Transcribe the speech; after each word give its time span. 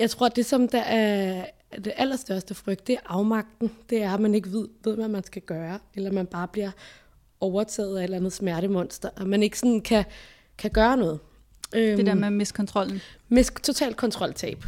Jeg 0.00 0.10
tror, 0.10 0.26
at 0.26 0.36
det, 0.36 0.46
som 0.46 0.68
der 0.68 0.80
er 0.80 1.44
det 1.84 1.92
allerstørste 1.96 2.54
frygt, 2.54 2.86
det 2.86 2.94
er 2.94 3.00
afmagten. 3.06 3.70
Det 3.90 4.02
er, 4.02 4.14
at 4.14 4.20
man 4.20 4.34
ikke 4.34 4.52
ved, 4.52 4.68
ved 4.84 4.94
hvad 4.94 5.08
man 5.08 5.24
skal 5.24 5.42
gøre, 5.42 5.78
eller 5.94 6.12
man 6.12 6.26
bare 6.26 6.48
bliver 6.48 6.70
overtaget 7.40 7.96
af 7.96 8.00
et 8.00 8.04
eller 8.04 8.16
andet 8.16 8.32
smertemonster, 8.32 9.08
og 9.16 9.26
man 9.26 9.42
ikke 9.42 9.58
sådan 9.58 9.80
kan, 9.80 10.04
kan 10.58 10.70
gøre 10.70 10.96
noget. 10.96 11.20
Det 11.72 12.06
der 12.06 12.14
med 12.14 12.30
miskontrollen. 12.30 13.00
Mis 13.28 13.52
total 13.62 13.94
kontroltab. 13.94 14.64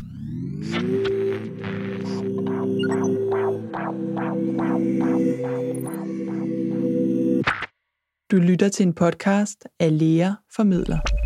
Du 8.30 8.36
lytter 8.36 8.68
til 8.68 8.86
en 8.86 8.94
podcast 8.94 9.66
af 9.80 9.98
Lea 9.98 10.30
Formidler. 10.56 11.21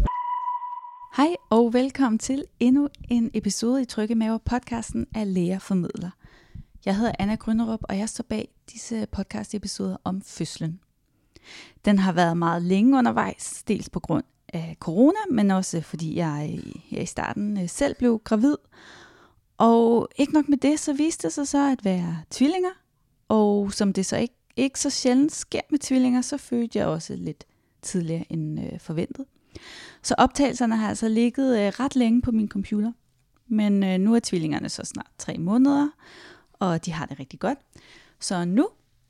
Hej 1.16 1.36
og 1.50 1.72
velkommen 1.72 2.18
til 2.18 2.44
endnu 2.60 2.88
en 3.08 3.30
episode 3.34 3.82
i 3.82 3.84
Trygge 3.84 4.14
Maver 4.14 4.38
podcasten 4.38 5.06
af 5.14 5.34
Lea 5.34 5.56
Formidler. 5.56 6.10
Jeg 6.84 6.96
hedder 6.96 7.12
Anna 7.18 7.34
Grønnerup, 7.34 7.80
og 7.82 7.98
jeg 7.98 8.08
står 8.08 8.24
bag 8.28 8.48
disse 8.72 9.06
podcast-episoder 9.12 9.96
om 10.04 10.22
fødslen. 10.22 10.80
Den 11.84 11.98
har 11.98 12.12
været 12.12 12.36
meget 12.36 12.62
længe 12.62 12.98
undervejs, 12.98 13.62
dels 13.68 13.90
på 13.90 14.00
grund 14.00 14.24
af 14.48 14.76
corona, 14.80 15.18
men 15.30 15.50
også 15.50 15.80
fordi 15.80 16.16
jeg 16.16 16.60
her 16.84 17.00
i 17.00 17.06
starten 17.06 17.60
øh, 17.60 17.68
selv 17.68 17.94
blev 17.94 18.20
gravid. 18.24 18.56
Og 19.58 20.08
ikke 20.16 20.32
nok 20.32 20.48
med 20.48 20.58
det, 20.58 20.80
så 20.80 20.92
viste 20.92 21.22
det 21.22 21.32
sig 21.32 21.48
så 21.48 21.72
at 21.72 21.84
være 21.84 22.22
tvillinger, 22.30 22.72
og 23.28 23.72
som 23.72 23.92
det 23.92 24.06
så 24.06 24.16
ikke, 24.16 24.34
ikke 24.56 24.80
så 24.80 24.90
sjældent 24.90 25.32
sker 25.32 25.60
med 25.70 25.78
tvillinger, 25.78 26.20
så 26.20 26.36
fødte 26.36 26.78
jeg 26.78 26.86
også 26.86 27.16
lidt 27.16 27.44
tidligere 27.82 28.24
end 28.30 28.60
øh, 28.60 28.80
forventet. 28.80 29.26
Så 30.02 30.14
optagelserne 30.18 30.76
har 30.76 30.88
altså 30.88 31.08
ligget 31.08 31.58
øh, 31.58 31.66
ret 31.66 31.96
længe 31.96 32.22
på 32.22 32.30
min 32.30 32.48
computer. 32.48 32.92
Men 33.48 33.84
øh, 33.84 33.98
nu 33.98 34.14
er 34.14 34.20
tvillingerne 34.22 34.68
så 34.68 34.82
snart 34.84 35.10
tre 35.18 35.38
måneder, 35.38 35.88
og 36.52 36.86
de 36.86 36.92
har 36.92 37.06
det 37.06 37.20
rigtig 37.20 37.40
godt. 37.40 37.58
Så 38.20 38.44
nu 38.44 38.68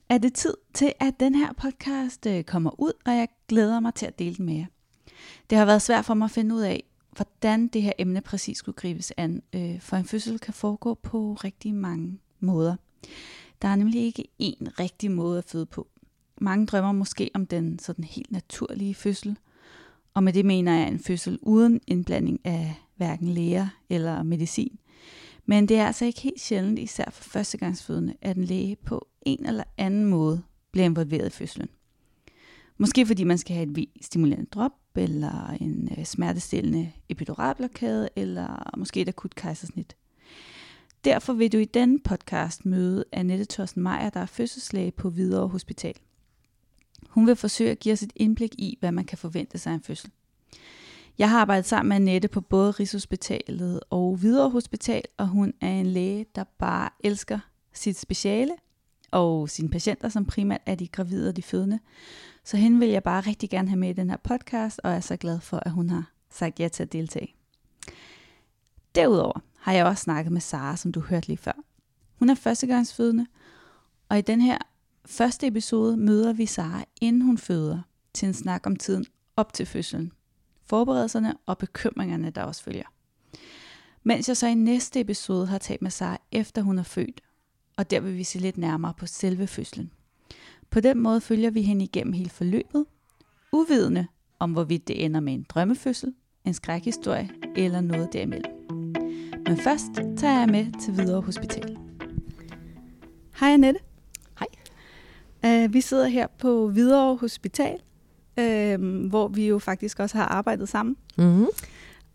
er 0.08 0.18
det 0.18 0.34
tid 0.34 0.54
til, 0.74 0.92
at 1.00 1.20
den 1.20 1.34
her 1.34 1.52
podcast 1.52 2.26
øh, 2.26 2.44
kommer 2.44 2.80
ud, 2.80 2.92
og 3.06 3.12
jeg 3.12 3.28
glæder 3.48 3.80
mig 3.80 3.94
til 3.94 4.06
at 4.06 4.18
dele 4.18 4.36
den 4.36 4.46
med 4.46 4.54
jer. 4.54 4.66
Det 5.50 5.58
har 5.58 5.64
været 5.64 5.82
svært 5.82 6.04
for 6.04 6.14
mig 6.14 6.24
at 6.24 6.30
finde 6.30 6.54
ud 6.54 6.60
af, 6.60 6.84
hvordan 7.16 7.68
det 7.68 7.82
her 7.82 7.92
emne 7.98 8.20
præcis 8.20 8.58
skulle 8.58 8.76
gribes 8.76 9.12
an, 9.16 9.42
øh, 9.52 9.80
for 9.80 9.96
en 9.96 10.04
fødsel 10.04 10.38
kan 10.38 10.54
foregå 10.54 10.94
på 10.94 11.34
rigtig 11.34 11.74
mange 11.74 12.18
måder. 12.40 12.76
Der 13.62 13.68
er 13.68 13.76
nemlig 13.76 14.02
ikke 14.02 14.24
én 14.42 14.80
rigtig 14.80 15.10
måde 15.10 15.38
at 15.38 15.44
føde 15.44 15.66
på. 15.66 15.88
Mange 16.40 16.66
drømmer 16.66 16.92
måske 16.92 17.30
om 17.34 17.46
den 17.46 17.78
sådan 17.78 18.04
helt 18.04 18.32
naturlige 18.32 18.94
fødsel, 18.94 19.38
og 20.16 20.24
med 20.24 20.32
det 20.32 20.44
mener 20.44 20.78
jeg 20.78 20.88
en 20.88 20.98
fødsel 20.98 21.38
uden 21.42 21.80
indblanding 21.86 22.40
af 22.44 22.74
hverken 22.96 23.28
læger 23.28 23.68
eller 23.90 24.22
medicin. 24.22 24.78
Men 25.46 25.68
det 25.68 25.76
er 25.76 25.86
altså 25.86 26.04
ikke 26.04 26.20
helt 26.20 26.40
sjældent, 26.40 26.78
især 26.78 27.04
for 27.12 27.24
førstegangsfødende, 27.24 28.14
at 28.22 28.36
en 28.36 28.44
læge 28.44 28.76
på 28.76 29.08
en 29.22 29.46
eller 29.46 29.64
anden 29.78 30.04
måde 30.04 30.42
bliver 30.72 30.84
involveret 30.84 31.26
i 31.26 31.30
fødslen. 31.30 31.68
Måske 32.78 33.06
fordi 33.06 33.24
man 33.24 33.38
skal 33.38 33.56
have 33.56 33.78
et 33.78 33.88
stimulerende 34.00 34.50
drop, 34.50 34.72
eller 34.94 35.56
en 35.60 35.88
øh, 35.98 36.04
smertestillende 36.04 36.92
epiduralblokade, 37.08 38.08
eller 38.16 38.70
måske 38.76 39.00
et 39.00 39.08
akut 39.08 39.34
kejsersnit. 39.34 39.96
Derfor 41.04 41.32
vil 41.32 41.52
du 41.52 41.58
i 41.58 41.64
denne 41.64 41.98
podcast 41.98 42.66
møde 42.66 43.04
Annette 43.12 43.44
Thorsten 43.44 43.82
Meier, 43.82 44.10
der 44.10 44.20
er 44.20 44.26
fødselslæge 44.26 44.90
på 44.90 45.10
Hvidovre 45.10 45.48
Hospital. 45.48 45.94
Hun 47.08 47.26
vil 47.26 47.36
forsøge 47.36 47.70
at 47.70 47.78
give 47.78 47.92
os 47.92 48.02
et 48.02 48.12
indblik 48.16 48.54
i, 48.58 48.76
hvad 48.80 48.92
man 48.92 49.04
kan 49.04 49.18
forvente 49.18 49.58
sig 49.58 49.70
af 49.70 49.74
en 49.74 49.82
fødsel. 49.82 50.10
Jeg 51.18 51.30
har 51.30 51.40
arbejdet 51.40 51.66
sammen 51.66 51.88
med 51.88 51.96
Annette 51.96 52.28
på 52.28 52.40
både 52.40 52.70
Rigshospitalet 52.70 53.80
og 53.90 54.16
Hvidovre 54.16 54.50
Hospital, 54.50 55.02
og 55.16 55.28
hun 55.28 55.54
er 55.60 55.68
en 55.70 55.86
læge, 55.86 56.26
der 56.34 56.44
bare 56.58 56.88
elsker 57.00 57.38
sit 57.72 57.98
speciale 57.98 58.52
og 59.10 59.50
sine 59.50 59.68
patienter, 59.68 60.08
som 60.08 60.24
primært 60.24 60.60
er 60.66 60.74
de 60.74 60.88
gravide 60.88 61.28
og 61.28 61.36
de 61.36 61.42
fødende. 61.42 61.78
Så 62.44 62.56
hende 62.56 62.78
vil 62.78 62.88
jeg 62.88 63.02
bare 63.02 63.20
rigtig 63.20 63.50
gerne 63.50 63.68
have 63.68 63.78
med 63.78 63.90
i 63.90 63.92
den 63.92 64.10
her 64.10 64.16
podcast, 64.16 64.80
og 64.84 64.92
er 64.92 65.00
så 65.00 65.16
glad 65.16 65.40
for, 65.40 65.56
at 65.56 65.70
hun 65.70 65.90
har 65.90 66.10
sagt 66.30 66.60
ja 66.60 66.68
til 66.68 66.82
at 66.82 66.92
deltage. 66.92 67.34
Derudover 68.94 69.40
har 69.58 69.72
jeg 69.72 69.84
også 69.86 70.02
snakket 70.02 70.32
med 70.32 70.40
Sara, 70.40 70.76
som 70.76 70.92
du 70.92 71.00
hørte 71.00 71.28
lige 71.28 71.38
før. 71.38 71.52
Hun 72.18 72.30
er 72.30 72.34
førstegangsfødende, 72.34 73.26
og 74.08 74.18
i 74.18 74.20
den 74.20 74.40
her 74.40 74.58
første 75.06 75.46
episode 75.46 75.96
møder 75.96 76.32
vi 76.32 76.46
Sara, 76.46 76.84
inden 77.00 77.22
hun 77.22 77.38
føder, 77.38 77.78
til 78.14 78.26
en 78.26 78.34
snak 78.34 78.66
om 78.66 78.76
tiden 78.76 79.06
op 79.36 79.52
til 79.52 79.66
fødslen, 79.66 80.12
forberedelserne 80.66 81.34
og 81.46 81.58
bekymringerne, 81.58 82.30
der 82.30 82.42
også 82.42 82.62
følger. 82.62 82.92
Mens 84.02 84.28
jeg 84.28 84.36
så 84.36 84.46
i 84.46 84.54
næste 84.54 85.00
episode 85.00 85.46
har 85.46 85.58
talt 85.58 85.82
med 85.82 85.90
Sara, 85.90 86.18
efter 86.32 86.62
hun 86.62 86.78
er 86.78 86.82
født, 86.82 87.20
og 87.76 87.90
der 87.90 88.00
vil 88.00 88.16
vi 88.16 88.24
se 88.24 88.38
lidt 88.38 88.58
nærmere 88.58 88.94
på 88.98 89.06
selve 89.06 89.46
fødslen. 89.46 89.90
På 90.70 90.80
den 90.80 90.98
måde 90.98 91.20
følger 91.20 91.50
vi 91.50 91.62
hende 91.62 91.84
igennem 91.84 92.12
hele 92.12 92.30
forløbet, 92.30 92.86
uvidende 93.52 94.06
om 94.38 94.52
hvorvidt 94.52 94.88
det 94.88 95.04
ender 95.04 95.20
med 95.20 95.34
en 95.34 95.46
drømmefødsel, 95.48 96.14
en 96.44 96.54
skrækhistorie 96.54 97.30
eller 97.56 97.80
noget 97.80 98.12
derimellem. 98.12 98.52
Men 99.46 99.56
først 99.56 99.92
tager 100.16 100.38
jeg 100.38 100.48
med 100.48 100.80
til 100.80 100.94
Hvidovre 100.94 101.22
Hospital. 101.22 101.78
Hej 103.40 103.52
Annette. 103.52 103.85
Uh, 105.46 105.74
vi 105.74 105.80
sidder 105.80 106.06
her 106.06 106.26
på 106.38 106.68
Hvidovre 106.68 107.16
Hospital, 107.16 107.76
uh, 108.40 109.08
hvor 109.08 109.28
vi 109.28 109.46
jo 109.46 109.58
faktisk 109.58 110.00
også 110.00 110.16
har 110.16 110.24
arbejdet 110.24 110.68
sammen. 110.68 110.96
Mm-hmm. 111.18 111.46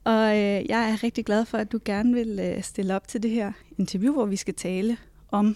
Og 0.04 0.30
uh, 0.30 0.70
jeg 0.70 0.92
er 0.92 1.04
rigtig 1.04 1.26
glad 1.26 1.46
for, 1.46 1.58
at 1.58 1.72
du 1.72 1.80
gerne 1.86 2.14
vil 2.14 2.54
uh, 2.58 2.64
stille 2.64 2.96
op 2.96 3.08
til 3.08 3.24
det 3.24 3.32
her 3.32 3.52
interview, 3.78 4.14
hvor 4.14 4.26
vi 4.26 4.36
skal 4.36 4.54
tale 4.54 4.98
om 5.32 5.56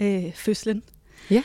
uh, 0.00 0.32
fødslen. 0.34 0.82
Ja. 1.30 1.42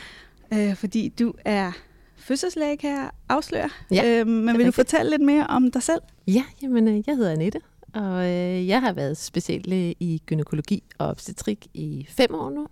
Uh, 0.52 0.76
fordi 0.76 1.08
du 1.08 1.34
er 1.44 1.72
fødselslæge, 2.16 2.76
kan 2.76 2.90
jeg 2.90 3.10
afsløre. 3.28 3.70
Ja, 3.90 4.20
uh, 4.20 4.26
men 4.26 4.46
vil 4.46 4.54
du 4.54 4.58
rigtigt. 4.58 4.74
fortælle 4.74 5.10
lidt 5.10 5.22
mere 5.22 5.46
om 5.46 5.70
dig 5.70 5.82
selv? 5.82 6.00
Ja, 6.26 6.44
jamen, 6.62 6.88
øh, 6.88 7.02
jeg 7.06 7.16
hedder 7.16 7.32
Annette, 7.32 7.60
og 7.94 8.24
øh, 8.24 8.68
jeg 8.68 8.80
har 8.80 8.92
været 8.92 9.16
speciallæge 9.16 9.94
i 10.00 10.22
gynækologi 10.26 10.82
og 10.98 11.08
obstetrik 11.08 11.66
i 11.74 12.06
fem 12.08 12.34
år 12.34 12.50
nu. 12.50 12.66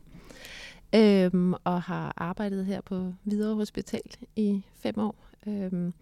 Øhm, 0.94 1.54
og 1.64 1.82
har 1.82 2.12
arbejdet 2.16 2.66
her 2.66 2.80
på 2.80 3.12
Hvidovre 3.24 3.54
Hospital 3.54 4.00
i 4.36 4.62
fem 4.74 4.98
år. 4.98 5.26
Øhm, 5.46 5.92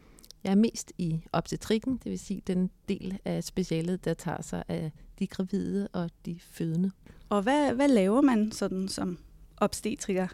jeg 0.44 0.50
er 0.50 0.54
mest 0.54 0.92
i 0.98 1.20
obstetrikken, 1.32 1.92
det 2.04 2.10
vil 2.10 2.18
sige 2.18 2.42
den 2.46 2.70
del 2.88 3.18
af 3.24 3.44
specialet, 3.44 4.04
der 4.04 4.14
tager 4.14 4.42
sig 4.42 4.64
af 4.68 4.92
de 5.18 5.26
gravide 5.26 5.88
og 5.92 6.10
de 6.26 6.38
fødende. 6.40 6.90
Og 7.28 7.42
hvad, 7.42 7.72
hvad 7.74 7.88
laver 7.88 8.20
man 8.20 8.52
sådan 8.52 8.88
som 8.88 9.18
obstetriker 9.56 10.28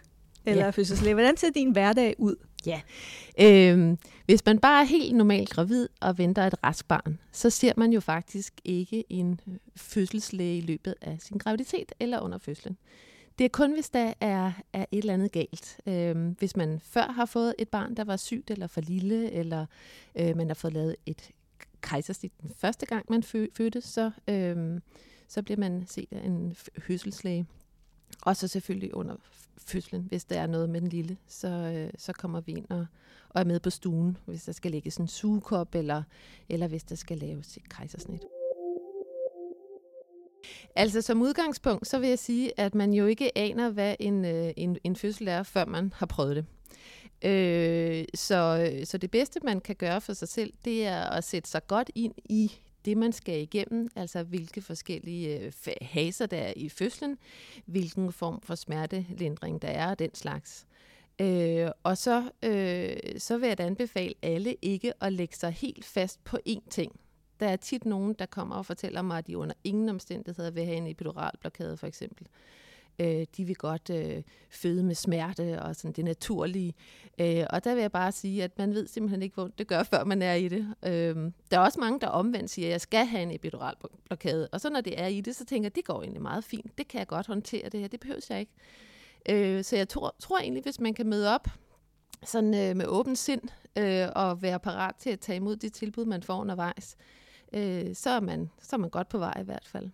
eller 0.46 0.60
Ja. 0.60 0.64
ja. 0.64 0.70
fødselslæge? 0.70 1.14
Hvordan 1.14 1.36
ser 1.36 1.50
din 1.50 1.72
hverdag 1.72 2.14
ud? 2.18 2.36
Øhm, 3.40 3.98
hvis 4.26 4.44
man 4.46 4.58
bare 4.58 4.82
er 4.82 4.86
helt 4.86 5.16
normalt 5.16 5.50
gravid 5.50 5.88
og 6.00 6.18
venter 6.18 6.46
et 6.46 6.54
rask 6.64 6.88
barn, 6.88 7.18
så 7.32 7.50
ser 7.50 7.72
man 7.76 7.92
jo 7.92 8.00
faktisk 8.00 8.54
ikke 8.64 9.04
en 9.08 9.40
fødselslæge 9.76 10.58
i 10.58 10.60
løbet 10.60 10.94
af 11.02 11.16
sin 11.20 11.38
graviditet 11.38 11.92
eller 12.00 12.20
under 12.20 12.38
fødslen. 12.38 12.76
Det 13.38 13.44
er 13.44 13.48
kun, 13.48 13.72
hvis 13.74 13.90
der 13.90 14.12
er, 14.20 14.52
er 14.72 14.84
et 14.92 14.98
eller 14.98 15.14
andet 15.14 15.32
galt. 15.32 15.80
Øhm, 15.86 16.36
hvis 16.38 16.56
man 16.56 16.80
før 16.80 17.02
har 17.12 17.24
fået 17.26 17.54
et 17.58 17.68
barn, 17.68 17.94
der 17.94 18.04
var 18.04 18.16
sygt 18.16 18.50
eller 18.50 18.66
for 18.66 18.80
lille, 18.80 19.30
eller 19.32 19.66
øh, 20.14 20.36
man 20.36 20.46
har 20.46 20.54
fået 20.54 20.72
lavet 20.72 20.96
et 21.06 21.30
kejsersnit 21.80 22.32
den 22.42 22.50
første 22.56 22.86
gang, 22.86 23.06
man 23.10 23.22
fø- 23.22 23.50
fødte, 23.54 23.80
så, 23.80 24.10
øhm, 24.28 24.82
så 25.28 25.42
bliver 25.42 25.58
man 25.60 25.86
set 25.86 26.08
af 26.12 26.26
en 26.26 26.52
f- 26.52 26.80
Og 28.22 28.36
så 28.36 28.48
selvfølgelig 28.48 28.94
under 28.94 29.16
fødslen, 29.58 30.02
hvis 30.08 30.24
der 30.24 30.40
er 30.40 30.46
noget 30.46 30.70
med 30.70 30.80
den 30.80 30.88
lille, 30.88 31.16
så, 31.26 31.48
øh, 31.48 31.90
så 31.98 32.12
kommer 32.12 32.40
vi 32.40 32.52
ind 32.52 32.66
og, 32.70 32.86
og 33.28 33.40
er 33.40 33.44
med 33.44 33.60
på 33.60 33.70
stuen, 33.70 34.16
hvis 34.26 34.44
der 34.44 34.52
skal 34.52 34.70
lægges 34.70 34.96
en 34.96 35.08
sugekop, 35.08 35.74
eller, 35.74 36.02
eller 36.48 36.68
hvis 36.68 36.84
der 36.84 36.94
skal 36.94 37.18
laves 37.18 37.56
et 37.56 37.68
kejsersnit. 37.68 38.20
Altså 40.76 41.02
som 41.02 41.22
udgangspunkt, 41.22 41.88
så 41.88 41.98
vil 41.98 42.08
jeg 42.08 42.18
sige, 42.18 42.60
at 42.60 42.74
man 42.74 42.92
jo 42.92 43.06
ikke 43.06 43.38
aner, 43.38 43.70
hvad 43.70 43.96
en, 44.00 44.24
øh, 44.24 44.52
en, 44.56 44.76
en 44.84 44.96
fødsel 44.96 45.28
er, 45.28 45.42
før 45.42 45.64
man 45.64 45.92
har 45.96 46.06
prøvet 46.06 46.36
det. 46.36 46.46
Øh, 47.30 48.04
så, 48.14 48.70
så 48.84 48.98
det 48.98 49.10
bedste, 49.10 49.40
man 49.44 49.60
kan 49.60 49.76
gøre 49.76 50.00
for 50.00 50.12
sig 50.12 50.28
selv, 50.28 50.52
det 50.64 50.86
er 50.86 51.02
at 51.02 51.24
sætte 51.24 51.50
sig 51.50 51.66
godt 51.66 51.90
ind 51.94 52.14
i 52.24 52.52
det, 52.84 52.96
man 52.96 53.12
skal 53.12 53.40
igennem, 53.40 53.88
altså 53.96 54.22
hvilke 54.22 54.62
forskellige 54.62 55.40
øh, 55.40 55.52
haser 55.82 56.26
der 56.26 56.36
er 56.36 56.52
i 56.56 56.68
fødslen, 56.68 57.18
hvilken 57.66 58.12
form 58.12 58.40
for 58.40 58.54
smertelindring 58.54 59.62
der 59.62 59.68
er 59.68 59.90
og 59.90 59.98
den 59.98 60.14
slags. 60.14 60.66
Øh, 61.20 61.68
og 61.82 61.98
så, 61.98 62.30
øh, 62.42 62.96
så 63.18 63.38
vil 63.38 63.46
jeg 63.46 63.58
da 63.58 63.62
anbefale 63.62 64.14
alle 64.22 64.56
ikke 64.62 64.92
at 65.00 65.12
lægge 65.12 65.36
sig 65.36 65.50
helt 65.50 65.84
fast 65.84 66.24
på 66.24 66.38
én 66.48 66.68
ting. 66.70 67.00
Der 67.40 67.48
er 67.48 67.56
tit 67.56 67.84
nogen, 67.84 68.14
der 68.14 68.26
kommer 68.26 68.56
og 68.56 68.66
fortæller 68.66 69.02
mig, 69.02 69.18
at 69.18 69.26
de 69.26 69.38
under 69.38 69.54
ingen 69.64 69.88
omstændigheder 69.88 70.50
vil 70.50 70.64
have 70.64 70.76
en 70.76 70.86
epiduralblokade 70.86 71.76
for 71.76 71.86
eksempel. 71.86 72.26
Øh, 72.98 73.26
de 73.36 73.44
vil 73.44 73.56
godt 73.56 73.90
øh, 73.90 74.22
føde 74.50 74.82
med 74.82 74.94
smerte 74.94 75.62
og 75.62 75.76
sådan 75.76 75.92
det 75.92 76.04
naturlige. 76.04 76.74
Øh, 77.20 77.44
og 77.50 77.64
der 77.64 77.74
vil 77.74 77.80
jeg 77.80 77.92
bare 77.92 78.12
sige, 78.12 78.44
at 78.44 78.58
man 78.58 78.74
ved 78.74 78.86
simpelthen 78.86 79.22
ikke, 79.22 79.34
hvor 79.34 79.50
det 79.58 79.66
gør, 79.66 79.82
før 79.82 80.04
man 80.04 80.22
er 80.22 80.34
i 80.34 80.48
det. 80.48 80.74
Øh, 80.82 81.16
der 81.50 81.58
er 81.58 81.58
også 81.58 81.80
mange, 81.80 82.00
der 82.00 82.06
omvendt 82.06 82.50
siger, 82.50 82.68
at 82.68 82.72
jeg 82.72 82.80
skal 82.80 83.06
have 83.06 83.22
en 83.22 83.30
epidural 83.30 83.74
blokade. 84.04 84.48
Og 84.52 84.60
så 84.60 84.70
når 84.70 84.80
det 84.80 85.00
er 85.00 85.06
i 85.06 85.20
det, 85.20 85.36
så 85.36 85.44
tænker 85.44 85.64
jeg, 85.64 85.70
at 85.70 85.76
det 85.76 85.84
går 85.84 86.02
egentlig 86.02 86.22
meget 86.22 86.44
fint. 86.44 86.78
Det 86.78 86.88
kan 86.88 86.98
jeg 86.98 87.06
godt 87.06 87.26
håndtere 87.26 87.68
det 87.68 87.80
her. 87.80 87.88
Det 87.88 88.00
behøver 88.00 88.26
jeg 88.30 88.40
ikke. 88.40 88.52
Øh, 89.28 89.64
så 89.64 89.76
jeg 89.76 89.88
tror, 89.88 90.14
tror 90.18 90.38
egentlig, 90.38 90.62
hvis 90.62 90.80
man 90.80 90.94
kan 90.94 91.06
møde 91.06 91.34
op 91.34 91.48
sådan 92.22 92.54
øh, 92.54 92.76
med 92.76 92.86
åbent 92.86 93.18
sind 93.18 93.42
øh, 93.78 94.08
og 94.16 94.42
være 94.42 94.60
parat 94.60 94.94
til 94.96 95.10
at 95.10 95.20
tage 95.20 95.36
imod 95.36 95.56
de 95.56 95.68
tilbud, 95.68 96.04
man 96.04 96.22
får 96.22 96.40
undervejs, 96.40 96.96
øh, 96.98 97.23
så, 97.94 98.10
er 98.10 98.20
man, 98.20 98.50
så 98.62 98.76
er 98.76 98.80
man 98.80 98.90
godt 98.90 99.08
på 99.08 99.18
vej 99.18 99.40
i 99.40 99.44
hvert 99.44 99.66
fald. 99.66 99.90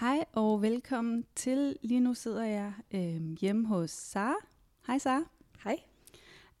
Hej 0.00 0.24
og 0.32 0.62
velkommen 0.62 1.24
til. 1.34 1.76
Lige 1.82 2.00
nu 2.00 2.14
sidder 2.14 2.44
jeg 2.44 2.72
øh, 2.94 3.36
hjemme 3.40 3.66
hos 3.66 3.90
Sara. 3.90 4.34
Hej 4.86 4.98
Sara. 4.98 5.24
Hej. 5.64 5.76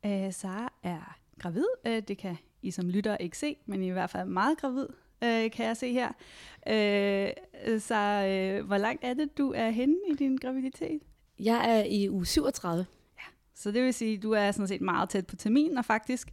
Øh, 0.06 0.32
Sara 0.32 0.72
er 0.82 1.18
gravid. 1.38 1.66
Øh, 1.86 2.02
det 2.08 2.18
kan 2.18 2.36
I 2.62 2.70
som 2.70 2.88
lytter 2.88 3.16
ikke 3.16 3.38
se, 3.38 3.56
men 3.66 3.82
I 3.82 3.86
er 3.86 3.90
i 3.90 3.92
hvert 3.92 4.10
fald 4.10 4.28
meget 4.28 4.58
gravid 4.58 4.86
øh, 5.24 5.50
kan 5.50 5.66
jeg 5.66 5.76
se 5.76 5.92
her. 5.92 6.08
Øh, 6.66 7.80
så 7.80 7.94
øh, 8.28 8.66
hvor 8.66 8.76
langt 8.76 9.04
er 9.04 9.14
det, 9.14 9.38
du 9.38 9.52
er 9.56 9.70
henne 9.70 9.96
i 10.10 10.14
din 10.14 10.36
graviditet? 10.36 11.02
Jeg 11.38 11.78
er 11.78 11.84
i 11.84 12.10
uge 12.10 12.26
37. 12.26 12.86
Så 13.58 13.70
det 13.70 13.82
vil 13.82 13.94
sige, 13.94 14.16
at 14.16 14.22
du 14.22 14.32
er 14.32 14.52
sådan 14.52 14.68
set 14.68 14.80
meget 14.80 15.08
tæt 15.08 15.26
på 15.26 15.36
terminen, 15.36 15.78
og 15.78 15.84
faktisk 15.84 16.28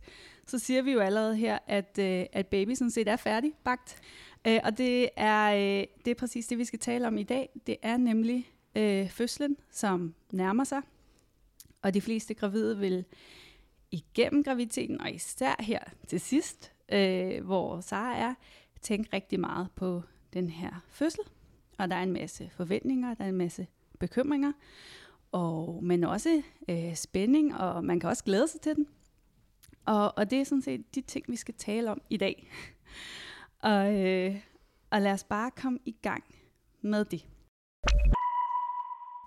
så 0.47 0.59
siger 0.59 0.81
vi 0.81 0.91
jo 0.91 0.99
allerede 0.99 1.35
her, 1.35 1.59
at, 1.67 1.99
øh, 1.99 2.25
at 2.33 2.47
baby 2.47 2.73
sådan 2.73 2.91
set 2.91 3.07
er 3.07 3.15
færdig 3.15 3.53
bagt. 3.63 4.01
Øh, 4.47 4.59
og 4.63 4.77
det 4.77 5.09
er, 5.15 5.53
øh, 5.53 5.87
det 6.05 6.11
er 6.11 6.15
præcis 6.15 6.47
det, 6.47 6.57
vi 6.57 6.65
skal 6.65 6.79
tale 6.79 7.07
om 7.07 7.17
i 7.17 7.23
dag. 7.23 7.49
Det 7.67 7.77
er 7.81 7.97
nemlig 7.97 8.51
øh, 8.75 9.09
fødslen, 9.09 9.57
som 9.71 10.15
nærmer 10.31 10.63
sig. 10.63 10.81
Og 11.81 11.93
de 11.93 12.01
fleste 12.01 12.33
gravide 12.33 12.77
vil 12.77 13.05
igennem 13.91 14.43
graviditeten, 14.43 15.01
og 15.01 15.11
især 15.11 15.55
her 15.59 15.79
til 16.07 16.19
sidst, 16.19 16.71
øh, 16.91 17.45
hvor 17.45 17.81
Sara 17.81 18.17
er, 18.17 18.33
tænke 18.81 19.09
rigtig 19.13 19.39
meget 19.39 19.67
på 19.75 20.01
den 20.33 20.49
her 20.49 20.83
fødsel. 20.87 21.23
Og 21.77 21.89
der 21.89 21.95
er 21.95 22.03
en 22.03 22.13
masse 22.13 22.49
forventninger, 22.49 23.13
der 23.13 23.23
er 23.23 23.29
en 23.29 23.37
masse 23.37 23.67
bekymringer, 23.99 24.51
og, 25.35 25.83
men 25.83 26.03
også 26.03 26.41
øh, 26.69 26.95
spænding, 26.95 27.55
og 27.55 27.83
man 27.83 27.99
kan 27.99 28.09
også 28.09 28.23
glæde 28.23 28.47
sig 28.47 28.61
til 28.61 28.75
den. 28.75 28.87
Og, 29.85 30.17
og 30.17 30.29
det 30.31 30.41
er 30.41 30.43
sådan 30.43 30.61
set 30.61 30.95
de 30.95 31.01
ting, 31.01 31.25
vi 31.27 31.35
skal 31.35 31.53
tale 31.53 31.91
om 31.91 32.01
i 32.09 32.17
dag. 32.17 32.51
og, 33.71 33.95
øh, 33.95 34.35
og 34.89 35.01
lad 35.01 35.11
os 35.11 35.23
bare 35.23 35.51
komme 35.51 35.79
i 35.85 35.95
gang 36.01 36.23
med 36.81 37.05
det. 37.05 37.25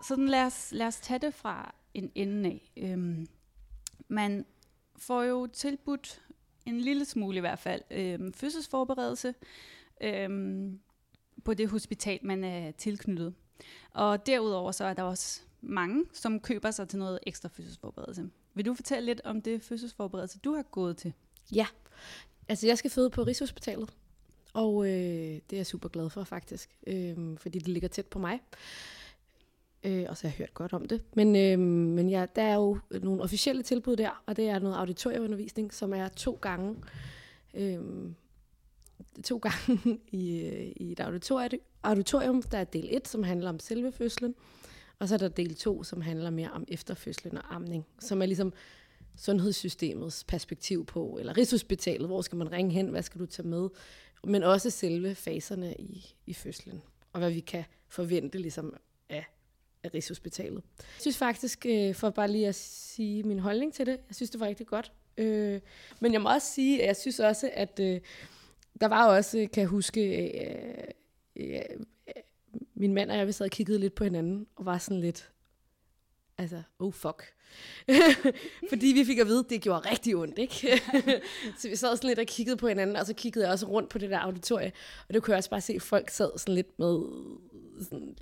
Så 0.04 0.16
lad 0.18 0.44
os, 0.44 0.72
lad 0.72 0.86
os 0.86 1.00
tage 1.00 1.18
det 1.18 1.34
fra 1.34 1.74
en 1.94 2.12
ende 2.14 2.50
af. 2.50 2.72
Øhm, 2.76 3.26
man 4.08 4.46
får 4.96 5.22
jo 5.22 5.46
tilbudt 5.46 6.22
en 6.66 6.80
lille 6.80 7.04
smule 7.04 7.36
i 7.36 7.40
hvert 7.40 7.58
fald 7.58 7.82
øhm, 7.90 8.32
fødselsforberedelse 8.32 9.34
øhm, 10.00 10.80
på 11.44 11.54
det 11.54 11.68
hospital, 11.68 12.18
man 12.22 12.44
er 12.44 12.70
tilknyttet. 12.70 13.34
Og 13.94 14.26
derudover 14.26 14.72
så 14.72 14.84
er 14.84 14.94
der 14.94 15.02
også 15.02 15.47
mange, 15.60 16.04
som 16.12 16.40
køber 16.40 16.70
sig 16.70 16.88
til 16.88 16.98
noget 16.98 17.18
ekstra 17.26 17.48
fødselsforberedelse. 17.52 18.30
Vil 18.54 18.66
du 18.66 18.74
fortælle 18.74 19.06
lidt 19.06 19.20
om 19.24 19.42
det 19.42 19.62
fødselsforberedelse, 19.62 20.38
du 20.38 20.54
har 20.54 20.62
gået 20.62 20.96
til? 20.96 21.12
Ja, 21.54 21.66
altså 22.48 22.66
jeg 22.66 22.78
skal 22.78 22.90
føde 22.90 23.10
på 23.10 23.22
Rigshospitalet, 23.22 23.92
og 24.52 24.86
øh, 24.86 24.90
det 24.90 25.52
er 25.52 25.56
jeg 25.56 25.66
super 25.66 25.88
glad 25.88 26.10
for 26.10 26.24
faktisk, 26.24 26.78
øh, 26.86 27.36
fordi 27.36 27.58
det 27.58 27.68
ligger 27.68 27.88
tæt 27.88 28.06
på 28.06 28.18
mig. 28.18 28.40
Øh, 29.84 30.06
og 30.08 30.16
så 30.16 30.22
har 30.26 30.32
jeg 30.32 30.38
hørt 30.38 30.54
godt 30.54 30.72
om 30.72 30.88
det. 30.88 31.02
Men, 31.14 31.36
øh, 31.36 31.58
men 31.94 32.10
ja, 32.10 32.26
der 32.36 32.42
er 32.42 32.54
jo 32.54 32.78
nogle 33.02 33.22
officielle 33.22 33.62
tilbud 33.62 33.96
der, 33.96 34.22
og 34.26 34.36
det 34.36 34.48
er 34.48 34.58
noget 34.58 34.76
auditorieundervisning, 34.76 35.74
som 35.74 35.94
er 35.94 36.08
to 36.08 36.38
gange, 36.42 36.76
øh, 37.54 37.80
to 39.24 39.38
gange 39.48 40.00
i, 40.10 40.40
øh, 40.40 40.72
i 40.76 40.92
et 40.92 41.00
auditorium, 41.00 41.60
auditorium. 41.82 42.42
Der 42.42 42.58
er 42.58 42.64
del 42.64 42.88
1, 42.90 43.08
som 43.08 43.22
handler 43.22 43.48
om 43.48 43.58
selve 43.58 43.92
fødslen, 43.92 44.34
og 44.98 45.08
så 45.08 45.14
er 45.14 45.18
der 45.18 45.28
del 45.28 45.54
2, 45.54 45.82
som 45.82 46.00
handler 46.00 46.30
mere 46.30 46.50
om 46.50 46.64
efterfødslen 46.68 47.36
og 47.36 47.54
amning, 47.54 47.86
som 48.00 48.22
er 48.22 48.26
ligesom 48.26 48.52
sundhedssystemets 49.16 50.24
perspektiv 50.24 50.86
på, 50.86 51.16
eller 51.20 51.36
Rigshospitalet, 51.36 52.08
hvor 52.08 52.22
skal 52.22 52.38
man 52.38 52.52
ringe 52.52 52.72
hen, 52.72 52.88
hvad 52.88 53.02
skal 53.02 53.20
du 53.20 53.26
tage 53.26 53.48
med, 53.48 53.68
men 54.24 54.42
også 54.42 54.70
selve 54.70 55.14
faserne 55.14 55.74
i, 55.74 56.14
i 56.26 56.34
fødslen, 56.34 56.82
og 57.12 57.20
hvad 57.20 57.30
vi 57.30 57.40
kan 57.40 57.64
forvente 57.88 58.38
ligesom 58.38 58.76
af 59.08 59.24
af 59.84 59.94
Rigshospitalet. 59.94 60.62
Jeg 60.78 61.00
synes 61.00 61.18
faktisk, 61.18 61.66
øh, 61.66 61.94
for 61.94 62.10
bare 62.10 62.30
lige 62.30 62.48
at 62.48 62.54
sige 62.54 63.22
min 63.22 63.38
holdning 63.38 63.74
til 63.74 63.86
det, 63.86 64.00
jeg 64.08 64.16
synes, 64.16 64.30
det 64.30 64.40
var 64.40 64.46
rigtig 64.46 64.66
godt. 64.66 64.92
Øh, 65.16 65.60
men 66.00 66.12
jeg 66.12 66.22
må 66.22 66.28
også 66.28 66.52
sige, 66.52 66.82
at 66.82 66.86
jeg 66.86 66.96
synes 66.96 67.20
også, 67.20 67.50
at 67.54 67.80
øh, 67.80 68.00
der 68.80 68.88
var 68.88 69.06
også, 69.06 69.48
kan 69.52 69.60
jeg 69.60 69.68
huske, 69.68 70.00
min 72.78 72.94
mand 72.94 73.10
og 73.10 73.16
jeg, 73.16 73.26
vi 73.26 73.32
sad 73.32 73.46
og 73.46 73.50
kiggede 73.50 73.78
lidt 73.78 73.94
på 73.94 74.04
hinanden, 74.04 74.46
og 74.56 74.64
var 74.64 74.78
sådan 74.78 75.00
lidt, 75.00 75.30
altså, 76.38 76.62
oh 76.78 76.92
fuck. 76.92 77.34
Fordi 78.70 78.86
vi 78.86 79.04
fik 79.04 79.18
at 79.18 79.26
vide, 79.26 79.38
at 79.38 79.50
det 79.50 79.62
gjorde 79.62 79.90
rigtig 79.90 80.16
ondt, 80.16 80.38
ikke? 80.38 80.54
så 81.58 81.68
vi 81.68 81.76
sad 81.76 81.96
sådan 81.96 82.08
lidt 82.08 82.18
og 82.18 82.26
kiggede 82.26 82.56
på 82.56 82.68
hinanden, 82.68 82.96
og 82.96 83.06
så 83.06 83.14
kiggede 83.14 83.44
jeg 83.44 83.52
også 83.52 83.66
rundt 83.66 83.88
på 83.88 83.98
det 83.98 84.10
der 84.10 84.18
auditorie, 84.18 84.72
og 85.08 85.14
det 85.14 85.22
kunne 85.22 85.32
jeg 85.32 85.38
også 85.38 85.50
bare 85.50 85.60
se, 85.60 85.72
at 85.72 85.82
folk 85.82 86.10
sad 86.10 86.30
sådan 86.36 86.54
lidt 86.54 86.78
med 86.78 87.02
sådan, 87.84 88.16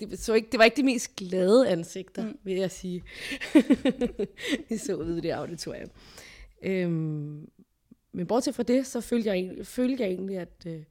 det, 0.00 0.18
så 0.18 0.34
ikke, 0.34 0.48
det 0.52 0.58
var 0.58 0.64
ikke 0.64 0.76
de 0.76 0.82
mest 0.82 1.16
glade 1.16 1.68
ansigter, 1.68 2.24
mm. 2.24 2.38
vil 2.44 2.56
jeg 2.56 2.70
sige. 2.70 3.04
Vi 4.68 4.76
så 4.76 4.94
ud 4.94 5.16
i 5.16 5.20
det 5.20 5.30
auditorium. 5.30 5.90
Øhm, 6.62 7.48
men 8.12 8.26
bortset 8.26 8.54
fra 8.54 8.62
det, 8.62 8.86
så 8.86 9.00
følte 9.00 9.28
jeg, 9.28 9.66
følte 9.66 10.02
jeg 10.02 10.10
egentlig, 10.10 10.38
at, 10.38 10.66
øh, 10.66 10.82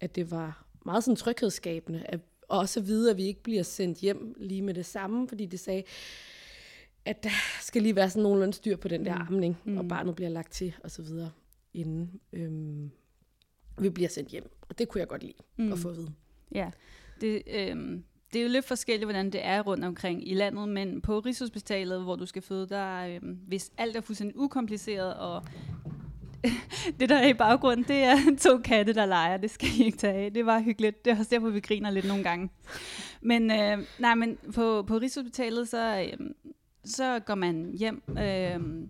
at 0.00 0.16
det 0.16 0.30
var 0.30 0.69
meget 0.84 1.04
sådan 1.04 1.16
tryghedsskabende, 1.16 2.02
at 2.06 2.20
også 2.48 2.80
at 2.80 2.86
vide, 2.86 3.10
at 3.10 3.16
vi 3.16 3.22
ikke 3.22 3.42
bliver 3.42 3.62
sendt 3.62 3.98
hjem 3.98 4.34
lige 4.38 4.62
med 4.62 4.74
det 4.74 4.86
samme, 4.86 5.28
fordi 5.28 5.46
det 5.46 5.60
sagde, 5.60 5.82
at 7.04 7.24
der 7.24 7.30
skal 7.60 7.82
lige 7.82 7.96
være 7.96 8.10
sådan 8.10 8.22
nogenlunde 8.22 8.54
styr 8.54 8.76
på 8.76 8.88
den 8.88 9.04
der 9.04 9.14
mm. 9.14 9.20
amning, 9.20 9.58
mm. 9.64 9.78
og 9.78 9.88
barnet 9.88 10.14
bliver 10.14 10.28
lagt 10.28 10.52
til, 10.52 10.74
og 10.84 10.90
så 10.90 11.02
videre, 11.02 11.30
inden 11.74 12.20
øhm, 12.32 12.90
vi 13.78 13.90
bliver 13.90 14.08
sendt 14.08 14.30
hjem. 14.30 14.50
Og 14.68 14.78
det 14.78 14.88
kunne 14.88 14.98
jeg 14.98 15.08
godt 15.08 15.22
lide 15.22 15.34
mm. 15.56 15.72
at 15.72 15.78
få 15.78 15.88
at 15.88 15.96
vide. 15.96 16.12
Ja, 16.54 16.70
det, 17.20 17.42
øhm, 17.46 18.04
det 18.32 18.38
er 18.38 18.42
jo 18.42 18.48
lidt 18.48 18.64
forskelligt, 18.64 19.06
hvordan 19.06 19.30
det 19.30 19.44
er 19.44 19.60
rundt 19.62 19.84
omkring 19.84 20.28
i 20.28 20.34
landet, 20.34 20.68
men 20.68 21.00
på 21.00 21.18
Rigshospitalet, 21.18 22.02
hvor 22.02 22.16
du 22.16 22.26
skal 22.26 22.42
føde, 22.42 22.68
der 22.68 23.06
øhm, 23.06 23.38
hvis 23.46 23.72
alt 23.78 23.96
er 23.96 24.00
fuldstændig 24.00 24.38
ukompliceret, 24.38 25.14
og 25.14 25.46
det 27.00 27.08
der 27.08 27.16
er 27.16 27.28
i 27.28 27.34
baggrunden, 27.34 27.84
det 27.88 27.96
er 27.96 28.16
to 28.50 28.58
katte, 28.58 28.92
der 28.92 29.06
leger. 29.06 29.36
Det 29.36 29.50
skal 29.50 29.68
I 29.78 29.84
ikke 29.84 29.98
tage 29.98 30.14
af. 30.14 30.32
Det 30.32 30.46
var 30.46 30.60
hyggeligt. 30.60 31.04
Det 31.04 31.12
er 31.12 31.18
også 31.18 31.30
derfor, 31.30 31.50
vi 31.50 31.60
griner 31.60 31.90
lidt 31.90 32.06
nogle 32.06 32.24
gange. 32.24 32.50
Men, 33.20 33.50
øh, 33.50 33.78
nej, 33.98 34.14
men 34.14 34.38
på, 34.54 34.82
på 34.82 34.96
Rigshospitalet, 34.96 35.68
så, 35.68 36.00
øh, 36.00 36.30
så 36.84 37.18
går 37.18 37.34
man 37.34 37.74
hjem 37.78 38.02
øhm, 38.08 38.18
øh, 38.18 38.88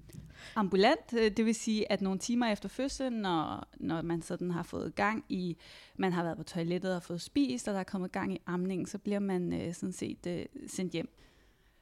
ambulant, 0.56 1.10
det 1.10 1.46
vil 1.46 1.54
sige, 1.54 1.92
at 1.92 2.00
nogle 2.00 2.18
timer 2.18 2.46
efter 2.46 2.68
fødslen, 2.68 3.12
når, 3.12 3.68
når 3.76 4.02
man 4.02 4.22
sådan 4.22 4.50
har 4.50 4.62
fået 4.62 4.94
gang 4.94 5.24
i, 5.28 5.56
man 5.96 6.12
har 6.12 6.22
været 6.22 6.36
på 6.36 6.42
toilettet 6.42 6.96
og 6.96 7.02
fået 7.02 7.20
spist, 7.20 7.68
og 7.68 7.74
der 7.74 7.80
er 7.80 7.84
kommet 7.84 8.12
gang 8.12 8.34
i 8.34 8.40
amningen, 8.46 8.86
så 8.86 8.98
bliver 8.98 9.18
man 9.18 9.52
øh, 9.52 9.74
sådan 9.74 9.92
set 9.92 10.26
øh, 10.26 10.46
sendt 10.66 10.92
hjem. 10.92 11.16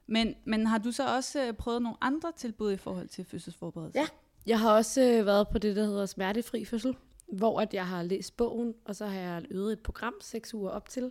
Men, 0.06 0.34
men 0.44 0.66
har 0.66 0.78
du 0.78 0.92
så 0.92 1.16
også 1.16 1.46
øh, 1.46 1.52
prøvet 1.52 1.82
nogle 1.82 1.96
andre 2.00 2.32
tilbud 2.36 2.72
i 2.72 2.76
forhold 2.76 3.08
til 3.08 3.24
fødselsforberedelse? 3.24 3.98
Ja, 3.98 4.06
jeg 4.48 4.60
har 4.60 4.76
også 4.76 5.02
øh, 5.02 5.26
været 5.26 5.48
på 5.48 5.58
det, 5.58 5.76
der 5.76 5.84
hedder 5.84 6.06
smertefri 6.06 6.64
fødsel, 6.64 6.96
hvor 7.26 7.60
at 7.60 7.74
jeg 7.74 7.86
har 7.86 8.02
læst 8.02 8.36
bogen, 8.36 8.74
og 8.84 8.96
så 8.96 9.06
har 9.06 9.20
jeg 9.20 9.42
øvet 9.50 9.72
et 9.72 9.80
program 9.80 10.14
seks 10.20 10.54
uger 10.54 10.70
op 10.70 10.88
til, 10.88 11.10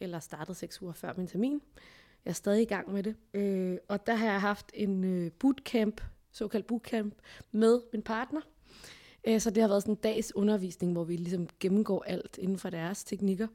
eller 0.00 0.20
startet 0.20 0.56
seks 0.56 0.82
uger 0.82 0.92
før 0.92 1.12
min 1.16 1.26
termin. 1.26 1.60
Jeg 2.24 2.30
er 2.30 2.34
stadig 2.34 2.62
i 2.62 2.64
gang 2.64 2.92
med 2.92 3.02
det. 3.02 3.16
Øh, 3.34 3.78
og 3.88 4.06
der 4.06 4.14
har 4.14 4.26
jeg 4.26 4.40
haft 4.40 4.70
en 4.74 5.04
øh, 5.04 5.30
bootcamp 5.32 6.00
såkaldt 6.32 6.66
bootcamp 6.66 7.14
med 7.52 7.80
min 7.92 8.02
partner. 8.02 8.40
Øh, 9.28 9.40
så 9.40 9.50
det 9.50 9.62
har 9.62 9.68
været 9.68 9.82
sådan 9.82 9.94
en 9.94 10.00
dags 10.02 10.36
undervisning, 10.36 10.92
hvor 10.92 11.04
vi 11.04 11.16
ligesom 11.16 11.48
gennemgår 11.60 12.04
alt 12.06 12.38
inden 12.38 12.58
for 12.58 12.70
deres 12.70 13.04
teknikker. 13.04 13.48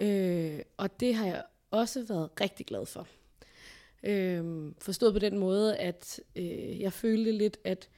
Øh, 0.00 0.58
og 0.76 1.00
det 1.00 1.14
har 1.14 1.26
jeg 1.26 1.44
også 1.70 2.04
været 2.08 2.40
rigtig 2.40 2.66
glad 2.66 2.86
for. 2.86 3.06
Øh, 4.02 4.72
forstået 4.78 5.12
på 5.12 5.18
den 5.18 5.38
måde, 5.38 5.76
at 5.76 6.20
øh, 6.36 6.80
jeg 6.80 6.92
følte 6.92 7.32
lidt, 7.32 7.58
at 7.64 7.88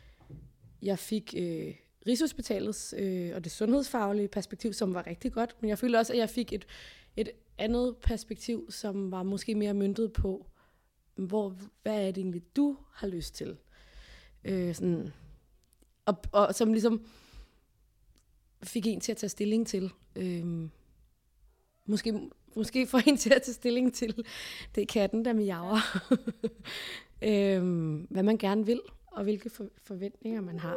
jeg 0.82 0.98
fik 0.98 1.34
øh, 1.38 1.74
Rigshospitalets 2.06 2.94
øh, 2.98 3.30
og 3.34 3.44
det 3.44 3.52
sundhedsfaglige 3.52 4.28
perspektiv, 4.28 4.72
som 4.72 4.94
var 4.94 5.06
rigtig 5.06 5.32
godt, 5.32 5.56
men 5.60 5.68
jeg 5.68 5.78
følte 5.78 5.96
også, 5.96 6.12
at 6.12 6.18
jeg 6.18 6.30
fik 6.30 6.52
et, 6.52 6.66
et 7.16 7.30
andet 7.58 7.96
perspektiv, 7.96 8.70
som 8.70 9.10
var 9.10 9.22
måske 9.22 9.54
mere 9.54 9.74
myndet 9.74 10.12
på, 10.12 10.46
hvor, 11.14 11.56
hvad 11.82 12.00
er 12.00 12.06
det 12.06 12.18
egentlig, 12.18 12.56
du 12.56 12.76
har 12.92 13.06
lyst 13.06 13.34
til? 13.34 13.56
Øh, 14.44 14.74
sådan, 14.74 15.12
og, 16.06 16.16
og 16.32 16.54
som 16.54 16.72
ligesom 16.72 17.06
fik 18.62 18.86
en 18.86 19.00
til 19.00 19.12
at 19.12 19.18
tage 19.18 19.30
stilling 19.30 19.66
til. 19.66 19.92
Øh, 20.16 20.68
måske, 21.86 22.30
måske 22.56 22.86
får 22.86 23.08
en 23.08 23.16
til 23.16 23.34
at 23.34 23.42
tage 23.42 23.54
stilling 23.54 23.94
til, 23.94 24.24
det 24.74 24.82
er 24.82 24.86
katten, 24.86 25.24
der 25.24 25.32
miaver. 25.32 25.78
øh, 27.30 27.62
hvad 28.10 28.22
man 28.22 28.38
gerne 28.38 28.66
vil, 28.66 28.80
og 29.12 29.22
hvilke 29.22 29.50
forventninger 29.82 30.40
man 30.40 30.58
har. 30.58 30.76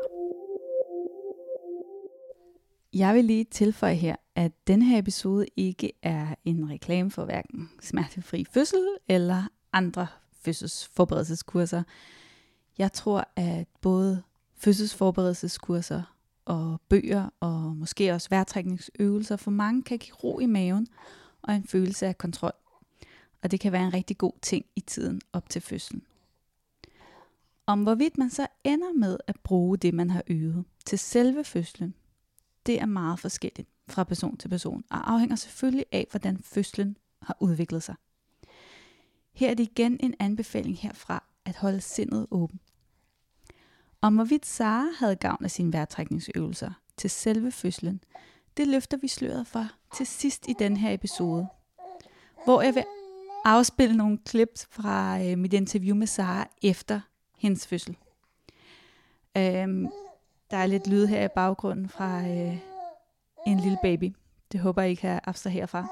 Jeg 2.93 3.15
vil 3.15 3.25
lige 3.25 3.43
tilføje 3.43 3.93
her, 3.93 4.15
at 4.35 4.51
den 4.67 4.81
her 4.81 4.99
episode 4.99 5.45
ikke 5.57 5.91
er 6.01 6.35
en 6.45 6.69
reklame 6.69 7.11
for 7.11 7.25
hverken 7.25 7.69
smertefri 7.81 8.45
fødsel 8.45 8.87
eller 9.07 9.43
andre 9.73 10.07
fødselsforberedelseskurser. 10.31 11.83
Jeg 12.77 12.93
tror, 12.93 13.27
at 13.35 13.67
både 13.81 14.23
fødselsforberedelseskurser 14.55 16.15
og 16.45 16.81
bøger 16.89 17.29
og 17.39 17.75
måske 17.75 18.11
også 18.13 18.29
vejrtrækningsøvelser 18.29 19.35
for 19.35 19.51
mange 19.51 19.83
kan 19.83 19.97
give 19.97 20.15
ro 20.15 20.39
i 20.39 20.45
maven 20.45 20.87
og 21.41 21.55
en 21.55 21.67
følelse 21.67 22.07
af 22.07 22.17
kontrol. 22.17 22.53
Og 23.43 23.51
det 23.51 23.59
kan 23.59 23.71
være 23.71 23.85
en 23.85 23.93
rigtig 23.93 24.17
god 24.17 24.33
ting 24.41 24.65
i 24.75 24.79
tiden 24.79 25.21
op 25.33 25.49
til 25.49 25.61
fødslen. 25.61 26.03
Om 27.71 27.83
hvorvidt 27.83 28.17
man 28.17 28.29
så 28.29 28.47
ender 28.63 28.93
med 28.93 29.17
at 29.27 29.39
bruge 29.43 29.77
det, 29.77 29.93
man 29.93 30.09
har 30.09 30.23
øvet 30.27 30.65
til 30.85 30.99
selve 30.99 31.43
fødslen, 31.43 31.93
det 32.65 32.81
er 32.81 32.85
meget 32.85 33.19
forskelligt 33.19 33.69
fra 33.87 34.03
person 34.03 34.37
til 34.37 34.49
person 34.49 34.83
og 34.89 35.11
afhænger 35.11 35.35
selvfølgelig 35.35 35.85
af, 35.91 36.07
hvordan 36.11 36.41
fødslen 36.43 36.97
har 37.21 37.37
udviklet 37.39 37.83
sig. 37.83 37.95
Her 39.33 39.49
er 39.49 39.53
det 39.53 39.63
igen 39.63 39.97
en 39.99 40.13
anbefaling 40.19 40.77
herfra 40.77 41.23
at 41.45 41.55
holde 41.55 41.81
sindet 41.81 42.27
åben. 42.31 42.59
Om 44.01 44.15
hvorvidt 44.15 44.45
Sara 44.45 44.87
havde 44.97 45.15
gavn 45.15 45.43
af 45.43 45.51
sine 45.51 45.73
vejrtrækningsøvelser 45.73 46.71
til 46.97 47.09
selve 47.09 47.51
fødslen, 47.51 48.03
det 48.57 48.67
løfter 48.67 48.97
vi 48.97 49.07
sløret 49.07 49.47
for 49.47 49.67
til 49.95 50.07
sidst 50.07 50.49
i 50.49 50.53
den 50.59 50.77
her 50.77 50.93
episode, 50.93 51.47
hvor 52.45 52.61
jeg 52.61 52.75
vil 52.75 52.83
afspille 53.45 53.97
nogle 53.97 54.17
klip 54.17 54.49
fra 54.69 55.23
øh, 55.23 55.37
mit 55.37 55.53
interview 55.53 55.95
med 55.95 56.07
Sara 56.07 56.47
efter 56.61 57.01
hendes 57.41 57.67
fødsel. 57.67 57.97
Øhm, 59.37 59.87
der 60.51 60.57
er 60.57 60.65
lidt 60.65 60.87
lyd 60.87 61.05
her 61.05 61.25
i 61.25 61.27
baggrunden 61.35 61.89
fra 61.89 62.19
øh, 62.27 62.57
en 63.47 63.59
lille 63.59 63.77
baby. 63.81 64.15
Det 64.51 64.59
håber 64.59 64.81
jeg 64.81 64.89
ikke 64.91 65.01
kan 65.01 65.19
abstrahere 65.23 65.59
herfra. 65.61 65.87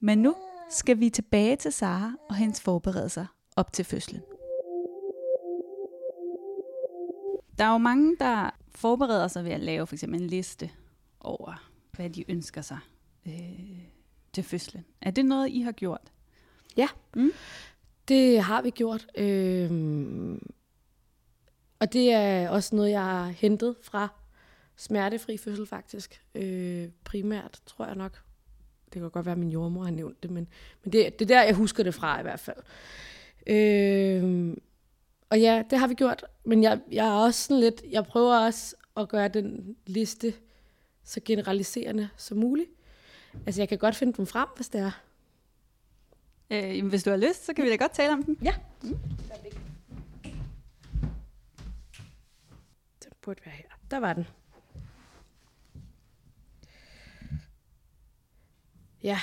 Men 0.00 0.18
nu 0.18 0.34
skal 0.70 1.00
vi 1.00 1.10
tilbage 1.10 1.56
til 1.56 1.72
Sara 1.72 2.12
og 2.28 2.34
hendes 2.36 2.60
forberedelser 2.60 3.26
op 3.56 3.72
til 3.72 3.84
fødslen. 3.84 4.22
Der 7.58 7.64
er 7.64 7.72
jo 7.72 7.78
mange, 7.78 8.16
der 8.20 8.50
forbereder 8.74 9.28
sig 9.28 9.44
ved 9.44 9.50
at 9.52 9.60
lave 9.60 9.86
for 9.86 9.94
eksempel 9.94 10.20
en 10.22 10.26
liste 10.26 10.70
over, 11.20 11.70
hvad 11.92 12.10
de 12.10 12.30
ønsker 12.30 12.60
sig 12.62 12.78
øh, 13.26 13.78
til 14.32 14.44
fødslen. 14.44 14.84
Er 15.00 15.10
det 15.10 15.24
noget, 15.24 15.48
I 15.48 15.60
har 15.60 15.72
gjort? 15.72 16.12
Ja, 16.76 16.88
Mm 17.16 17.30
det 18.10 18.42
har 18.42 18.62
vi 18.62 18.70
gjort. 18.70 19.06
Øh, 19.14 19.70
og 21.78 21.92
det 21.92 22.12
er 22.12 22.48
også 22.48 22.76
noget, 22.76 22.90
jeg 22.90 23.02
har 23.02 23.26
hentet 23.26 23.76
fra 23.82 24.08
smertefri 24.76 25.36
fødsel 25.36 25.66
faktisk. 25.66 26.22
Øh, 26.34 26.88
primært, 27.04 27.60
tror 27.66 27.86
jeg 27.86 27.94
nok. 27.94 28.22
Det 28.84 29.00
kan 29.00 29.10
godt 29.10 29.26
være, 29.26 29.32
at 29.32 29.38
min 29.38 29.50
jordmor 29.50 29.84
har 29.84 29.90
nævnt 29.90 30.22
det, 30.22 30.30
men, 30.30 30.48
men 30.84 30.92
det, 30.92 31.18
det 31.18 31.30
er 31.30 31.34
der, 31.34 31.42
jeg 31.42 31.54
husker 31.54 31.82
det 31.82 31.94
fra 31.94 32.20
i 32.20 32.22
hvert 32.22 32.40
fald. 32.40 32.56
Øh, 33.46 34.56
og 35.30 35.40
ja, 35.40 35.62
det 35.70 35.78
har 35.78 35.86
vi 35.86 35.94
gjort, 35.94 36.24
men 36.44 36.62
jeg, 36.62 36.80
jeg 36.92 37.06
er 37.06 37.12
også 37.12 37.44
sådan 37.44 37.60
lidt, 37.60 37.82
jeg 37.90 38.04
prøver 38.04 38.38
også 38.38 38.76
at 38.96 39.08
gøre 39.08 39.28
den 39.28 39.76
liste 39.86 40.34
så 41.04 41.20
generaliserende 41.24 42.08
som 42.16 42.38
muligt. 42.38 42.70
Altså, 43.46 43.60
jeg 43.60 43.68
kan 43.68 43.78
godt 43.78 43.96
finde 43.96 44.12
dem 44.12 44.26
frem, 44.26 44.48
hvis 44.56 44.68
det 44.68 44.80
er. 44.80 45.02
Øh, 46.50 46.76
jamen, 46.76 46.90
hvis 46.90 47.02
du 47.02 47.10
har 47.10 47.16
lyst, 47.16 47.44
så 47.46 47.52
kan 47.54 47.64
vi 47.64 47.70
da 47.70 47.76
godt 47.76 47.92
tale 47.92 48.12
om 48.12 48.22
den. 48.22 48.38
Ja. 48.42 48.54
Den 53.02 53.10
burde 53.22 53.40
være 53.44 53.54
her. 53.54 53.64
Der 53.90 54.00
var 54.00 54.12
den. 54.12 54.26
Ja. 59.02 59.18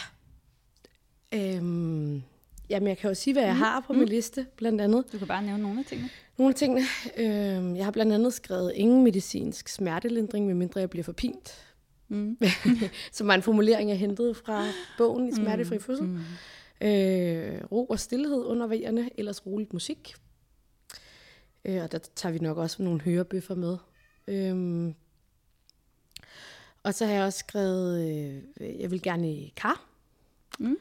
Øhm, 1.33 2.21
jamen, 2.69 2.87
jeg 2.87 2.97
kan 2.97 3.07
jo 3.09 3.13
sige, 3.13 3.33
hvad 3.33 3.43
jeg 3.43 3.53
Mm, 3.53 3.59
har 3.59 3.79
på 3.79 3.93
mm. 3.93 3.99
min 3.99 4.07
liste, 4.07 4.45
blandt 4.57 4.81
andet. 4.81 5.05
Du 5.13 5.17
kan 5.17 5.27
bare 5.27 5.43
nævne 5.43 5.63
nogle 5.63 5.79
af 5.79 5.85
tingene. 5.85 6.09
Nogle 6.37 6.51
af 6.51 6.55
tingene. 6.55 6.81
Øhm, 7.17 7.75
jeg 7.75 7.85
har 7.85 7.91
blandt 7.91 8.13
andet 8.13 8.33
skrevet 8.33 8.71
ingen 8.75 9.03
medicinsk 9.03 9.67
smertelindring, 9.69 10.45
medmindre 10.47 10.79
jeg 10.79 10.89
bliver 10.89 11.03
forpint. 11.03 11.63
Mm. 12.07 12.37
Som 13.11 13.27
var 13.27 13.33
en 13.35 13.41
formulering, 13.41 13.89
jeg 13.89 13.99
hentede 13.99 14.33
fra 14.33 14.65
bogen 14.97 15.29
i 15.29 15.35
Smertefri 15.35 15.79
Fødsel. 15.79 16.05
Mm. 16.05 16.19
Øh, 16.81 17.63
ro 17.71 17.85
og 17.85 17.99
stillhed 17.99 18.45
under 18.45 18.67
vejerne, 18.67 19.09
ellers 19.17 19.45
roligt 19.45 19.73
musik. 19.73 20.15
Øh, 21.65 21.83
og 21.83 21.91
der 21.91 21.97
tager 21.97 22.33
vi 22.33 22.39
nok 22.39 22.57
også 22.57 22.83
nogle 22.83 23.01
hørebøffer 23.01 23.55
med. 23.55 23.77
Øhm, 24.27 24.95
og 26.83 26.93
så 26.93 27.05
har 27.05 27.13
jeg 27.13 27.23
også 27.23 27.39
skrevet, 27.39 28.09
øh, 28.59 28.79
jeg 28.79 28.91
vil 28.91 29.01
gerne 29.01 29.31
i 29.31 29.53
kar. 29.55 29.89
Mm. 30.59 30.77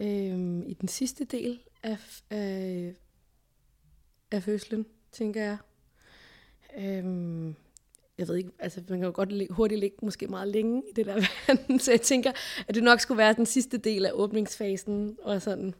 Øhm, 0.00 0.62
I 0.62 0.74
den 0.74 0.88
sidste 0.88 1.24
del 1.24 1.60
af, 1.82 1.98
af, 2.30 2.94
af 4.30 4.42
fødslen, 4.42 4.86
tænker 5.12 5.42
jeg. 5.42 5.58
Øhm, 6.78 7.56
jeg 8.18 8.28
ved 8.28 8.36
ikke, 8.36 8.50
altså 8.58 8.80
man 8.88 8.98
kan 8.98 9.06
jo 9.06 9.12
godt 9.14 9.50
hurtigt 9.50 9.80
ligge 9.80 9.96
måske 10.02 10.26
meget 10.26 10.48
længe 10.48 10.82
i 10.90 10.92
det 10.96 11.06
der 11.06 11.14
vand, 11.48 11.80
så 11.80 11.90
jeg 11.90 12.00
tænker, 12.00 12.32
at 12.68 12.74
det 12.74 12.82
nok 12.82 13.00
skulle 13.00 13.18
være 13.18 13.32
den 13.32 13.46
sidste 13.46 13.78
del 13.78 14.06
af 14.06 14.10
åbningsfasen 14.14 15.16
og 15.22 15.42
sådan. 15.42 15.74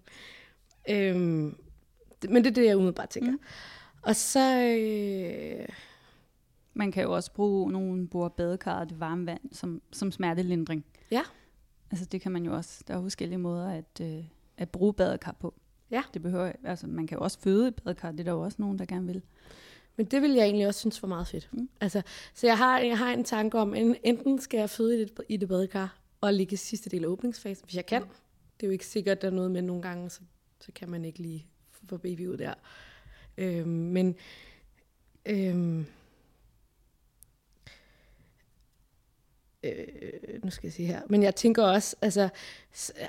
Øhm, 0.91 1.57
det, 2.23 2.31
men 2.31 2.45
det 2.45 2.51
er 2.51 2.55
det, 2.55 2.67
jeg 2.67 2.77
umiddelbart 2.77 3.09
tænker. 3.09 3.33
Mm. 3.33 3.41
Og 4.03 4.17
så, 4.17 4.63
øh, 4.63 5.69
Man 6.75 6.93
kan 6.93 7.03
jo 7.03 7.15
også 7.15 7.33
bruge 7.33 7.73
nogle 7.73 8.09
bord 8.09 8.37
badekar 8.37 8.81
og 8.81 8.89
det 8.91 9.01
varme 9.01 9.27
vand 9.27 9.41
som, 9.53 9.83
som 9.93 10.13
smertelindring. 10.13 10.85
Ja. 11.11 11.23
Altså 11.91 12.05
det 12.05 12.21
kan 12.21 12.33
man 12.33 12.45
jo 12.45 12.55
også. 12.55 12.85
Der 12.89 12.97
er 12.97 13.03
forskellige 13.03 13.39
måder 13.39 13.69
at, 13.71 14.01
øh, 14.03 14.25
at 14.57 14.69
bruge 14.69 14.95
badekar 14.95 15.37
på. 15.41 15.55
Ja. 15.91 16.03
Det 16.15 16.23
behøver, 16.23 16.53
altså 16.65 16.87
man 16.87 17.07
kan 17.07 17.19
jo 17.19 17.25
også 17.25 17.41
føde 17.41 17.69
i 17.69 17.71
badekar, 17.71 18.11
det 18.11 18.21
er 18.21 18.25
der 18.25 18.33
jo 18.33 18.41
også 18.41 18.57
nogen, 18.61 18.79
der 18.79 18.85
gerne 18.85 19.07
vil. 19.07 19.23
Men 19.99 20.07
det 20.07 20.23
vil 20.23 20.31
jeg 20.31 20.45
egentlig 20.45 20.67
også 20.67 20.81
synes 20.81 21.03
var 21.03 21.09
meget 21.09 21.27
fedt. 21.29 21.49
Mm. 21.53 21.59
Mm. 21.59 21.69
Altså, 21.81 22.03
så 22.35 22.47
jeg 22.47 22.59
har, 22.59 22.79
jeg 22.79 22.99
har 22.99 23.13
en 23.13 23.25
tanke 23.25 23.59
om, 23.59 23.75
en, 23.75 23.97
enten 24.05 24.39
skal 24.41 24.59
jeg 24.59 24.71
føde 24.71 24.97
i 24.97 25.05
det, 25.05 25.21
i 25.29 25.37
det 25.37 25.49
badekar 25.49 25.99
og 26.21 26.35
ligge 26.35 26.55
i 26.55 26.57
sidste 26.57 26.91
del 26.91 27.05
af 27.05 27.09
åbningsfasen, 27.09 27.65
hvis 27.65 27.77
jeg 27.77 27.87
kan. 27.87 28.03
Det 28.03 28.63
er 28.63 28.67
jo 28.67 28.73
ikke 28.73 28.87
sikkert, 28.87 29.17
at 29.17 29.23
der 29.23 29.29
er 29.29 29.33
noget 29.33 29.51
med 29.51 29.63
nogle 29.63 29.83
gange, 29.83 30.11
så, 30.11 30.21
så 30.61 30.73
kan 30.75 30.91
man 30.91 31.05
ikke 31.05 31.19
lige 31.19 31.47
få 31.89 31.97
baby 31.97 32.27
ud 32.27 32.37
der. 32.37 32.55
Øhm, 33.39 33.69
men 33.69 34.17
øhm, 35.27 35.87
øh, 39.77 40.45
nu 40.45 40.51
skal 40.51 40.67
jeg 40.67 40.73
sige 40.73 40.87
her. 40.87 41.01
Men 41.09 41.23
jeg 41.23 41.35
tænker 41.35 41.63
også, 41.65 41.97
altså 42.03 42.29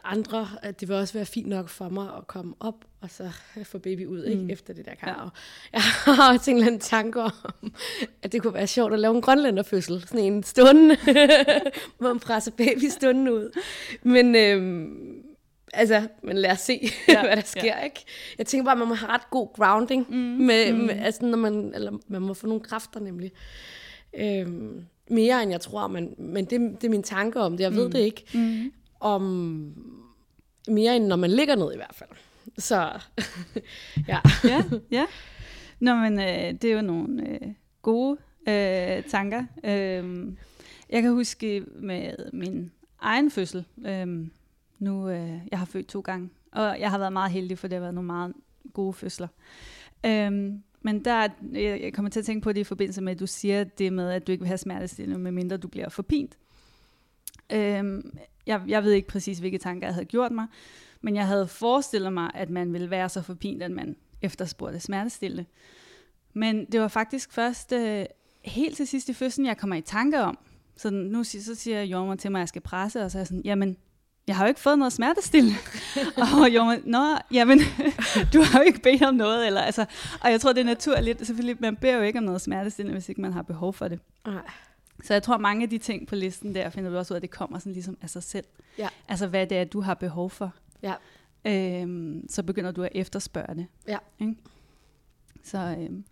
andre, 0.04 0.48
at 0.62 0.80
det 0.80 0.88
vil 0.88 0.98
også 0.98 1.14
være 1.14 1.26
fint 1.26 1.48
nok 1.48 1.70
for 1.70 1.90
mig 1.90 2.08
at 2.18 2.28
komme 2.28 2.54
op 2.60 2.76
og 3.02 3.10
så 3.12 3.32
få 3.64 3.78
baby 3.78 4.06
ud 4.06 4.24
ikke, 4.26 4.42
Mm. 4.44 4.50
efter 4.50 4.74
det 4.74 4.86
der 4.86 4.96
kar. 4.96 5.08
Ja. 5.08 5.30
Jeg 5.74 5.82
har 5.82 6.34
også 6.34 6.52
en 6.52 6.58
eller 6.58 6.68
anden 6.68 6.82
tanke 6.82 7.22
om, 7.22 7.32
at 8.24 8.32
det 8.32 8.42
kunne 8.42 8.54
være 8.54 8.68
sjovt 8.68 8.94
at 8.94 9.00
lave 9.00 9.16
en 9.16 9.22
grønlænderfødsel. 9.22 10.02
Sådan 10.08 10.26
en 10.34 10.44
stående, 10.44 10.96
hvor 11.98 12.08
man 12.08 12.20
presser 12.20 12.52
baby 12.52 12.86
stående 12.90 13.34
ud. 13.34 13.60
Men 14.04 14.36
øhm, 14.36 15.24
altså, 15.74 16.08
men 16.24 16.38
lad 16.38 16.52
os 16.52 16.60
se, 16.60 16.90
ja. 17.08 17.22
hvad 17.26 17.36
der 17.36 17.42
sker. 17.46 17.64
Ja. 17.78 17.84
Ikke? 17.84 18.06
Jeg 18.38 18.46
tænker 18.46 18.64
bare, 18.66 18.72
at 18.74 18.80
man 18.80 18.88
må 18.88 18.94
have 18.94 19.12
ret 19.12 19.30
god 19.30 19.54
grounding. 19.56 20.06
Mm, 20.10 20.16
Med, 20.18 20.72
mm. 20.74 20.78
med, 20.80 20.90
altså, 21.00 21.26
når 21.26 21.38
man, 21.38 21.72
eller 21.76 21.92
man 22.08 22.22
må 22.22 22.34
få 22.34 22.48
nogle 22.48 22.62
kræfter 22.64 23.00
nemlig. 23.00 23.32
Øhm, 24.14 24.86
mere 25.10 25.44
end 25.44 25.52
jeg 25.52 25.62
tror, 25.62 25.88
men, 25.88 26.16
men 26.18 26.46
det, 26.46 26.60
det 26.82 26.84
er 26.84 26.90
min 26.90 27.04
tanke 27.04 27.40
om 27.42 27.52
det. 27.58 27.64
Jeg 27.64 27.76
ved 27.76 27.86
Mm. 27.86 27.92
det 27.92 28.00
ikke. 28.00 28.26
Mm. 28.34 28.72
Om 29.00 29.22
mere 30.68 30.96
end 30.96 31.06
når 31.06 31.16
man 31.16 31.30
ligger 31.32 31.56
ned 31.56 31.74
i 31.74 31.76
hvert 31.76 31.96
fald. 31.96 32.10
Så 32.58 32.76
ja. 34.08 34.20
ja, 34.44 34.64
ja. 34.92 35.06
Nå, 35.80 35.96
men 35.96 36.20
øh, 36.20 36.54
det 36.62 36.64
er 36.64 36.76
jo 36.76 36.82
nogle 36.82 37.30
øh, 37.30 37.48
gode 37.82 38.18
øh, 38.48 39.04
tanker. 39.04 39.46
Øh, 39.64 40.28
jeg 40.90 41.02
kan 41.02 41.12
huske 41.12 41.64
med 41.76 42.14
min 42.34 42.72
egen 43.02 43.32
fødsel, 43.32 43.66
øh, 43.86 44.08
nu 44.80 45.10
øh, 45.10 45.32
jeg 45.52 45.60
har 45.60 45.66
født 45.66 45.88
to 45.88 46.00
gange, 46.00 46.30
og 46.52 46.80
jeg 46.80 46.90
har 46.92 46.98
været 46.98 47.14
meget 47.14 47.32
heldig, 47.32 47.58
for 47.58 47.68
det 47.68 47.76
har 47.76 47.82
været 47.82 47.94
nogle 47.94 48.08
meget 48.08 48.34
gode 48.74 48.94
fødsler. 48.94 49.28
Øh, 50.06 50.52
men 50.82 51.06
der, 51.06 51.28
jeg 51.54 51.94
kommer 51.94 52.10
til 52.10 52.20
at 52.20 52.26
tænke 52.26 52.44
på 52.44 52.54
det 52.54 52.62
i 52.62 52.64
forbindelse 52.64 53.02
med, 53.02 53.12
at 53.12 53.20
du 53.20 53.28
siger 53.28 53.64
det 53.64 53.94
med, 53.94 54.12
at 54.12 54.28
du 54.28 54.32
ikke 54.32 54.42
vil 54.42 54.48
have 54.48 54.58
smertestillende, 54.58 55.20
medmindre 55.20 55.58
du 55.58 55.68
bliver 55.68 55.90
forpint. 55.90 56.38
Øhm, 57.50 58.18
jeg, 58.46 58.62
jeg 58.68 58.84
ved 58.84 58.92
ikke 58.92 59.08
præcis, 59.08 59.40
hvilke 59.40 59.58
tanker 59.58 59.88
jeg 59.88 59.94
havde 59.94 60.06
gjort 60.06 60.32
mig, 60.32 60.48
men 61.02 61.16
jeg 61.16 61.28
havde 61.28 61.48
forestillet 61.48 62.14
mig, 62.14 62.32
at 62.34 62.50
man 62.50 62.74
ville 62.74 62.90
være 62.90 63.10
så 63.10 63.22
forpint, 63.22 63.64
at 63.64 63.72
man 63.72 63.96
efterspurgte 64.22 64.80
smertestillende. 64.80 65.46
Men 66.34 66.66
det 66.66 66.80
var 66.80 66.88
faktisk 66.88 67.32
først 67.32 67.74
øh, 67.74 68.06
helt 68.42 68.78
til 68.78 68.88
sidst 68.88 69.10
i 69.10 69.14
fødslen, 69.14 69.48
jeg 69.48 69.58
kommer 69.58 69.76
i 69.76 69.82
tanke 69.82 70.22
om 70.22 70.38
Så 70.76 70.90
nu 70.90 71.24
så 71.24 71.56
siger 71.56 71.84
jordmor 71.84 72.16
til 72.16 72.32
mig, 72.32 72.40
at 72.40 72.42
jeg 72.42 72.48
skal 72.48 72.62
presse, 72.62 73.02
og 73.04 73.12
så 73.12 73.18
er 73.18 73.20
jeg 73.20 73.28
sådan, 73.28 73.42
jamen, 73.46 73.78
jeg 74.28 74.36
har 74.36 74.44
jo 74.44 74.48
ikke 74.48 74.60
fået 74.60 74.80
noget 74.80 74.94
smertestillende. 74.94 75.56
og 76.42 76.54
jordmor, 76.56 76.76
nå, 76.86 77.18
jamen, 77.32 77.60
du 78.34 78.42
har 78.42 78.60
jo 78.60 78.66
ikke 78.66 78.82
bedt 78.82 79.04
om 79.04 79.16
noget. 79.16 79.48
Eller, 79.48 79.62
altså, 79.62 79.86
og 80.22 80.32
jeg 80.32 80.42
tror, 80.42 80.54
det 80.54 80.62
er 80.62 80.66
naturligt. 80.66 81.28
Selvfølgelig, 81.28 81.58
man 81.60 81.76
beder 81.76 81.96
jo 81.96 82.02
ikke 82.02 82.20
om 82.20 82.26
noget 82.26 82.42
smertestillende, 82.42 82.94
hvis 82.94 83.10
ikke 83.10 83.22
man 83.22 83.34
har 83.34 83.42
behov 83.42 83.74
for 83.74 83.88
det. 83.88 84.00
Nej. 84.26 84.42
Så 85.04 85.14
jeg 85.14 85.24
tror, 85.24 85.38
mange 85.38 85.64
af 85.64 85.70
de 85.70 85.78
ting 85.78 86.08
på 86.08 86.16
listen 86.16 86.56
der, 86.56 86.70
finder 86.70 86.90
du 86.90 86.98
også 86.98 87.14
ud 87.14 87.16
af, 87.16 87.20
at 87.20 87.22
det 87.22 87.30
kommer 87.30 87.60
sådan 87.60 87.74
ligesom 87.74 87.98
af 88.02 88.10
sig 88.10 88.24
selv. 88.24 88.46
Ja. 88.78 88.90
Altså, 89.08 89.28
hvad 89.28 89.48
det 89.48 89.58
er, 89.58 89.64
du 89.64 89.82
har 89.82 89.94
behov 89.94 90.30
for. 90.30 90.54
Ja. 90.84 90.94
Øhm, 91.46 92.26
så 92.30 92.44
begynder 92.44 92.72
du 92.72 92.84
at 92.84 92.90
efterspørge 92.96 93.56
det. 93.56 93.68
Ja. 93.88 93.98
Ikke? 94.20 94.36
Så, 95.44 95.58
øhm, 95.58 96.06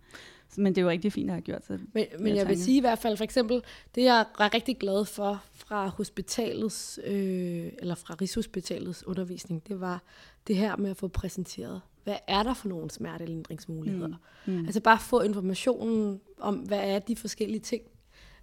men 0.58 0.74
det 0.74 0.78
er 0.78 0.82
jo 0.82 0.88
rigtig 0.88 1.12
fint 1.12 1.30
at 1.30 1.34
have 1.34 1.42
gjort. 1.42 1.66
Så 1.66 1.78
Men, 1.92 2.06
men 2.18 2.26
Ja, 2.28 2.34
jeg 2.34 2.48
vil 2.48 2.62
sige 2.62 2.76
i 2.76 2.80
hvert 2.80 2.98
fald, 2.98 3.16
for 3.16 3.24
eksempel, 3.24 3.62
det 3.94 4.02
jeg 4.04 4.20
er 4.38 4.54
rigtig 4.54 4.78
glad 4.78 5.04
for 5.04 5.42
fra 5.54 5.88
hospitalets, 5.88 7.00
øh, 7.04 7.72
eller 7.78 7.94
fra 7.94 8.14
Rigshospitalets 8.20 9.06
undervisning, 9.06 9.68
det 9.68 9.80
var 9.80 10.02
det 10.46 10.56
her 10.56 10.76
med 10.76 10.90
at 10.90 10.96
få 10.96 11.08
præsenteret, 11.08 11.80
hvad 12.04 12.16
er 12.28 12.42
der 12.42 12.54
for 12.54 12.68
nogle 12.68 12.90
smertelindringsmuligheder? 12.90 14.14
Mm. 14.46 14.52
Mm. 14.52 14.64
Altså 14.64 14.80
bare 14.80 14.98
få 14.98 15.20
informationen 15.20 16.20
om, 16.40 16.54
hvad 16.54 16.80
er 16.90 16.98
de 16.98 17.16
forskellige 17.16 17.60
ting. 17.60 17.82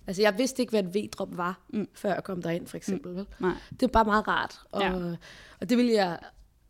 Altså 0.07 0.21
jeg 0.21 0.37
vidste 0.37 0.61
ikke, 0.61 0.69
hvad 0.71 0.83
et 0.83 0.95
V-drop 0.95 1.37
var, 1.37 1.59
Mm. 1.69 1.87
før 1.93 2.13
jeg 2.13 2.23
kom 2.23 2.41
derind 2.41 2.67
for 2.67 2.77
eksempel. 2.77 3.11
Mm. 3.11 3.17
Vel? 3.17 3.25
Nej. 3.39 3.53
Det 3.69 3.83
er 3.83 3.87
bare 3.87 4.05
meget 4.05 4.27
rart. 4.27 4.59
Og, 4.71 4.81
ja. 4.81 5.15
og 5.61 5.69
det 5.69 5.77
ville 5.77 5.93
jeg... 5.93 6.19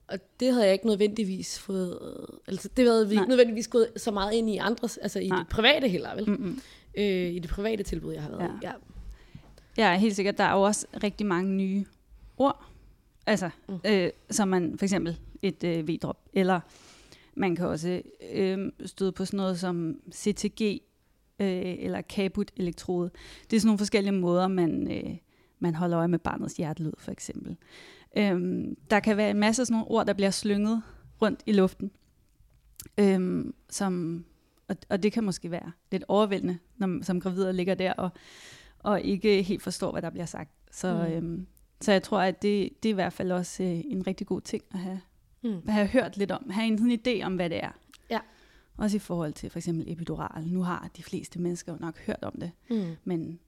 Og 0.07 0.19
det 0.39 0.53
havde 0.53 0.65
jeg 0.65 0.73
ikke 0.73 0.87
nødvendigvis 0.87 1.59
fået... 1.59 1.99
Altså, 2.47 2.69
det 2.77 2.87
havde 2.87 3.09
vi 3.09 3.15
Nej. 3.15 3.23
ikke 3.23 3.29
nødvendigvis 3.29 3.67
gået 3.67 3.87
så 3.97 4.11
meget 4.11 4.33
ind 4.33 4.49
i 4.49 4.57
andres... 4.57 4.97
Altså 4.97 5.19
i 5.19 5.27
Nej. 5.27 5.39
det 5.39 5.47
private 5.47 5.87
heller, 5.87 6.15
vel? 6.15 6.29
Mm-mm. 6.29 6.59
øh, 6.97 7.31
i 7.33 7.39
det 7.39 7.49
private 7.49 7.83
tilbud, 7.83 8.13
jeg 8.13 8.21
har 8.21 8.29
været 8.29 8.41
Ja. 8.41 8.45
ja. 8.45 8.59
i. 8.61 8.61
Ja. 8.63 8.71
Jeg 9.77 9.93
er 9.93 9.97
helt 9.97 10.15
sikker, 10.15 10.31
der 10.31 10.43
er 10.43 10.53
jo 10.53 10.61
også 10.61 10.85
rigtig 11.03 11.25
mange 11.27 11.51
nye 11.51 11.85
ord, 12.37 12.65
altså, 13.25 13.49
mm. 13.69 13.75
Øh, 13.87 14.09
som 14.31 14.47
man 14.47 14.77
for 14.77 14.85
eksempel 14.85 15.17
et 15.41 15.63
øh, 15.63 15.87
V-drop, 15.87 16.17
eller 16.33 16.59
man 17.35 17.55
kan 17.55 17.67
også 17.67 18.01
øh, 18.33 18.71
støde 18.85 19.11
på 19.11 19.25
sådan 19.25 19.37
noget 19.37 19.59
som 19.59 19.99
CTG, 20.13 20.61
øh, 21.39 21.75
eller 21.79 22.01
kabut 22.01 22.51
elektrode. 22.57 23.09
Det 23.49 23.55
er 23.55 23.59
sådan 23.59 23.67
nogle 23.67 23.77
forskellige 23.77 24.13
måder, 24.13 24.47
man, 24.47 24.91
øh, 24.91 25.17
man 25.59 25.75
holder 25.75 25.97
øje 25.99 26.07
med 26.07 26.19
barnets 26.19 26.53
hjertelyd, 26.53 26.91
for 26.97 27.11
eksempel. 27.11 27.57
Øhm, 28.17 28.75
der 28.89 28.99
kan 28.99 29.17
være 29.17 29.29
en 29.29 29.39
masse 29.39 29.65
sådan 29.65 29.73
nogle 29.73 29.91
ord, 29.91 30.05
der 30.07 30.13
bliver 30.13 30.29
slynget 30.31 30.81
rundt 31.21 31.43
i 31.45 31.51
luften, 31.51 31.91
øhm, 32.97 33.53
som, 33.69 34.25
og, 34.67 34.75
og 34.89 35.03
det 35.03 35.11
kan 35.11 35.23
måske 35.23 35.51
være 35.51 35.71
lidt 35.91 36.03
overvældende, 36.07 36.57
når 36.77 37.03
som 37.03 37.19
gravid 37.19 37.53
ligger 37.53 37.75
der 37.75 37.93
og, 37.93 38.09
og 38.79 39.01
ikke 39.01 39.41
helt 39.43 39.61
forstår, 39.63 39.91
hvad 39.91 40.01
der 40.01 40.09
bliver 40.09 40.25
sagt. 40.25 40.51
Så. 40.71 40.93
Mm. 41.07 41.13
øhm, 41.13 41.47
så 41.81 41.91
jeg 41.91 42.03
tror, 42.03 42.21
at 42.21 42.41
det, 42.41 42.69
det 42.83 42.89
er 42.89 42.93
i 42.93 42.95
hvert 42.95 43.13
fald 43.13 43.31
også 43.31 43.63
øh, 43.63 43.69
en 43.85 44.07
rigtig 44.07 44.27
god 44.27 44.41
ting 44.41 44.63
at 44.73 44.79
have, 44.79 45.01
Mm. 45.43 45.61
at 45.67 45.73
have 45.73 45.87
hørt 45.87 46.17
lidt 46.17 46.31
om. 46.31 46.49
Have 46.49 46.67
en 46.67 46.77
sådan 46.77 46.99
idé 47.07 47.25
om, 47.25 47.35
hvad 47.35 47.49
det 47.49 47.63
er. 47.63 47.71
Ja. 48.09 48.19
Også 48.77 48.97
i 48.97 48.99
forhold 48.99 49.33
til 49.33 49.49
for 49.49 49.59
eksempel 49.59 49.91
epidural. 49.91 50.47
Nu 50.47 50.61
har 50.63 50.89
de 50.97 51.03
fleste 51.03 51.41
mennesker 51.41 51.71
jo 51.71 51.77
nok 51.81 51.99
hørt 51.99 52.23
om 52.23 52.33
det, 52.39 52.51
Mm. 52.69 52.83
men, 53.03 53.39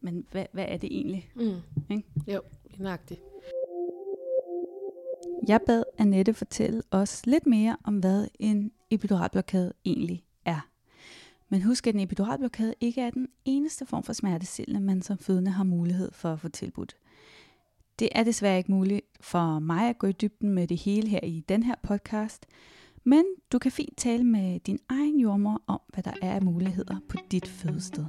men 0.00 0.26
hvad, 0.30 0.46
hvad 0.52 0.64
er 0.68 0.76
det 0.76 0.96
egentlig? 0.96 1.30
Mm. 1.34 1.56
Ikke? 1.90 2.04
Jo, 2.32 2.40
nøjagtigt. 2.78 3.20
Jeg 5.48 5.60
bad 5.66 5.84
Annette 5.98 6.34
fortælle 6.34 6.82
os 6.90 7.26
lidt 7.26 7.46
mere 7.46 7.76
om, 7.84 7.98
hvad 7.98 8.28
en 8.38 8.72
epiduralblokade 8.90 9.72
egentlig 9.84 10.24
er. 10.44 10.68
Men 11.48 11.62
husk, 11.62 11.86
at 11.86 11.94
en 11.94 12.00
epiduralblokade 12.00 12.74
ikke 12.80 13.00
er 13.00 13.10
den 13.10 13.28
eneste 13.44 13.86
form 13.86 14.02
for 14.02 14.12
smertestillende, 14.12 14.80
man 14.80 15.02
som 15.02 15.18
fødende 15.18 15.50
har 15.50 15.64
mulighed 15.64 16.12
for 16.12 16.32
at 16.32 16.40
få 16.40 16.48
tilbudt. 16.48 16.96
Det 17.98 18.08
er 18.12 18.24
desværre 18.24 18.58
ikke 18.58 18.72
muligt 18.72 19.06
for 19.20 19.58
mig 19.58 19.88
at 19.88 19.98
gå 19.98 20.06
i 20.06 20.12
dybden 20.12 20.48
med 20.48 20.66
det 20.66 20.76
hele 20.78 21.08
her 21.08 21.20
i 21.22 21.44
den 21.48 21.62
her 21.62 21.74
podcast, 21.82 22.46
men 23.04 23.24
du 23.52 23.58
kan 23.58 23.72
fint 23.72 23.96
tale 23.96 24.24
med 24.24 24.60
din 24.60 24.78
egen 24.88 25.20
jordmor 25.20 25.62
om, 25.66 25.80
hvad 25.88 26.02
der 26.02 26.12
er 26.22 26.32
af 26.32 26.42
muligheder 26.42 26.96
på 27.08 27.16
dit 27.30 27.48
fødested. 27.48 28.04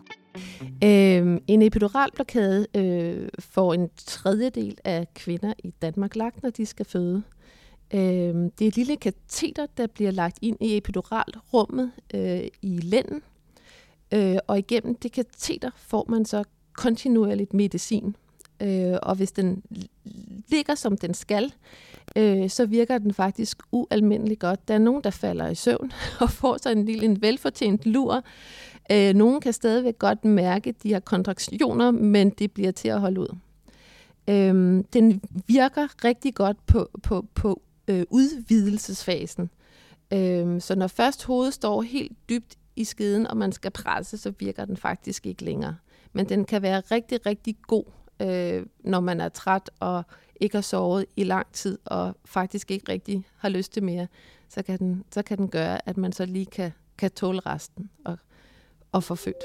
Øh, 0.84 1.40
en 1.48 1.62
epiduralblokade 1.62 2.68
øh, 2.76 3.30
får 3.40 3.74
en 3.74 3.90
tredjedel 3.98 4.78
af 4.84 5.08
kvinder 5.14 5.54
i 5.64 5.74
Danmark 5.82 6.16
lagt, 6.16 6.44
når 6.44 6.50
de 6.50 6.66
skal 6.66 6.86
føde. 6.86 7.24
Øh, 7.94 8.00
det 8.60 8.62
er 8.62 8.68
et 8.68 8.76
lille 8.76 8.96
kateter, 8.96 9.66
der 9.78 9.88
bliver 9.88 10.12
lagt 10.12 10.38
ind 10.42 10.58
i 10.62 10.78
epiduralrummet 10.78 11.92
øh, 12.14 12.48
i 12.62 12.78
lænden. 12.78 13.22
Øh, 14.14 14.38
og 14.48 14.60
igennem 14.60 14.96
det 14.96 15.12
kateter 15.12 15.72
får 15.76 16.06
man 16.10 16.26
så 16.26 16.44
kontinuerligt 16.74 17.54
medicin. 17.54 18.16
Øh, 18.62 18.98
og 19.02 19.16
hvis 19.16 19.32
den 19.32 19.64
ligger, 20.50 20.76
som 20.76 20.98
den 20.98 21.14
skal, 21.14 21.54
øh, 22.16 22.50
så 22.50 22.66
virker 22.66 22.98
den 22.98 23.14
faktisk 23.14 23.58
ualmindeligt 23.72 24.40
godt. 24.40 24.68
Der 24.68 24.74
er 24.74 24.78
nogen, 24.78 25.04
der 25.04 25.10
falder 25.10 25.48
i 25.48 25.56
søvn 25.56 25.92
og 26.22 26.30
får 26.30 26.58
sig 26.64 26.72
en 26.72 26.86
lille 26.86 27.06
en 27.06 27.22
velfortjent 27.22 27.86
lur. 27.86 28.24
Øh, 28.92 29.14
nogen 29.14 29.42
kan 29.42 29.54
stadigvæk 29.54 30.00
godt 30.00 30.26
mærke, 30.26 30.72
de 30.84 30.90
her 30.90 31.00
kontraktioner, 31.00 31.92
men 31.92 32.30
det 32.30 32.52
bliver 32.52 32.72
til 32.72 32.88
at 32.88 33.00
holde 33.00 33.20
ud. 33.20 33.36
Øh, 34.30 34.84
den 34.94 35.22
virker 35.48 36.04
rigtig 36.04 36.36
godt 36.36 36.66
på, 36.66 36.90
på, 37.04 37.26
på 37.36 37.62
øh, 37.88 38.06
udvidelsesfasen. 38.10 39.50
Øh, 40.14 40.62
så 40.62 40.76
når 40.76 40.88
først 40.88 41.24
hovedet 41.24 41.54
står 41.54 41.82
helt 41.82 42.18
dybt 42.30 42.58
i 42.76 42.84
skeden, 42.84 43.28
og 43.28 43.38
man 43.38 43.52
skal 43.52 43.72
presse, 43.72 44.18
så 44.18 44.34
virker 44.40 44.66
den 44.66 44.78
faktisk 44.78 45.26
ikke 45.26 45.44
længere. 45.44 45.76
Men 46.14 46.30
den 46.30 46.46
kan 46.46 46.62
være 46.62 46.80
rigtig, 46.80 47.26
rigtig 47.26 47.56
god, 47.68 47.84
øh, 48.20 48.66
når 48.80 49.00
man 49.00 49.22
er 49.22 49.30
træt 49.30 49.70
og 49.80 50.04
ikke 50.36 50.58
har 50.58 50.62
sovet 50.62 51.06
i 51.16 51.24
lang 51.24 51.48
tid, 51.54 51.78
og 51.86 52.16
faktisk 52.26 52.72
ikke 52.72 52.92
rigtig 52.92 53.26
har 53.38 53.50
lyst 53.50 53.74
til 53.74 53.84
mere, 53.84 54.08
så 54.50 54.64
kan 54.64 54.80
den, 54.80 55.04
så 55.12 55.22
kan 55.22 55.38
den 55.38 55.48
gøre, 55.48 55.90
at 55.90 55.98
man 55.98 56.12
så 56.12 56.26
lige 56.26 56.46
kan, 56.46 56.72
kan 56.98 57.12
tåle 57.12 57.40
resten 57.40 57.90
og, 58.06 58.18
og 58.94 59.04
få 59.04 59.16
født. 59.16 59.44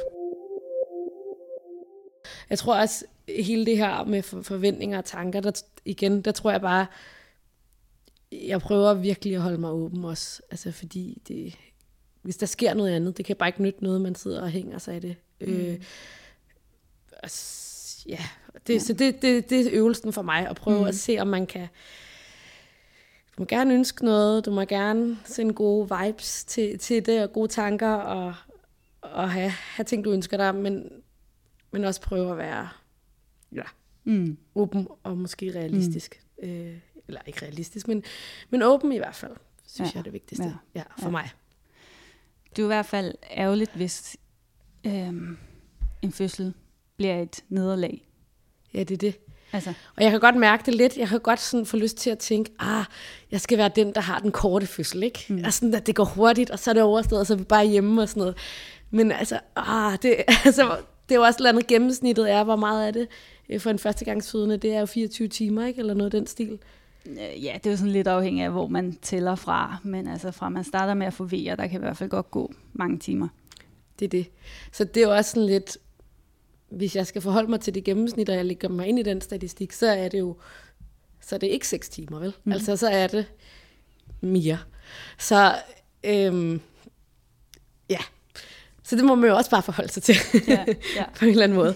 Jeg 2.51 2.59
tror 2.59 2.75
også, 2.81 3.05
hele 3.29 3.67
det 3.67 3.77
her 3.77 4.05
med 4.05 4.23
for- 4.23 4.43
forventninger 4.43 4.99
og 4.99 5.05
tanker, 5.05 5.41
der, 5.41 5.63
igen, 5.85 6.23
der 6.23 6.33
tror 6.33 6.51
jeg 6.51 6.61
bare, 6.61 6.87
jeg 8.33 8.61
prøver 8.61 8.95
virkelig 8.95 9.35
at 9.35 9.41
holde 9.41 9.59
mig 9.59 9.71
åben 9.71 10.05
også. 10.05 10.43
Altså 10.51 10.73
fordi 10.73 11.23
det, 11.29 11.55
hvis 12.23 12.37
der 12.37 12.47
sker 12.47 12.75
noget 12.75 12.91
andet, 12.91 13.17
det 13.17 13.25
kan 13.25 13.37
bare 13.37 13.49
ikke 13.49 13.63
nytte 13.63 13.83
noget, 13.85 14.01
man 14.01 14.15
sidder 14.15 14.43
og 14.43 14.49
hænger 14.51 14.79
sig 14.79 14.97
i 14.97 15.01
det. 15.01 15.17
Mm. 15.41 15.47
Øh, 15.47 15.79
s- 17.27 18.05
ja, 18.09 18.19
det, 18.67 18.75
ja, 18.75 18.79
så 18.79 18.93
det, 18.93 19.23
det, 19.23 19.51
det 19.51 19.61
er 19.67 19.71
øvelsen 19.73 20.13
for 20.13 20.23
mig, 20.23 20.49
at 20.49 20.57
prøve 20.57 20.81
mm. 20.81 20.87
at 20.87 20.95
se, 20.95 21.19
om 21.21 21.27
man 21.27 21.47
kan... 21.47 21.69
Du 23.37 23.43
må 23.43 23.45
gerne 23.47 23.75
ønske 23.75 24.05
noget, 24.05 24.45
du 24.47 24.51
må 24.51 24.61
gerne 24.65 25.19
sende 25.25 25.55
gode 25.55 25.89
vibes 25.99 26.45
til, 26.45 26.79
til 26.79 27.07
det, 27.07 27.23
og 27.23 27.33
gode 27.33 27.49
tanker, 27.49 27.91
og, 27.93 28.35
og 29.13 29.31
have, 29.31 29.51
have 29.51 29.85
ting, 29.85 30.05
du 30.05 30.11
ønsker 30.13 30.37
dig, 30.37 30.55
men, 30.55 30.89
men 31.71 31.85
også 31.85 32.01
prøve 32.01 32.31
at 32.31 32.39
være 32.39 32.69
ja, 33.55 33.63
Mm. 34.05 34.37
åben 34.55 34.89
og 35.03 35.19
måske 35.19 35.53
realistisk. 35.55 36.21
Mm. 36.43 36.49
Øh, 36.49 36.75
eller 37.09 37.21
ikke 37.27 37.43
realistisk, 37.43 37.89
men, 37.89 38.03
men 38.51 38.63
åben 38.63 38.93
i 38.93 38.97
hvert 38.99 39.15
fald, 39.15 39.33
synes 39.67 39.89
Ja, 39.89 39.93
jeg 39.95 39.99
er 40.01 40.03
det 40.05 40.13
vigtigste. 40.13 40.45
ja, 40.45 40.53
Ja, 40.75 40.83
for 40.99 41.05
ja. 41.05 41.11
mig. 41.11 41.31
Det 42.51 42.59
er 42.59 42.63
jo 42.63 42.67
i 42.69 42.75
hvert 42.75 42.87
fald 42.87 43.15
ærgerligt, 43.31 43.71
hvis 43.75 44.17
øhm, 44.85 45.39
en 46.03 46.13
fødsel 46.13 46.55
bliver 46.97 47.23
et 47.23 47.45
nederlag. 47.49 48.09
Ja, 48.75 48.79
det 48.83 48.91
er 48.95 48.99
det. 48.99 49.19
Altså, 49.53 49.75
Og 49.97 50.03
jeg 50.03 50.11
kan 50.11 50.21
godt 50.21 50.37
mærke 50.37 50.63
det 50.67 50.75
lidt. 50.75 50.97
Jeg 50.97 51.09
kan 51.09 51.21
godt 51.21 51.41
sådan 51.41 51.67
få 51.67 51.77
lyst 51.77 51.97
til 51.97 52.11
at 52.11 52.19
tænke, 52.19 52.51
ah, 52.59 52.85
jeg 53.31 53.41
skal 53.41 53.59
være 53.59 53.71
den, 53.77 53.95
der 53.95 54.01
har 54.01 54.19
den 54.19 54.33
korte 54.33 54.67
fødsel, 54.67 55.03
ikke? 55.03 55.25
Mm. 55.29 55.37
Altså, 55.45 55.59
sådan, 55.59 55.75
at 55.75 55.87
det 55.87 55.95
går 55.95 56.05
hurtigt, 56.05 56.51
og 56.51 56.59
så 56.59 56.71
er 56.71 56.75
det 56.75 56.83
overstået, 56.83 57.21
og 57.21 57.27
så 57.27 57.33
er 57.35 57.39
vi 57.39 57.45
bare 57.45 57.67
hjemme 57.67 58.03
og 58.03 58.09
sådan 58.09 58.21
noget. 58.21 58.37
Men 58.91 59.13
altså, 59.13 59.41
ah, 59.57 59.99
det, 60.03 60.17
altså, 60.45 60.77
det 61.09 61.15
er 61.15 61.19
jo 61.19 61.23
også 61.23 61.37
et 61.37 61.39
eller 61.39 61.51
andet 61.51 61.67
gennemsnittet 61.67 62.31
er, 62.31 62.45
hvor 62.45 62.57
meget 62.57 62.89
er 62.89 62.91
det 62.91 63.09
øh, 63.49 63.61
for 63.61 63.71
en 63.71 63.79
førstegangsfødende. 63.79 64.57
Det 64.57 64.75
er 64.75 64.81
jo 64.81 64.87
24 64.87 65.29
timer, 65.29 65.67
ikke? 65.67 65.79
Eller 65.79 65.95
noget 65.95 66.15
af 66.15 66.21
den 66.21 66.27
stil. 66.27 66.59
øh, 67.07 67.45
ja, 67.45 67.55
det 67.55 67.67
er 67.67 67.71
jo 67.71 67.77
sådan 67.77 67.93
lidt 67.93 68.09
afhængigt 68.09 68.45
af, 68.45 68.51
hvor 68.51 68.67
man 68.67 68.99
tæller 69.03 69.35
fra. 69.35 69.77
Men 69.85 70.09
altså, 70.09 70.31
fra 70.31 70.49
man 70.49 70.65
starter 70.65 70.95
med 70.95 71.07
at 71.07 71.15
få 71.15 71.25
V'er, 71.25 71.55
der 71.55 71.67
kan 71.67 71.81
i 71.81 71.85
hvert 71.85 71.97
fald 71.97 72.11
godt 72.11 72.31
gå 72.31 72.53
mange 72.73 72.99
timer. 72.99 73.29
Det 73.99 74.05
er 74.05 74.09
det. 74.09 74.31
Så 74.73 74.85
det 74.85 74.97
er 75.03 75.09
jo 75.09 75.15
også 75.17 75.31
sådan 75.31 75.47
lidt, 75.47 75.79
hvis 76.71 76.97
jeg 76.97 77.07
skal 77.07 77.23
forholde 77.23 77.51
mig 77.51 77.61
til 77.61 77.75
det 77.75 77.85
gennemsnit, 77.85 78.29
og 78.29 78.37
jeg 78.37 78.45
lægger 78.45 78.69
mig 78.69 78.87
ind 78.87 78.99
i 78.99 79.03
den 79.03 79.21
statistik, 79.21 79.73
så 79.73 79.87
er 79.87 80.09
det 80.09 80.19
jo, 80.19 80.37
så 81.21 81.35
er 81.35 81.39
det 81.39 81.47
ikke 81.47 81.69
6 81.69 81.89
timer, 81.89 82.19
vel? 82.19 82.33
Mm. 82.45 82.53
Altså, 82.53 82.77
så 82.77 82.89
er 82.89 83.07
det 83.07 83.27
mere. 84.21 84.59
Så, 85.19 85.55
øhm, 86.05 86.61
ja. 87.91 87.99
Så 88.89 88.97
det 88.97 89.05
må 89.05 89.15
man 89.15 89.31
jo 89.31 89.37
også 89.37 89.51
bare 89.51 89.63
forholde 89.63 89.93
sig 89.93 90.03
til, 90.03 90.17
Ja, 90.49 90.65
ja. 90.97 91.05
på 91.19 91.25
en 91.25 91.31
eller 91.31 91.45
anden 91.45 91.59
måde. 91.59 91.75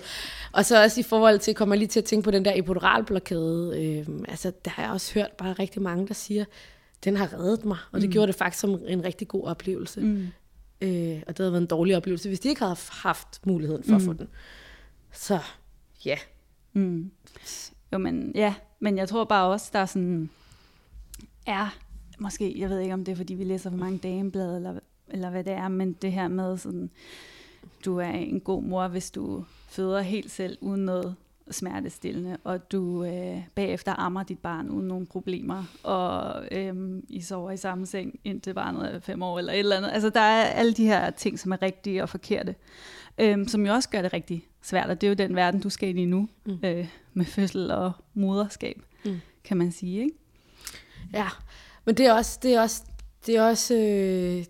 Og 0.52 0.64
så 0.64 0.82
også 0.82 1.00
i 1.00 1.02
forhold 1.02 1.38
til, 1.38 1.54
kommer 1.54 1.74
jeg 1.74 1.78
lige 1.78 1.88
til 1.88 2.00
at 2.00 2.04
tænke 2.04 2.24
på 2.24 2.30
den 2.30 2.44
der 2.44 2.52
epiduralblokade. 2.54 3.72
Øhm, 4.08 4.24
altså, 4.28 4.52
der 4.64 4.70
har 4.70 4.82
jeg 4.82 4.92
også 4.92 5.14
hørt 5.14 5.30
bare 5.38 5.52
rigtig 5.52 5.82
mange, 5.82 6.08
der 6.08 6.14
siger, 6.14 6.44
den 7.04 7.16
har 7.16 7.32
reddet 7.34 7.64
mig. 7.64 7.78
Og 7.92 8.00
det 8.00 8.08
Mm. 8.08 8.12
gjorde 8.12 8.26
det 8.26 8.34
faktisk 8.34 8.60
som 8.60 8.80
en 8.88 9.04
rigtig 9.04 9.28
god 9.28 9.44
oplevelse. 9.44 10.00
Mm. 10.00 10.26
Øh, 10.80 11.22
og 11.26 11.28
det 11.28 11.38
havde 11.38 11.52
været 11.52 11.60
en 11.62 11.66
dårlig 11.66 11.96
oplevelse, 11.96 12.28
hvis 12.28 12.40
de 12.40 12.48
ikke 12.48 12.60
havde 12.62 12.76
haft 12.90 13.40
muligheden 13.46 13.84
for 13.84 13.90
mm. 13.90 13.96
at 13.96 14.02
få 14.02 14.12
den. 14.12 14.28
Så 15.12 15.38
ja. 16.04 16.16
Mm. 16.72 17.10
Jo, 17.92 17.98
men 17.98 18.32
ja, 18.34 18.54
men 18.80 18.98
jeg 18.98 19.08
tror 19.08 19.24
bare 19.24 19.46
også, 19.50 19.70
der 19.72 19.78
er 19.78 19.86
sådan, 19.86 20.30
er, 21.46 21.76
måske, 22.18 22.54
jeg 22.58 22.70
ved 22.70 22.78
ikke, 22.80 22.94
om 22.94 23.04
det 23.04 23.12
er, 23.12 23.16
fordi 23.16 23.34
vi 23.34 23.44
læser 23.44 23.70
for 23.70 23.76
mange 23.76 23.98
dameblade, 23.98 24.56
eller, 24.56 24.74
eller 25.12 25.30
hvad 25.30 25.44
det 25.44 25.52
er, 25.52 25.68
men 25.68 25.92
det 25.92 26.12
her 26.12 26.28
med 26.28 26.58
sådan, 26.58 26.90
du 27.84 27.98
er 27.98 28.10
en 28.10 28.40
god 28.40 28.62
mor, 28.62 28.88
hvis 28.88 29.10
du 29.10 29.44
føder 29.68 30.00
helt 30.00 30.30
selv 30.30 30.58
uden 30.60 30.84
noget 30.84 31.14
smertestillende, 31.50 32.36
og 32.44 32.72
du 32.72 33.04
øh, 33.04 33.38
bagefter 33.54 33.94
ammer 34.00 34.22
dit 34.22 34.38
barn 34.38 34.68
uden 34.68 34.88
nogen 34.88 35.06
problemer, 35.06 35.64
og 35.82 36.44
øh, 36.50 37.02
I 37.08 37.20
sover 37.20 37.50
i 37.50 37.56
samme 37.56 37.86
seng, 37.86 38.20
indtil 38.24 38.54
barnet 38.54 38.94
er 38.94 39.00
fem 39.00 39.22
år, 39.22 39.38
eller 39.38 39.52
et 39.52 39.58
eller 39.58 39.76
andet. 39.76 39.90
Altså, 39.92 40.10
der 40.10 40.20
er 40.20 40.44
alle 40.44 40.72
de 40.72 40.86
her 40.86 41.10
ting, 41.10 41.38
som 41.38 41.52
er 41.52 41.62
rigtige 41.62 42.02
og 42.02 42.08
forkerte, 42.08 42.54
øh, 43.18 43.48
som 43.48 43.66
jo 43.66 43.72
også 43.72 43.88
gør 43.88 44.02
det 44.02 44.12
rigtig 44.12 44.48
svært, 44.62 44.90
og 44.90 45.00
det 45.00 45.06
er 45.06 45.08
jo 45.08 45.14
den 45.14 45.36
verden, 45.36 45.60
du 45.60 45.70
skal 45.70 45.88
ind 45.88 45.98
i 45.98 46.04
nu, 46.04 46.28
mm. 46.46 46.58
øh, 46.64 46.88
med 47.14 47.24
fødsel 47.24 47.70
og 47.70 47.92
moderskab, 48.14 48.82
mm. 49.04 49.20
kan 49.44 49.56
man 49.56 49.72
sige, 49.72 50.02
ikke? 50.02 50.14
Ja, 51.12 51.28
men 51.84 51.94
det 51.94 52.06
er 52.06 52.12
også, 52.12 52.38
det 52.42 52.54
er 52.54 52.60
også, 52.60 52.82
det 53.26 53.36
er 53.36 53.42
også 53.42 53.74
øh, 53.74 54.44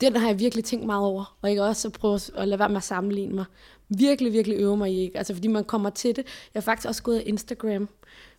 den 0.00 0.16
har 0.16 0.28
jeg 0.28 0.38
virkelig 0.38 0.64
tænkt 0.64 0.86
meget 0.86 1.04
over, 1.04 1.36
og 1.42 1.50
ikke 1.50 1.62
også 1.62 1.88
at 1.88 1.92
prøve 1.92 2.20
at 2.34 2.48
lade 2.48 2.58
være 2.58 2.68
med 2.68 2.76
at 2.76 2.82
sammenligne 2.82 3.34
mig. 3.34 3.44
Virkelig, 3.88 4.32
virkelig 4.32 4.58
øve 4.58 4.76
mig 4.76 4.92
i, 4.92 5.00
ikke? 5.00 5.18
Altså 5.18 5.34
fordi 5.34 5.48
man 5.48 5.64
kommer 5.64 5.90
til 5.90 6.16
det. 6.16 6.24
Jeg 6.54 6.60
har 6.60 6.64
faktisk 6.64 6.88
også 6.88 7.02
gået 7.02 7.16
af 7.16 7.22
Instagram, 7.26 7.88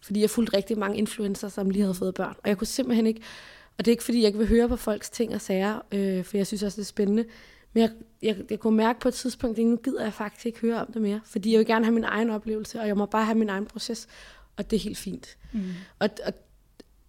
fordi 0.02 0.22
jeg 0.22 0.30
fulgte 0.30 0.58
rigtig 0.58 0.78
mange 0.78 0.98
influencer, 0.98 1.50
som 1.50 1.70
lige 1.70 1.82
havde 1.82 1.94
fået 1.94 2.14
børn, 2.14 2.36
og 2.44 2.50
jeg 2.50 2.58
kunne 2.58 2.68
simpelthen 2.68 3.08
ikke, 3.08 3.22
og 3.78 3.86
det 3.86 3.88
er 3.88 3.94
ikke 3.94 4.04
fordi, 4.04 4.20
jeg 4.20 4.28
ikke 4.28 4.40
vil 4.40 4.48
høre 4.48 4.70
på 4.70 4.76
folks 4.76 5.10
ting 5.10 5.36
og 5.36 5.42
sager, 5.42 5.80
øh, 5.92 6.24
for 6.24 6.38
jeg 6.38 6.48
synes 6.48 6.64
også, 6.64 6.76
det 6.76 6.82
er 6.82 6.86
spændende, 6.86 7.26
men 7.74 7.82
jeg, 7.82 7.92
jeg, 8.22 8.38
jeg 8.50 8.60
kunne 8.60 8.78
mærke 8.78 9.00
på 9.00 9.08
et 9.08 9.14
tidspunkt, 9.14 9.60
at 9.60 9.66
nu 9.66 9.76
gider 9.76 10.04
jeg 10.04 10.14
faktisk 10.14 10.46
ikke 10.46 10.60
høre 10.60 10.82
om 10.82 10.92
det 10.94 11.02
mere, 11.02 11.22
fordi 11.26 11.52
jeg 11.52 11.60
vil 11.60 11.68
gerne 11.68 11.86
have 11.86 11.94
min 11.94 12.04
egen 12.04 12.30
oplevelse, 12.30 12.80
og 12.80 12.88
jeg 12.88 12.98
må 12.98 13.06
bare 13.06 13.26
have 13.26 13.38
min 13.38 13.50
egen 13.50 13.66
proces, 13.66 14.08
og 14.58 14.72
det 14.72 14.78
er 14.78 14.82
helt 14.82 14.98
fint. 14.98 15.38
Mm. 15.54 15.62
Og, 16.00 16.10
og 16.26 16.34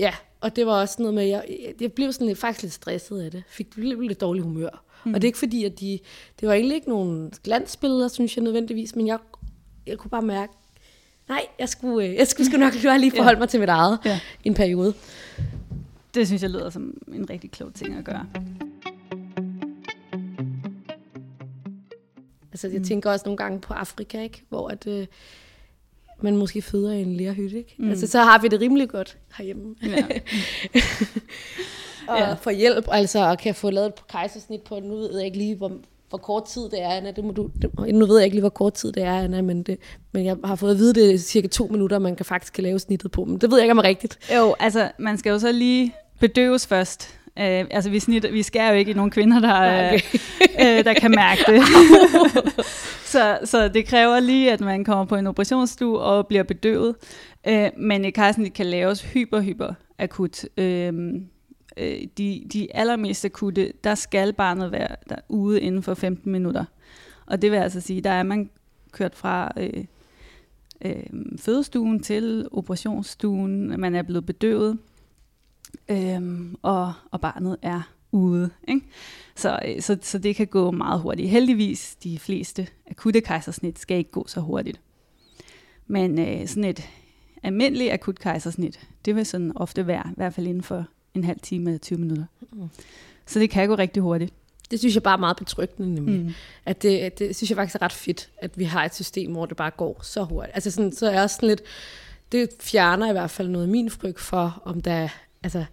ja, 0.00 0.14
og 0.40 0.56
det 0.56 0.66
var 0.66 0.80
også 0.80 0.96
noget 0.98 1.14
med, 1.14 1.24
jeg, 1.24 1.44
jeg 1.80 1.92
blev 1.92 2.12
sådan 2.12 2.26
lidt, 2.26 2.38
faktisk 2.38 2.62
lidt 2.62 2.72
stresset 2.72 3.20
af 3.20 3.30
det. 3.30 3.42
Fik 3.48 3.76
lidt, 3.76 4.06
lidt 4.06 4.20
dårlig 4.20 4.42
humør. 4.42 4.84
Mm. 5.04 5.14
Og 5.14 5.22
det 5.22 5.26
er 5.26 5.28
ikke 5.28 5.38
fordi, 5.38 5.64
at 5.64 5.80
de, 5.80 5.98
det 6.40 6.48
var 6.48 6.54
egentlig 6.54 6.74
ikke 6.74 6.88
nogen 6.88 7.32
glansbilleder, 7.44 8.08
synes 8.08 8.36
jeg 8.36 8.44
nødvendigvis, 8.44 8.96
men 8.96 9.06
jeg, 9.06 9.18
jeg 9.86 9.98
kunne 9.98 10.10
bare 10.10 10.22
mærke, 10.22 10.52
nej, 11.28 11.46
jeg 11.58 11.68
skulle, 11.68 12.06
øh, 12.06 12.14
jeg 12.14 12.28
skulle, 12.28 12.46
skulle 12.46 12.64
nok 12.64 13.00
lige 13.00 13.12
forholde 13.16 13.36
ja. 13.36 13.38
mig 13.38 13.48
til 13.48 13.60
mit 13.60 13.68
eget 13.68 13.98
ja. 14.04 14.20
en 14.44 14.54
periode. 14.54 14.94
Det 16.14 16.26
synes 16.26 16.42
jeg 16.42 16.50
lyder 16.50 16.70
som 16.70 17.02
en 17.12 17.30
rigtig 17.30 17.50
klog 17.50 17.74
ting 17.74 17.94
at 17.94 18.04
gøre. 18.04 18.26
Altså, 22.52 22.68
jeg 22.68 22.78
mm. 22.78 22.84
tænker 22.84 23.10
også 23.10 23.22
nogle 23.26 23.36
gange 23.36 23.60
på 23.60 23.74
Afrika, 23.74 24.22
ikke? 24.22 24.42
hvor 24.48 24.68
at, 24.68 24.86
øh, 24.86 25.06
man 26.20 26.36
måske 26.36 26.62
føder 26.62 26.92
i 26.92 27.02
en 27.02 27.16
lærhytte. 27.16 27.58
Ikke? 27.58 27.74
Mm. 27.78 27.90
Altså, 27.90 28.06
så 28.06 28.18
har 28.18 28.38
vi 28.38 28.48
det 28.48 28.60
rimelig 28.60 28.88
godt 28.88 29.16
herhjemme. 29.36 29.74
Ja. 29.82 29.98
og 32.08 32.18
ja. 32.18 32.34
få 32.34 32.50
hjælp, 32.50 32.88
altså, 32.90 33.30
og 33.30 33.38
kan 33.38 33.54
få 33.54 33.70
lavet 33.70 33.86
et 33.86 34.06
kejsersnit 34.08 34.60
på, 34.60 34.80
nu 34.80 34.94
ved 34.94 35.16
jeg 35.16 35.26
ikke 35.26 35.38
lige, 35.38 35.56
hvor, 35.56 35.72
hvor 36.08 36.18
kort 36.18 36.44
tid 36.44 36.62
det 36.62 36.82
er, 36.82 36.88
Anna. 36.88 37.10
Det 37.10 37.24
må 37.24 37.32
du, 37.32 37.50
det, 37.62 37.94
nu 37.94 38.06
ved 38.06 38.16
jeg 38.16 38.24
ikke 38.24 38.34
lige, 38.34 38.42
hvor 38.42 38.48
kort 38.48 38.74
tid 38.74 38.92
det 38.92 39.02
er, 39.02 39.14
Anna, 39.14 39.42
men, 39.42 39.62
det, 39.62 39.78
men 40.12 40.24
jeg 40.24 40.36
har 40.44 40.56
fået 40.56 40.70
at 40.70 40.78
vide, 40.78 40.94
det 40.94 41.14
er 41.14 41.18
cirka 41.18 41.48
to 41.48 41.66
minutter, 41.66 41.98
man 41.98 42.16
kan 42.16 42.26
faktisk 42.26 42.52
kan 42.52 42.64
lave 42.64 42.78
snittet 42.78 43.10
på. 43.10 43.24
Men 43.24 43.38
det 43.38 43.50
ved 43.50 43.58
jeg 43.58 43.64
ikke, 43.64 43.72
om 43.72 43.78
er 43.78 43.82
rigtigt. 43.82 44.18
Jo, 44.36 44.54
altså, 44.60 44.90
man 44.98 45.18
skal 45.18 45.30
jo 45.30 45.38
så 45.38 45.52
lige 45.52 45.94
bedøves 46.20 46.66
først. 46.66 47.17
Uh, 47.38 47.66
altså, 47.70 47.90
vi, 47.90 48.00
snit, 48.00 48.26
vi 48.32 48.42
skærer 48.42 48.72
jo 48.72 48.78
ikke 48.78 48.90
i 48.90 48.94
nogle 48.94 49.10
kvinder, 49.10 49.40
der, 49.40 49.86
okay. 49.88 50.00
uh, 50.54 50.84
der 50.84 50.94
kan 50.94 51.10
mærke 51.10 51.40
det. 51.46 51.62
så, 53.12 53.38
så 53.44 53.68
det 53.68 53.86
kræver 53.86 54.20
lige, 54.20 54.52
at 54.52 54.60
man 54.60 54.84
kommer 54.84 55.04
på 55.04 55.16
en 55.16 55.26
operationsstue 55.26 55.98
og 55.98 56.26
bliver 56.26 56.42
bedøvet. 56.42 56.94
Uh, 57.48 57.66
men 57.76 58.04
et 58.04 58.14
kejsersnit 58.14 58.52
kan 58.52 58.66
laves 58.66 59.02
hyper, 59.02 59.40
hyper 59.40 59.74
akut. 59.98 60.44
Uh, 60.58 60.64
de, 62.18 62.42
de 62.52 62.68
allermest 62.74 63.24
akutte, 63.24 63.72
der 63.84 63.94
skal 63.94 64.32
barnet 64.32 64.72
være 64.72 64.96
der 65.08 65.16
ude 65.28 65.60
inden 65.60 65.82
for 65.82 65.94
15 65.94 66.32
minutter. 66.32 66.64
Og 67.26 67.42
det 67.42 67.50
vil 67.50 67.56
altså 67.56 67.80
sige, 67.80 68.00
der 68.00 68.10
er 68.10 68.22
man 68.22 68.50
kørt 68.92 69.14
fra 69.14 69.52
øh, 69.56 69.84
øh, 70.84 71.02
fødestuen 71.36 72.02
til 72.02 72.48
operationsstuen, 72.52 73.80
man 73.80 73.94
er 73.94 74.02
blevet 74.02 74.26
bedøvet, 74.26 74.78
øhm, 75.88 76.56
og, 76.62 76.92
og 77.10 77.20
barnet 77.20 77.56
er 77.62 77.82
ude. 78.12 78.50
Ikke? 78.68 78.86
Så, 79.36 79.58
øh, 79.64 79.82
så, 79.82 79.98
så 80.02 80.18
det 80.18 80.36
kan 80.36 80.46
gå 80.46 80.70
meget 80.70 81.00
hurtigt. 81.00 81.30
Heldigvis, 81.30 81.96
de 82.02 82.18
fleste 82.18 82.68
akutte 82.90 83.20
kejsersnit 83.20 83.78
skal 83.78 83.96
ikke 83.96 84.10
gå 84.10 84.26
så 84.26 84.40
hurtigt. 84.40 84.80
Men 85.86 86.18
øh, 86.18 86.46
sådan 86.48 86.64
et 86.64 86.88
almindeligt 87.42 87.92
akut 87.92 88.18
kejsersnit, 88.18 88.80
det 89.04 89.16
vil 89.16 89.26
sådan 89.26 89.52
ofte 89.54 89.86
være, 89.86 90.04
i 90.10 90.14
hvert 90.16 90.34
fald 90.34 90.46
inden 90.46 90.62
for 90.62 90.84
en 91.14 91.24
halv 91.24 91.40
time 91.40 91.70
eller 91.70 91.78
20 91.78 91.98
minutter. 91.98 92.24
Mm. 92.52 92.68
Så 93.26 93.38
det 93.38 93.50
kan 93.50 93.68
gå 93.68 93.74
rigtig 93.74 94.02
hurtigt. 94.02 94.34
Det 94.70 94.78
synes 94.78 94.94
jeg 94.94 95.02
bare 95.02 95.14
er 95.14 95.20
meget 95.20 95.36
betryggende, 95.36 95.94
nemlig. 95.94 96.20
Mm. 96.20 96.32
At 96.66 96.82
det, 96.82 96.98
at 96.98 97.18
det 97.18 97.36
synes 97.36 97.50
jeg 97.50 97.56
faktisk 97.56 97.74
er 97.74 97.82
ret 97.82 97.92
fedt, 97.92 98.30
at 98.38 98.58
vi 98.58 98.64
har 98.64 98.84
et 98.84 98.94
system, 98.94 99.32
hvor 99.32 99.46
det 99.46 99.56
bare 99.56 99.70
går 99.70 100.00
så 100.02 100.24
hurtigt. 100.24 100.54
Altså 100.54 100.70
sådan, 100.70 100.92
så 100.92 101.06
er 101.06 101.12
jeg 101.12 101.22
også 101.22 101.36
sådan 101.36 101.48
lidt, 101.48 101.62
det 102.32 102.50
fjerner 102.60 103.08
i 103.08 103.12
hvert 103.12 103.30
fald 103.30 103.48
noget 103.48 103.64
af 103.64 103.70
min 103.70 103.90
frygt 103.90 104.20
for, 104.20 104.62
om 104.64 104.80
der 104.80 105.08
altså, 105.42 105.64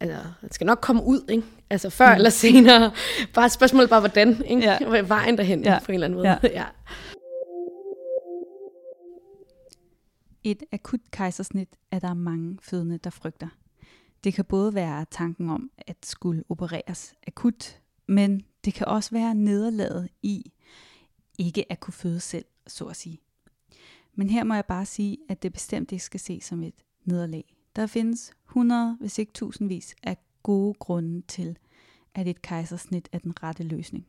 altså, 0.00 0.18
det 0.42 0.54
skal 0.54 0.66
nok 0.66 0.78
komme 0.80 1.04
ud, 1.04 1.24
ikke? 1.28 1.46
Altså 1.70 1.90
før 1.90 2.08
mm. 2.08 2.16
eller 2.16 2.30
senere. 2.30 2.92
Bare 3.34 3.46
et 3.46 3.52
spørgsmål 3.52 3.88
bare, 3.88 4.00
hvordan, 4.00 4.44
ikke? 4.44 4.62
Ja. 4.62 5.00
Vejen 5.00 5.38
derhen, 5.38 5.64
ja. 5.64 5.78
på 5.84 5.92
en 5.92 5.94
eller 5.94 6.04
anden 6.04 6.16
måde. 6.16 6.28
Ja. 6.28 6.38
ja. 6.42 6.64
Et 10.44 10.62
akut 10.72 11.00
kejsersnit 11.10 11.68
er 11.90 11.98
der 11.98 12.14
mange 12.14 12.58
fødende, 12.62 12.98
der 12.98 13.10
frygter. 13.10 13.48
Det 14.24 14.34
kan 14.34 14.44
både 14.44 14.74
være 14.74 15.06
tanken 15.10 15.50
om 15.50 15.70
at 15.86 15.96
skulle 16.02 16.44
opereres 16.48 17.14
akut, 17.26 17.80
men 18.08 18.42
det 18.64 18.74
kan 18.74 18.86
også 18.86 19.10
være 19.10 19.34
nederlaget 19.34 20.08
i 20.22 20.52
ikke 21.38 21.72
at 21.72 21.80
kunne 21.80 21.94
føde 21.94 22.20
selv, 22.20 22.44
så 22.66 22.84
at 22.84 22.96
sige. 22.96 23.20
Men 24.14 24.30
her 24.30 24.44
må 24.44 24.54
jeg 24.54 24.64
bare 24.64 24.86
sige, 24.86 25.18
at 25.28 25.42
det 25.42 25.52
bestemt 25.52 25.92
ikke 25.92 26.04
skal 26.04 26.20
ses 26.20 26.44
som 26.44 26.62
et 26.62 26.74
nederlag. 27.04 27.56
Der 27.76 27.86
findes 27.86 28.32
100, 28.48 28.96
hvis 29.00 29.18
ikke 29.18 29.32
tusindvis 29.32 29.94
af 30.02 30.16
gode 30.42 30.74
grunde 30.74 31.22
til, 31.28 31.58
at 32.14 32.28
et 32.28 32.42
kejsersnit 32.42 33.08
er 33.12 33.18
den 33.18 33.42
rette 33.42 33.62
løsning. 33.62 34.06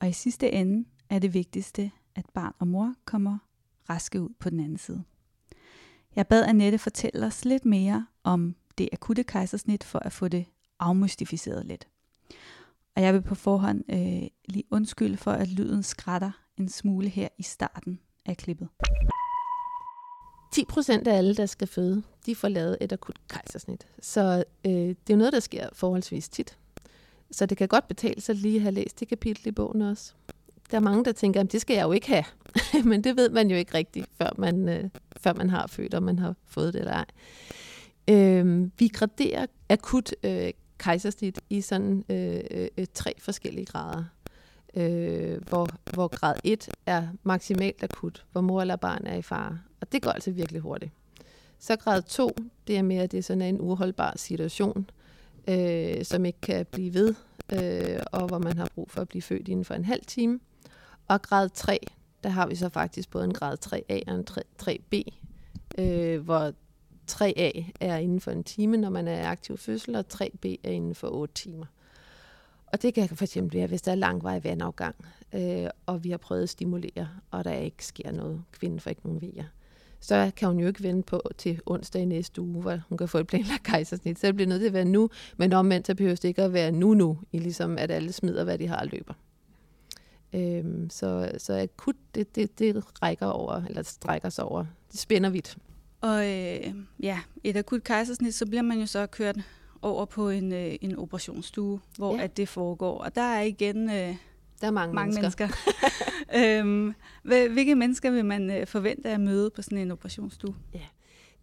Og 0.00 0.08
i 0.08 0.12
sidste 0.12 0.52
ende 0.52 0.88
er 1.10 1.18
det 1.18 1.34
vigtigste, 1.34 1.90
at 2.14 2.26
barn 2.34 2.54
og 2.58 2.68
mor 2.68 2.94
kommer 3.04 3.38
raske 3.90 4.22
ud 4.22 4.28
på 4.38 4.50
den 4.50 4.60
anden 4.60 4.78
side. 4.78 5.04
Jeg 6.16 6.26
bad 6.26 6.44
Annette 6.44 6.78
fortælle 6.78 7.26
os 7.26 7.44
lidt 7.44 7.64
mere 7.64 8.06
om 8.24 8.56
det 8.78 8.88
akutte 8.92 9.24
kejsersnit 9.24 9.84
for 9.84 9.98
at 9.98 10.12
få 10.12 10.28
det 10.28 10.46
afmystificeret 10.78 11.66
lidt. 11.66 11.88
Og 12.96 13.02
jeg 13.02 13.14
vil 13.14 13.22
på 13.22 13.34
forhånd 13.34 13.84
øh, 13.88 14.28
lige 14.44 14.64
undskylde 14.70 15.16
for, 15.16 15.30
at 15.30 15.48
lyden 15.48 15.82
skrætter 15.82 16.30
en 16.56 16.68
smule 16.68 17.08
her 17.08 17.28
i 17.38 17.42
starten 17.42 18.00
af 18.26 18.36
klippet. 18.36 18.68
10 20.58 20.64
procent 20.64 21.08
af 21.08 21.16
alle, 21.16 21.34
der 21.34 21.46
skal 21.46 21.68
føde, 21.68 22.02
de 22.26 22.34
får 22.34 22.48
lavet 22.48 22.76
et 22.80 22.92
akut 22.92 23.16
kejsersnit. 23.28 23.86
Så 24.00 24.44
øh, 24.64 24.72
det 24.72 25.10
er 25.12 25.16
noget, 25.16 25.32
der 25.32 25.40
sker 25.40 25.68
forholdsvis 25.72 26.28
tit. 26.28 26.56
Så 27.30 27.46
det 27.46 27.58
kan 27.58 27.68
godt 27.68 27.88
betale 27.88 28.20
sig 28.20 28.34
lige 28.34 28.56
at 28.56 28.62
have 28.62 28.74
læst 28.74 29.00
det 29.00 29.08
kapitel 29.08 29.46
i 29.46 29.50
bogen 29.50 29.82
også. 29.82 30.12
Der 30.70 30.76
er 30.76 30.80
mange, 30.80 31.04
der 31.04 31.12
tænker, 31.12 31.40
at 31.40 31.52
det 31.52 31.60
skal 31.60 31.74
jeg 31.74 31.82
jo 31.82 31.92
ikke 31.92 32.08
have. 32.08 32.24
Men 32.90 33.04
det 33.04 33.16
ved 33.16 33.30
man 33.30 33.50
jo 33.50 33.56
ikke 33.56 33.74
rigtigt, 33.74 34.06
før 34.18 34.30
man, 34.38 34.68
øh, 34.68 34.84
før 35.16 35.32
man 35.32 35.50
har 35.50 35.66
født, 35.66 35.94
og 35.94 36.02
man 36.02 36.18
har 36.18 36.34
fået 36.46 36.74
det 36.74 36.80
eller 36.80 36.92
ej. 36.92 37.06
Øh, 38.10 38.70
vi 38.78 38.88
graderer 38.88 39.46
akut 39.68 40.14
øh, 40.22 40.50
kejsersnit 40.78 41.40
i 41.50 41.60
sådan 41.60 42.04
øh, 42.08 42.68
øh, 42.78 42.86
tre 42.94 43.14
forskellige 43.18 43.66
grader. 43.66 44.04
Øh, 44.74 45.48
hvor, 45.48 45.68
hvor 45.94 46.08
grad 46.08 46.34
1 46.44 46.68
er 46.86 47.08
maksimalt 47.22 47.82
akut, 47.82 48.24
hvor 48.32 48.40
mor 48.40 48.60
eller 48.60 48.76
barn 48.76 49.06
er 49.06 49.16
i 49.16 49.22
fare. 49.22 49.58
Og 49.80 49.92
det 49.92 50.02
går 50.02 50.10
altså 50.10 50.30
virkelig 50.30 50.60
hurtigt. 50.60 50.92
Så 51.58 51.76
grad 51.76 52.02
2, 52.02 52.30
det 52.66 52.78
er 52.78 52.82
mere, 52.82 53.02
at 53.02 53.12
det 53.12 53.18
er 53.18 53.22
sådan 53.22 53.42
en 53.42 53.60
uholdbar 53.60 54.12
situation, 54.16 54.90
øh, 55.48 56.04
som 56.04 56.24
ikke 56.24 56.40
kan 56.40 56.66
blive 56.66 56.94
ved, 56.94 57.14
øh, 57.52 58.00
og 58.12 58.26
hvor 58.26 58.38
man 58.38 58.58
har 58.58 58.68
brug 58.74 58.90
for 58.90 59.00
at 59.00 59.08
blive 59.08 59.22
født 59.22 59.48
inden 59.48 59.64
for 59.64 59.74
en 59.74 59.84
halv 59.84 60.04
time. 60.06 60.40
Og 61.08 61.22
grad 61.22 61.48
3, 61.48 61.78
der 62.22 62.28
har 62.28 62.46
vi 62.46 62.54
så 62.54 62.68
faktisk 62.68 63.10
både 63.10 63.24
en 63.24 63.34
grad 63.34 63.56
3A 63.66 64.02
og 64.06 64.14
en 64.14 64.26
3B, 64.62 65.02
øh, 65.78 66.20
hvor 66.20 66.52
3A 67.10 67.64
er 67.80 67.96
inden 67.96 68.20
for 68.20 68.30
en 68.30 68.44
time, 68.44 68.76
når 68.76 68.90
man 68.90 69.08
er 69.08 69.28
aktiv 69.28 69.58
fødsel, 69.58 69.96
og 69.96 70.04
3B 70.14 70.46
er 70.64 70.70
inden 70.70 70.94
for 70.94 71.08
8 71.08 71.34
timer. 71.34 71.66
Og 72.66 72.82
det 72.82 72.94
kan 72.94 73.08
for 73.08 73.24
eksempel 73.24 73.58
være, 73.58 73.66
hvis 73.66 73.82
der 73.82 73.92
er 73.92 73.96
langvarig 73.96 74.44
vandafgang, 74.44 74.96
øh, 75.34 75.66
og 75.86 76.04
vi 76.04 76.10
har 76.10 76.18
prøvet 76.18 76.42
at 76.42 76.48
stimulere, 76.48 77.08
og 77.30 77.44
der 77.44 77.52
ikke 77.52 77.86
sker 77.86 78.12
noget, 78.12 78.42
kvinden 78.52 78.80
får 78.80 78.90
ikke 78.90 79.02
nogen 79.04 79.20
vejer 79.22 79.44
så 80.00 80.30
kan 80.36 80.48
hun 80.48 80.60
jo 80.60 80.66
ikke 80.66 80.82
vente 80.82 81.06
på 81.06 81.22
til 81.38 81.60
onsdag 81.66 82.02
i 82.02 82.04
næste 82.04 82.40
uge, 82.40 82.62
hvor 82.62 82.80
hun 82.88 82.98
kan 82.98 83.08
få 83.08 83.18
et 83.18 83.26
planlagt 83.26 83.62
kejsersnit. 83.62 84.18
Så 84.18 84.26
det 84.26 84.34
bliver 84.34 84.48
nødt 84.48 84.60
til 84.60 84.66
at 84.66 84.72
være 84.72 84.84
nu, 84.84 85.10
men 85.36 85.52
omvendt 85.52 85.86
så 85.86 85.94
behøver 85.94 86.16
det 86.16 86.24
ikke 86.24 86.42
at 86.42 86.52
være 86.52 86.72
nu 86.72 86.94
nu, 86.94 87.18
i 87.32 87.38
ligesom 87.38 87.78
at 87.78 87.90
alle 87.90 88.12
smider, 88.12 88.44
hvad 88.44 88.58
de 88.58 88.66
har 88.66 88.80
og 88.80 88.86
løber. 88.86 89.14
Øhm, 90.32 90.90
så, 90.90 91.32
så 91.38 91.60
akut, 91.62 91.96
Det, 92.14 92.34
det, 92.36 92.58
det 92.58 93.02
rækker 93.02 93.26
over, 93.26 93.62
eller 93.68 93.82
strækker 93.82 94.28
sig 94.28 94.44
over. 94.44 94.64
Det 94.92 95.00
spænder 95.00 95.30
vidt. 95.30 95.56
Og 96.00 96.26
øh, 96.26 96.74
ja, 97.00 97.20
et 97.44 97.56
akut 97.56 97.84
kejsersnit, 97.84 98.34
så 98.34 98.46
bliver 98.46 98.62
man 98.62 98.78
jo 98.78 98.86
så 98.86 99.06
kørt 99.06 99.36
over 99.82 100.04
på 100.04 100.28
en, 100.28 100.52
øh, 100.52 100.74
en 100.80 100.96
operationsstue, 100.96 101.80
hvor 101.96 102.16
ja. 102.16 102.22
at 102.22 102.36
det 102.36 102.48
foregår. 102.48 102.98
Og 102.98 103.14
der 103.14 103.22
er 103.22 103.42
igen 103.42 103.90
øh, 103.90 104.16
der 104.60 104.66
er 104.66 104.70
mange, 104.70 104.94
mange 104.94 105.14
mennesker. 105.14 105.48
mennesker. 106.34 106.60
øhm, 106.60 106.94
hvilke 107.52 107.74
mennesker 107.74 108.10
vil 108.10 108.24
man 108.24 108.50
øh, 108.50 108.66
forvente 108.66 109.08
at 109.08 109.20
møde 109.20 109.50
på 109.50 109.62
sådan 109.62 109.78
en 109.78 109.90
operationsstue? 109.90 110.54
Ja. 110.74 110.80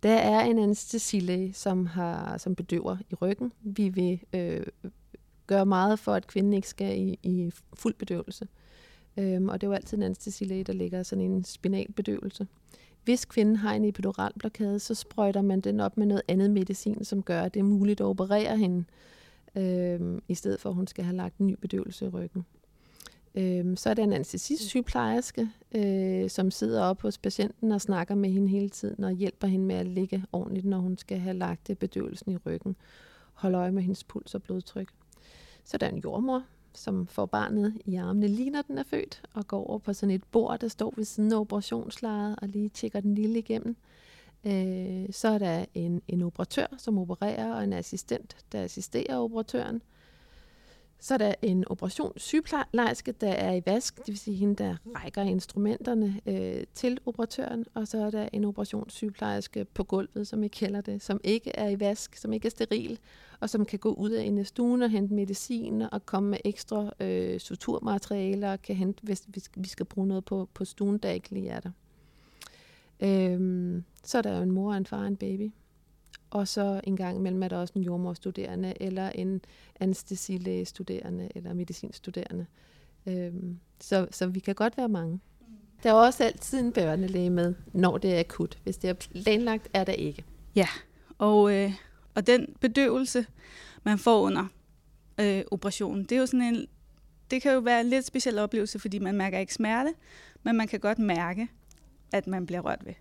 Der 0.04 0.14
er 0.14 0.42
en 0.42 0.60
anestesilæge, 0.60 1.54
som, 1.54 1.86
har, 1.86 2.38
som 2.38 2.56
bedøver 2.56 2.98
i 3.12 3.16
ryggen. 3.16 3.52
Vi 3.62 3.90
vil 3.90 4.20
øh, 4.34 4.66
gøre 5.48 5.66
meget 5.66 6.00
for, 6.00 6.14
at 6.14 6.28
kvinden 6.28 6.54
ikke 6.54 6.70
skal 6.70 7.00
i, 7.00 7.20
i 7.24 7.52
fuld 7.74 7.94
bedøvelse. 7.94 8.48
Øhm, 9.18 9.50
og 9.50 9.62
det 9.62 9.68
er 9.68 9.72
jo 9.72 9.76
altid 9.76 9.98
en 9.98 10.04
anestesilæge, 10.04 10.64
der 10.64 10.74
ligger 10.74 11.04
sådan 11.04 11.24
en 11.24 11.44
spinalbedøvelse. 11.44 12.48
Hvis 13.04 13.26
kvinden 13.26 13.56
har 13.56 13.74
en 13.74 13.86
epiduralblokade, 13.86 14.80
så 14.80 14.96
sprøjter 14.96 15.42
man 15.42 15.62
den 15.62 15.80
op 15.80 15.98
med 15.98 16.06
noget 16.06 16.22
andet 16.28 16.52
medicin, 16.52 17.06
som 17.06 17.24
gør, 17.24 17.42
at 17.42 17.54
det 17.54 17.60
er 17.60 17.64
muligt 17.64 18.02
at 18.02 18.06
operere 18.06 18.58
hende, 18.58 18.86
øhm, 19.56 20.22
i 20.28 20.36
stedet 20.36 20.60
for 20.60 20.70
at 20.70 20.76
hun 20.76 20.88
skal 20.88 21.04
have 21.04 21.16
lagt 21.16 21.38
en 21.38 21.48
ny 21.48 21.58
bedøvelse 21.62 22.06
i 22.06 22.10
ryggen. 22.10 22.46
Øhm, 23.38 23.78
så 23.78 23.90
er 23.90 23.94
der 23.94 24.04
en 24.04 24.14
anestesisygeplejerske, 24.14 25.50
øh, 25.72 26.30
som 26.30 26.52
sidder 26.52 26.84
op 26.84 27.02
hos 27.02 27.18
patienten 27.18 27.72
og 27.72 27.82
snakker 27.82 28.16
med 28.16 28.30
hende 28.30 28.48
hele 28.48 28.70
tiden 28.70 29.04
og 29.04 29.12
hjælper 29.12 29.48
hende 29.48 29.66
med 29.66 29.76
at 29.76 29.88
ligge 29.88 30.24
ordentligt, 30.32 30.66
når 30.66 30.78
hun 30.78 30.98
skal 30.98 31.18
have 31.18 31.38
lagt 31.38 31.72
bedøvelsen 31.80 32.32
i 32.32 32.38
ryggen. 32.38 32.76
Holder 33.34 33.62
øje 33.62 33.72
med 33.72 33.82
hendes 33.82 34.04
puls 34.04 34.36
og 34.36 34.44
blodtryk. 34.44 34.88
Så 35.64 35.78
der 35.78 35.86
er 35.86 35.92
en 35.92 36.02
jordmor, 36.04 36.44
som 36.74 37.08
får 37.08 37.26
barnet 37.26 37.74
i 37.86 37.96
armene 37.96 38.28
lige 38.28 38.50
når 38.50 38.62
den 38.62 38.78
er 38.78 38.84
født, 38.84 39.22
og 39.34 39.48
går 39.48 39.70
over 39.70 39.80
på 39.80 39.94
sådan 39.94 40.16
et 40.16 40.24
bord, 40.24 40.60
der 40.60 40.68
står 40.68 40.94
ved 40.96 41.04
siden 41.06 41.34
af 41.34 41.38
operationslejet, 41.38 42.36
og 42.42 42.48
lige 42.48 42.70
tjekker 42.70 43.00
den 43.00 43.16
lille 43.16 43.40
igennem. 43.40 43.76
Øh, 44.46 45.06
så 45.12 45.28
er 45.28 45.38
der 45.38 45.66
en, 45.74 46.02
en 46.08 46.22
operatør, 46.22 46.68
som 46.78 46.98
opererer, 46.98 47.54
og 47.54 47.64
en 47.64 47.74
assistent, 47.74 48.38
der 48.52 48.64
assisterer 48.64 49.18
operatøren. 49.18 49.82
Så 51.06 51.14
er 51.14 51.18
der 51.18 51.34
en 51.42 51.68
operationssygeplejerske, 51.68 53.12
der 53.12 53.30
er 53.30 53.54
i 53.54 53.62
vask, 53.66 53.98
det 53.98 54.08
vil 54.08 54.18
sige 54.18 54.38
hende, 54.38 54.56
der 54.56 54.76
rækker 54.96 55.22
instrumenterne 55.22 56.22
øh, 56.26 56.64
til 56.74 56.98
operatøren. 57.06 57.66
Og 57.74 57.88
så 57.88 58.06
er 58.06 58.10
der 58.10 58.30
en 58.34 58.46
operationssygeplejerske 58.46 59.66
på 59.66 59.84
gulvet, 59.84 60.28
som 60.28 60.44
I 60.44 60.48
kalder 60.48 60.82
det, 60.82 61.02
som 61.02 61.20
ikke 61.24 61.52
er 61.56 61.70
i 61.70 61.80
vask, 61.80 62.16
som 62.16 62.34
ikke 62.34 62.46
er 62.46 62.50
steril, 62.50 63.00
og 63.40 63.50
som 63.50 63.66
kan 63.66 63.80
gå 63.80 63.94
ud 63.94 64.10
af 64.10 64.24
en 64.24 64.46
stuen 64.46 64.82
og 64.82 64.90
hente 64.90 65.14
medicin 65.14 65.82
og 65.82 66.06
komme 66.06 66.30
med 66.30 66.38
ekstra 66.46 66.92
øh, 67.00 67.40
suturmaterialer 67.40 68.52
og 68.52 68.62
kan 68.62 68.76
hente, 68.76 69.04
hvis 69.04 69.50
vi 69.56 69.68
skal 69.68 69.86
bruge 69.86 70.08
noget 70.08 70.26
på, 70.26 70.50
på 70.54 70.66
stuen, 70.66 70.98
der 70.98 71.10
ikke 71.10 71.30
lige 71.30 71.50
er 71.50 71.60
der. 71.60 71.72
Øhm, 73.00 73.84
så 74.04 74.18
er 74.18 74.22
der 74.22 74.38
jo 74.38 74.44
en 74.44 74.52
mor, 74.52 74.74
en 74.74 74.86
far 74.86 75.02
og 75.02 75.08
en 75.08 75.18
baby. 75.18 75.52
Og 76.36 76.48
så 76.48 76.82
en 76.84 76.98
gang 76.98 77.18
imellem 77.18 77.44
er 77.44 77.48
der 77.48 77.58
også 77.58 77.74
en 77.76 77.84
jordmorstuderende, 77.84 78.74
eller 78.80 79.10
en 79.10 79.42
anestesilægestuderende, 79.80 81.30
eller 81.36 81.54
medicinstuderende. 81.54 82.46
Øhm, 83.06 83.60
så, 83.82 84.08
så 84.12 84.28
vi 84.28 84.40
kan 84.40 84.56
godt 84.56 84.78
være 84.78 84.90
mange. 84.90 85.20
Der 85.84 85.90
er 85.90 85.94
også 85.94 86.24
altid 86.24 86.60
en 86.60 86.72
børnelæge 86.72 87.30
med, 87.30 87.54
når 87.74 87.98
det 87.98 88.16
er 88.16 88.20
akut. 88.20 88.58
Hvis 88.64 88.78
det 88.78 88.90
er 88.90 88.94
planlagt, 89.24 89.68
er 89.74 89.84
der 89.84 89.94
ikke. 89.94 90.24
Ja, 90.56 90.68
og, 91.18 91.54
øh, 91.54 91.72
og 92.16 92.28
den 92.28 92.56
bedøvelse, 92.62 93.26
man 93.84 93.98
får 93.98 94.22
under 94.22 94.46
øh, 95.20 95.44
operationen, 95.52 96.04
det 96.04 96.12
er 96.12 96.20
jo 96.20 96.26
sådan 96.26 96.42
en, 96.42 96.68
det 97.32 97.42
kan 97.42 97.54
jo 97.54 97.60
være 97.60 97.82
en 97.82 97.90
lidt 97.90 98.06
speciel 98.06 98.40
oplevelse, 98.40 98.80
fordi 98.80 99.00
man 99.00 99.16
mærker 99.16 99.40
ikke 99.40 99.54
smerte, 99.54 99.94
men 100.44 100.58
man 100.58 100.68
kan 100.68 100.80
godt 100.80 101.00
mærke, 101.00 101.48
at 102.16 102.28
man 102.28 102.46
bliver 102.46 102.62
rørt 102.62 102.86
ved. 102.86 102.94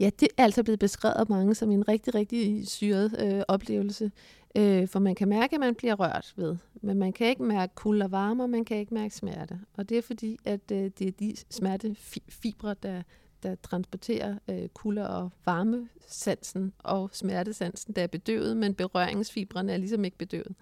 Ja, 0.00 0.10
det 0.20 0.28
er 0.36 0.44
altså 0.44 0.62
blevet 0.62 0.78
beskrevet 0.78 1.14
af 1.14 1.24
mange 1.28 1.54
som 1.54 1.70
en 1.70 1.88
rigtig, 1.88 2.14
rigtig 2.14 2.68
syret 2.68 3.16
øh, 3.18 3.42
oplevelse. 3.48 4.10
Øh, 4.56 4.88
for 4.88 4.98
man 4.98 5.14
kan 5.14 5.28
mærke, 5.28 5.54
at 5.54 5.60
man 5.60 5.74
bliver 5.74 5.94
rørt 5.94 6.32
ved, 6.36 6.56
men 6.82 6.98
man 6.98 7.12
kan 7.12 7.26
ikke 7.26 7.42
mærke 7.42 7.74
kulde 7.74 8.04
og 8.04 8.10
varme, 8.10 8.42
og 8.42 8.50
man 8.50 8.64
kan 8.64 8.76
ikke 8.76 8.94
mærke 8.94 9.14
smerte. 9.14 9.58
Og 9.76 9.88
det 9.88 9.98
er 9.98 10.02
fordi, 10.02 10.38
at 10.44 10.60
øh, 10.72 10.90
det 10.98 11.08
er 11.08 11.12
de 11.12 11.34
smertefibre, 11.50 12.74
der, 12.82 13.02
der 13.42 13.54
transporterer 13.54 14.38
øh, 14.50 14.68
kulde- 14.68 15.08
og 15.08 15.30
varmesansen 15.44 16.72
og 16.78 17.10
smertesansen, 17.12 17.94
der 17.94 18.02
er 18.02 18.06
bedøvet, 18.06 18.56
men 18.56 18.74
berøringsfibrene 18.74 19.72
er 19.72 19.76
ligesom 19.76 20.04
ikke 20.04 20.18
bedøvet. 20.18 20.54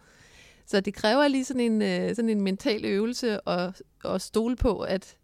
Så 0.66 0.80
det 0.80 0.94
kræver 0.94 1.28
lige 1.28 1.44
sådan 1.44 1.72
en, 1.72 1.82
øh, 1.82 2.14
sådan 2.14 2.28
en 2.28 2.40
mental 2.40 2.84
øvelse 2.84 3.48
at, 3.48 3.82
at 4.04 4.22
stole 4.22 4.56
på, 4.56 4.78
at 4.78 5.16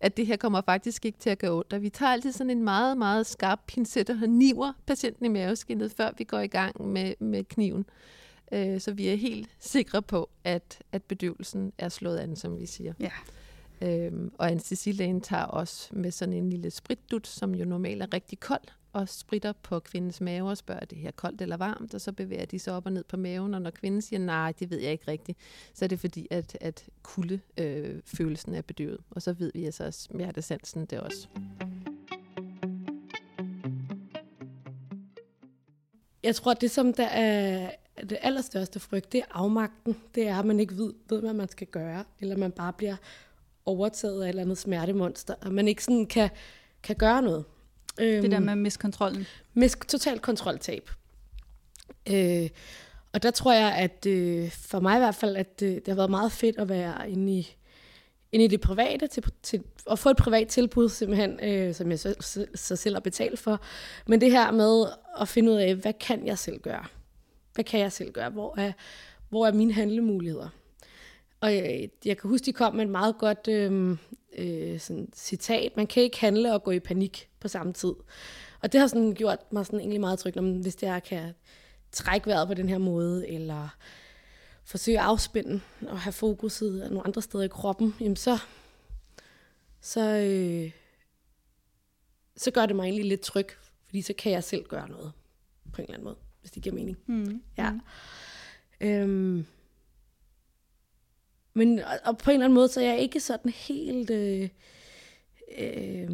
at 0.00 0.16
det 0.16 0.26
her 0.26 0.36
kommer 0.36 0.60
faktisk 0.60 1.04
ikke 1.04 1.18
til 1.18 1.30
at 1.30 1.38
gøre 1.38 1.52
ondt. 1.52 1.72
Og 1.72 1.82
vi 1.82 1.88
tager 1.88 2.12
altid 2.12 2.32
sådan 2.32 2.50
en 2.50 2.64
meget, 2.64 2.98
meget 2.98 3.26
skarp 3.26 3.60
pincet 3.66 4.10
og 4.10 4.28
niver 4.28 4.72
patienten 4.86 5.26
i 5.26 5.28
maveskinnet, 5.28 5.92
før 5.92 6.10
vi 6.18 6.24
går 6.24 6.40
i 6.40 6.46
gang 6.46 6.86
med, 6.86 7.14
med 7.18 7.44
kniven. 7.44 7.86
Øh, 8.52 8.80
så 8.80 8.92
vi 8.92 9.08
er 9.08 9.14
helt 9.14 9.48
sikre 9.58 10.02
på, 10.02 10.30
at, 10.44 10.82
at 10.92 11.02
bedøvelsen 11.02 11.72
er 11.78 11.88
slået 11.88 12.18
an, 12.18 12.36
som 12.36 12.58
vi 12.58 12.66
siger. 12.66 12.92
Ja. 13.00 13.10
Øhm, 13.82 14.32
og 14.38 14.50
anestesilægen 14.50 15.20
tager 15.20 15.44
også 15.44 15.88
med 15.92 16.10
sådan 16.10 16.34
en 16.34 16.50
lille 16.50 16.70
spritdut, 16.70 17.26
som 17.26 17.54
jo 17.54 17.64
normalt 17.64 18.02
er 18.02 18.12
rigtig 18.14 18.40
kold, 18.40 18.68
og 18.92 19.08
spritter 19.08 19.52
på 19.62 19.80
kvindens 19.80 20.20
mave 20.20 20.48
og 20.50 20.56
spørger, 20.56 20.80
er 20.80 20.84
det 20.86 20.98
her 20.98 21.10
koldt 21.10 21.42
eller 21.42 21.56
varmt? 21.56 21.94
Og 21.94 22.00
så 22.00 22.12
bevæger 22.12 22.44
de 22.44 22.58
sig 22.58 22.74
op 22.74 22.86
og 22.86 22.92
ned 22.92 23.04
på 23.04 23.16
maven, 23.16 23.54
og 23.54 23.62
når 23.62 23.70
kvinden 23.70 24.02
siger, 24.02 24.20
nej, 24.20 24.52
det 24.58 24.70
ved 24.70 24.78
jeg 24.78 24.92
ikke 24.92 25.08
rigtigt, 25.08 25.38
så 25.74 25.84
er 25.84 25.88
det 25.88 26.00
fordi, 26.00 26.26
at, 26.30 26.58
at 26.60 26.88
kuldefølelsen 27.02 28.52
øh, 28.52 28.58
er 28.58 28.62
bedøvet. 28.62 29.00
Og 29.10 29.22
så 29.22 29.32
ved 29.32 29.52
vi 29.54 29.64
altså, 29.64 29.84
også 29.84 30.00
smertesansen 30.00 30.86
det 30.86 31.00
også. 31.00 31.28
Jeg 36.22 36.34
tror, 36.34 36.54
det 36.54 36.70
som 36.70 36.92
der 36.92 37.06
er 37.06 37.70
det 38.10 38.18
allerstørste 38.20 38.80
frygt, 38.80 39.12
det 39.12 39.20
er 39.20 39.24
afmagten. 39.30 39.96
Det 40.14 40.28
er, 40.28 40.38
at 40.38 40.46
man 40.46 40.60
ikke 40.60 40.76
ved, 40.76 40.92
ved, 41.08 41.20
hvad 41.20 41.32
man 41.32 41.48
skal 41.48 41.66
gøre, 41.66 42.04
eller 42.20 42.36
man 42.36 42.52
bare 42.52 42.72
bliver 42.72 42.96
overtaget 43.64 44.22
af 44.22 44.24
et 44.24 44.28
eller 44.28 44.42
andet 44.42 44.58
smertemonster, 44.58 45.34
og 45.40 45.52
man 45.52 45.68
ikke 45.68 45.84
sådan 45.84 46.06
kan, 46.06 46.30
kan 46.82 46.96
gøre 46.96 47.22
noget. 47.22 47.44
Øhm, 48.00 48.22
det 48.22 48.30
der 48.30 48.38
med 48.38 48.56
miskontrollen. 48.56 49.26
Mis, 49.54 49.76
totalt 49.88 50.22
kontroltab. 50.22 50.90
Øh, 52.10 52.48
og 53.12 53.22
der 53.22 53.30
tror 53.30 53.52
jeg, 53.52 53.74
at 53.74 54.06
øh, 54.06 54.50
for 54.50 54.80
mig 54.80 54.96
i 54.96 54.98
hvert 54.98 55.14
fald, 55.14 55.36
at 55.36 55.62
øh, 55.62 55.74
det 55.74 55.88
har 55.88 55.94
været 55.94 56.10
meget 56.10 56.32
fedt 56.32 56.58
at 56.58 56.68
være 56.68 57.10
inde 57.10 57.32
i, 57.32 57.56
inde 58.32 58.44
i 58.44 58.48
det 58.48 58.60
private, 58.60 59.06
til, 59.06 59.24
til, 59.42 59.62
at 59.90 59.98
få 59.98 60.10
et 60.10 60.16
privat 60.16 60.48
tilbud 60.48 60.88
simpelthen, 60.88 61.40
øh, 61.42 61.74
som 61.74 61.90
jeg 61.90 61.98
så, 61.98 62.14
så, 62.20 62.46
så 62.54 62.76
selv 62.76 62.94
har 62.94 63.00
betalt 63.00 63.38
for. 63.38 63.60
Men 64.06 64.20
det 64.20 64.30
her 64.30 64.50
med 64.50 64.86
at 65.20 65.28
finde 65.28 65.52
ud 65.52 65.56
af, 65.56 65.74
hvad 65.74 65.92
kan 65.92 66.26
jeg 66.26 66.38
selv 66.38 66.60
gøre? 66.60 66.84
Hvad 67.54 67.64
kan 67.64 67.80
jeg 67.80 67.92
selv 67.92 68.12
gøre? 68.12 68.30
Hvor 68.30 68.58
er, 68.58 68.72
hvor 69.28 69.46
er 69.46 69.52
mine 69.52 69.72
handlemuligheder? 69.72 70.48
Og 71.40 71.54
jeg, 71.54 71.90
jeg 72.04 72.18
kan 72.18 72.30
huske, 72.30 72.46
de 72.46 72.52
kom 72.52 72.74
med 72.74 72.84
et 72.84 72.90
meget 72.90 73.18
godt 73.18 73.48
øh, 73.48 73.96
øh, 74.38 74.80
sådan 74.80 75.08
citat. 75.14 75.76
Man 75.76 75.86
kan 75.86 76.02
ikke 76.02 76.20
handle 76.20 76.54
og 76.54 76.62
gå 76.62 76.70
i 76.70 76.80
panik 76.80 77.28
på 77.40 77.48
samme 77.48 77.72
tid. 77.72 77.92
Og 78.62 78.72
det 78.72 78.80
har 78.80 78.88
sådan 78.88 79.14
gjort 79.14 79.52
mig 79.52 79.66
sådan 79.66 79.80
egentlig 79.80 80.00
meget 80.00 80.18
tryg, 80.18 80.36
når, 80.36 80.62
hvis 80.62 80.82
jeg 80.82 81.02
kan 81.02 81.34
trække 81.92 82.26
vejret 82.26 82.48
på 82.48 82.54
den 82.54 82.68
her 82.68 82.78
måde, 82.78 83.28
eller 83.28 83.68
forsøge 84.64 84.98
at 84.98 85.04
afspænde 85.04 85.60
og 85.88 86.00
have 86.00 86.12
fokuset 86.12 86.78
nogle 86.90 87.06
andre 87.06 87.22
steder 87.22 87.44
i 87.44 87.48
kroppen, 87.48 87.94
jamen 88.00 88.16
så, 88.16 88.38
så, 89.80 90.00
øh, 90.00 90.70
så 92.36 92.50
gør 92.50 92.66
det 92.66 92.76
mig 92.76 92.84
egentlig 92.84 93.04
lidt 93.04 93.20
tryg, 93.20 93.46
fordi 93.86 94.02
så 94.02 94.12
kan 94.18 94.32
jeg 94.32 94.44
selv 94.44 94.64
gøre 94.64 94.88
noget 94.88 95.12
på 95.72 95.82
en 95.82 95.84
eller 95.84 95.94
anden 95.94 96.04
måde, 96.04 96.16
hvis 96.40 96.50
det 96.50 96.62
giver 96.62 96.74
mening. 96.74 96.98
Mm. 97.06 97.42
Ja. 97.58 97.70
Mm. 97.70 97.80
Øhm, 98.80 99.46
men 101.54 101.78
og, 101.78 101.98
og 102.04 102.18
på 102.18 102.30
en 102.30 102.34
eller 102.34 102.44
anden 102.44 102.54
måde, 102.54 102.68
så 102.68 102.80
er 102.80 102.84
jeg 102.84 102.98
ikke 102.98 103.20
sådan 103.20 103.52
helt... 103.52 104.10
Øh, 104.10 104.48
øh, 105.58 106.10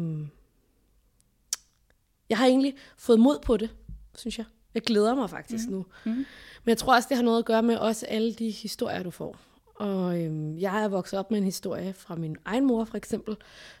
jeg 2.29 2.37
har 2.37 2.45
egentlig 2.45 2.75
fået 2.97 3.19
mod 3.19 3.39
på 3.45 3.57
det, 3.57 3.69
synes 4.17 4.37
jeg. 4.37 4.45
Jeg 4.73 4.81
glæder 4.81 5.15
mig 5.15 5.29
faktisk 5.29 5.67
mm. 5.67 5.73
nu. 5.73 5.85
Mm. 6.05 6.11
Men 6.11 6.25
jeg 6.65 6.77
tror 6.77 6.95
også, 6.95 7.07
det 7.09 7.17
har 7.17 7.23
noget 7.23 7.39
at 7.39 7.45
gøre 7.45 7.63
med 7.63 7.77
også 7.77 8.05
alle 8.05 8.33
de 8.33 8.49
historier, 8.49 9.03
du 9.03 9.11
får. 9.11 9.39
Og 9.75 10.21
øhm, 10.21 10.57
jeg 10.57 10.83
er 10.83 10.87
vokset 10.87 11.19
op 11.19 11.31
med 11.31 11.39
en 11.39 11.45
historie 11.45 11.93
fra 11.93 12.15
min 12.15 12.37
egen 12.45 12.65
mor, 12.65 12.85
for 12.85 12.97
eksempel, 12.97 13.35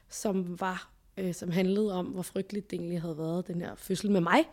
som 0.09 0.59
var 0.59 0.91
øh, 1.17 1.33
som 1.33 1.51
handlede 1.51 1.93
om, 1.93 2.05
hvor 2.05 2.21
frygteligt 2.21 2.71
det 2.71 2.79
egentlig 2.79 3.01
havde 3.01 3.17
været, 3.17 3.47
den 3.47 3.61
her 3.61 3.75
fødsel 3.75 4.11
med 4.11 4.21
mig. 4.21 4.45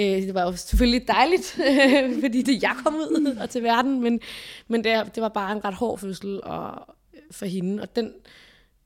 Øh, 0.00 0.22
det 0.22 0.34
var 0.34 0.42
jo 0.42 0.56
selvfølgelig 0.56 1.08
dejligt, 1.08 1.60
fordi 2.22 2.42
det 2.42 2.62
jeg 2.62 2.76
kom 2.84 2.94
ud 2.94 3.36
og 3.40 3.50
til 3.50 3.62
verden, 3.62 4.00
men, 4.00 4.20
men 4.68 4.84
det, 4.84 5.14
det 5.14 5.22
var 5.22 5.28
bare 5.28 5.52
en 5.52 5.64
ret 5.64 5.74
hård 5.74 5.98
fødsel 5.98 6.40
og, 6.42 6.86
øh, 7.14 7.20
for 7.30 7.46
hende, 7.46 7.82
og 7.82 7.96
den 7.96 8.12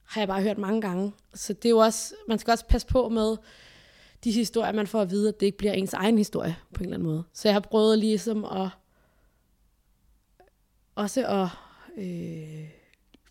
har 0.04 0.20
jeg 0.20 0.28
bare 0.28 0.42
hørt 0.42 0.58
mange 0.58 0.80
gange. 0.80 1.12
Så 1.34 1.52
det 1.52 1.64
er 1.64 1.70
jo 1.70 1.78
også, 1.78 2.14
man 2.28 2.38
skal 2.38 2.50
også 2.50 2.66
passe 2.66 2.86
på 2.86 3.08
med 3.08 3.36
de 4.24 4.32
historier, 4.32 4.72
man 4.72 4.86
får 4.86 5.00
at 5.00 5.10
vide, 5.10 5.28
at 5.28 5.40
det 5.40 5.46
ikke 5.46 5.58
bliver 5.58 5.72
ens 5.72 5.92
egen 5.92 6.18
historie 6.18 6.56
på 6.74 6.78
en 6.78 6.84
eller 6.84 6.96
anden 6.96 7.08
måde. 7.08 7.24
Så 7.32 7.48
jeg 7.48 7.54
har 7.54 7.60
prøvet 7.60 7.98
ligesom 7.98 8.44
at 8.44 8.68
også 10.94 11.26
at 11.26 11.48
øh, 12.04 12.68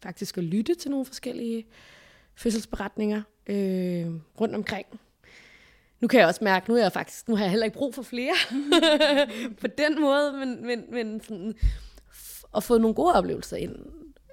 faktisk 0.04 0.38
at 0.38 0.44
lytte 0.44 0.76
til 0.76 0.92
nogle 0.92 1.06
forskellige 1.06 1.66
fødselsberetninger, 2.36 3.22
øh, 3.48 4.08
rundt 4.40 4.56
omkring. 4.56 4.88
Nu 6.04 6.08
kan 6.08 6.20
jeg 6.20 6.28
også 6.28 6.44
mærke, 6.44 6.70
nu 6.70 6.76
er 6.76 6.82
jeg 6.82 6.92
faktisk, 6.92 7.28
nu 7.28 7.36
har 7.36 7.44
jeg 7.44 7.50
heller 7.50 7.66
ikke 7.66 7.78
brug 7.78 7.96
for 7.96 8.02
flere 8.02 8.34
på 9.62 9.68
den 9.68 10.02
måde, 10.02 10.34
men, 10.34 10.66
men, 10.66 10.84
men 10.92 11.22
sådan, 11.22 11.56
at 12.56 12.64
få 12.64 12.78
nogle 12.78 12.96
gode 12.96 13.14
oplevelser 13.14 13.58
ind 13.58 13.76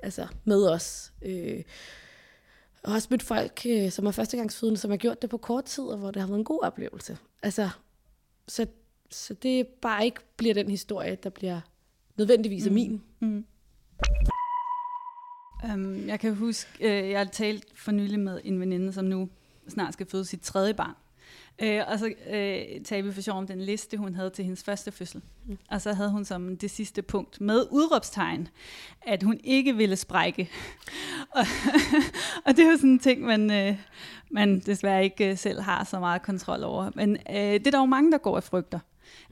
altså 0.03 0.27
med 0.45 0.69
os. 0.69 1.13
Øh, 1.23 1.63
og 2.83 2.93
også 2.93 3.09
mødt 3.11 3.23
folk, 3.23 3.61
øh, 3.69 3.91
som 3.91 4.07
er 4.07 4.11
førstegangsfødende, 4.11 4.81
som 4.81 4.91
har 4.91 4.99
gjort 4.99 5.23
det 5.23 5.31
på 5.31 5.37
kort 5.37 5.65
tid, 5.65 5.85
og 5.85 5.99
hvor 5.99 6.11
det 6.11 6.23
har 6.23 6.27
været 6.29 6.39
en 6.39 6.45
god 6.45 6.61
oplevelse. 6.63 7.19
Altså, 7.43 7.71
så, 8.49 8.67
så 9.11 9.35
det 9.35 9.67
bare 9.67 10.05
ikke 10.05 10.21
bliver 10.37 10.55
den 10.55 10.71
historie, 10.71 11.15
der 11.15 11.31
bliver 11.31 11.61
nødvendigvis 12.17 12.67
af 12.67 12.71
mm. 12.71 12.75
min. 12.75 13.03
Mm. 13.21 13.45
Um, 15.75 16.09
jeg 16.09 16.21
kan 16.21 16.35
huske, 16.35 16.71
uh, 16.81 17.11
jeg 17.11 17.19
har 17.19 17.25
talt 17.25 17.67
for 17.75 17.93
nylig 17.93 18.21
med 18.21 18.41
en 18.45 18.61
veninde, 18.61 18.93
som 18.93 19.05
nu 19.05 19.29
snart 19.69 19.93
skal 19.93 20.07
føde 20.07 20.25
sit 20.25 20.41
tredje 20.41 20.75
barn. 20.75 20.95
Uh, 21.63 21.93
og 21.93 21.99
så 21.99 22.07
uh, 22.07 22.85
talte 22.85 23.09
vi 23.09 23.13
for 23.13 23.21
sjov 23.21 23.39
om 23.39 23.47
den 23.47 23.61
liste, 23.61 23.97
hun 23.97 24.15
havde 24.15 24.31
til 24.31 24.45
hendes 24.45 24.65
første 24.65 24.93
fødsel. 24.93 25.23
Mm. 25.47 25.59
Og 25.71 25.81
så 25.81 25.93
havde 25.93 26.11
hun 26.11 26.25
som 26.25 26.57
det 26.57 26.71
sidste 26.71 27.03
punkt 27.03 27.41
med 27.41 27.67
udråbstegn, 27.71 28.49
at 29.03 29.23
hun 29.23 29.41
ikke 29.45 29.77
ville 29.77 29.97
sprække. 29.97 30.51
og, 31.37 31.45
og 32.47 32.57
det 32.57 32.65
er 32.67 32.71
jo 32.71 32.77
sådan 32.77 32.91
en 32.91 32.99
ting, 32.99 33.23
man, 33.23 33.69
uh, 33.71 33.77
man 34.31 34.61
desværre 34.61 35.05
ikke 35.05 35.37
selv 35.37 35.61
har 35.61 35.85
så 35.85 36.01
meget 36.01 36.23
kontrol 36.23 36.65
over. 36.65 36.91
Men 36.95 37.11
uh, 37.11 37.35
det 37.35 37.67
er 37.67 37.71
der 37.71 37.79
jo 37.79 37.87
mange, 37.87 38.13
der 38.13 38.19
går 38.19 38.37
af 38.37 38.43
frygter. 38.43 38.79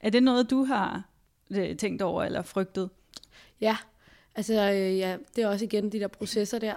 Er 0.01 0.11
det 0.11 0.23
noget, 0.23 0.51
du 0.51 0.65
har 0.65 1.03
uh, 1.51 1.77
tænkt 1.77 2.03
over 2.03 2.25
eller 2.25 2.43
frygtet? 2.43 2.91
Ja, 3.61 3.77
Altså, 4.39 4.73
øh, 4.73 4.99
ja, 4.99 5.17
det 5.37 5.45
er 5.45 5.49
også 5.49 5.65
igen 5.65 5.93
de 5.93 6.01
der 6.01 6.09
processer 6.09 6.59
der. 6.59 6.75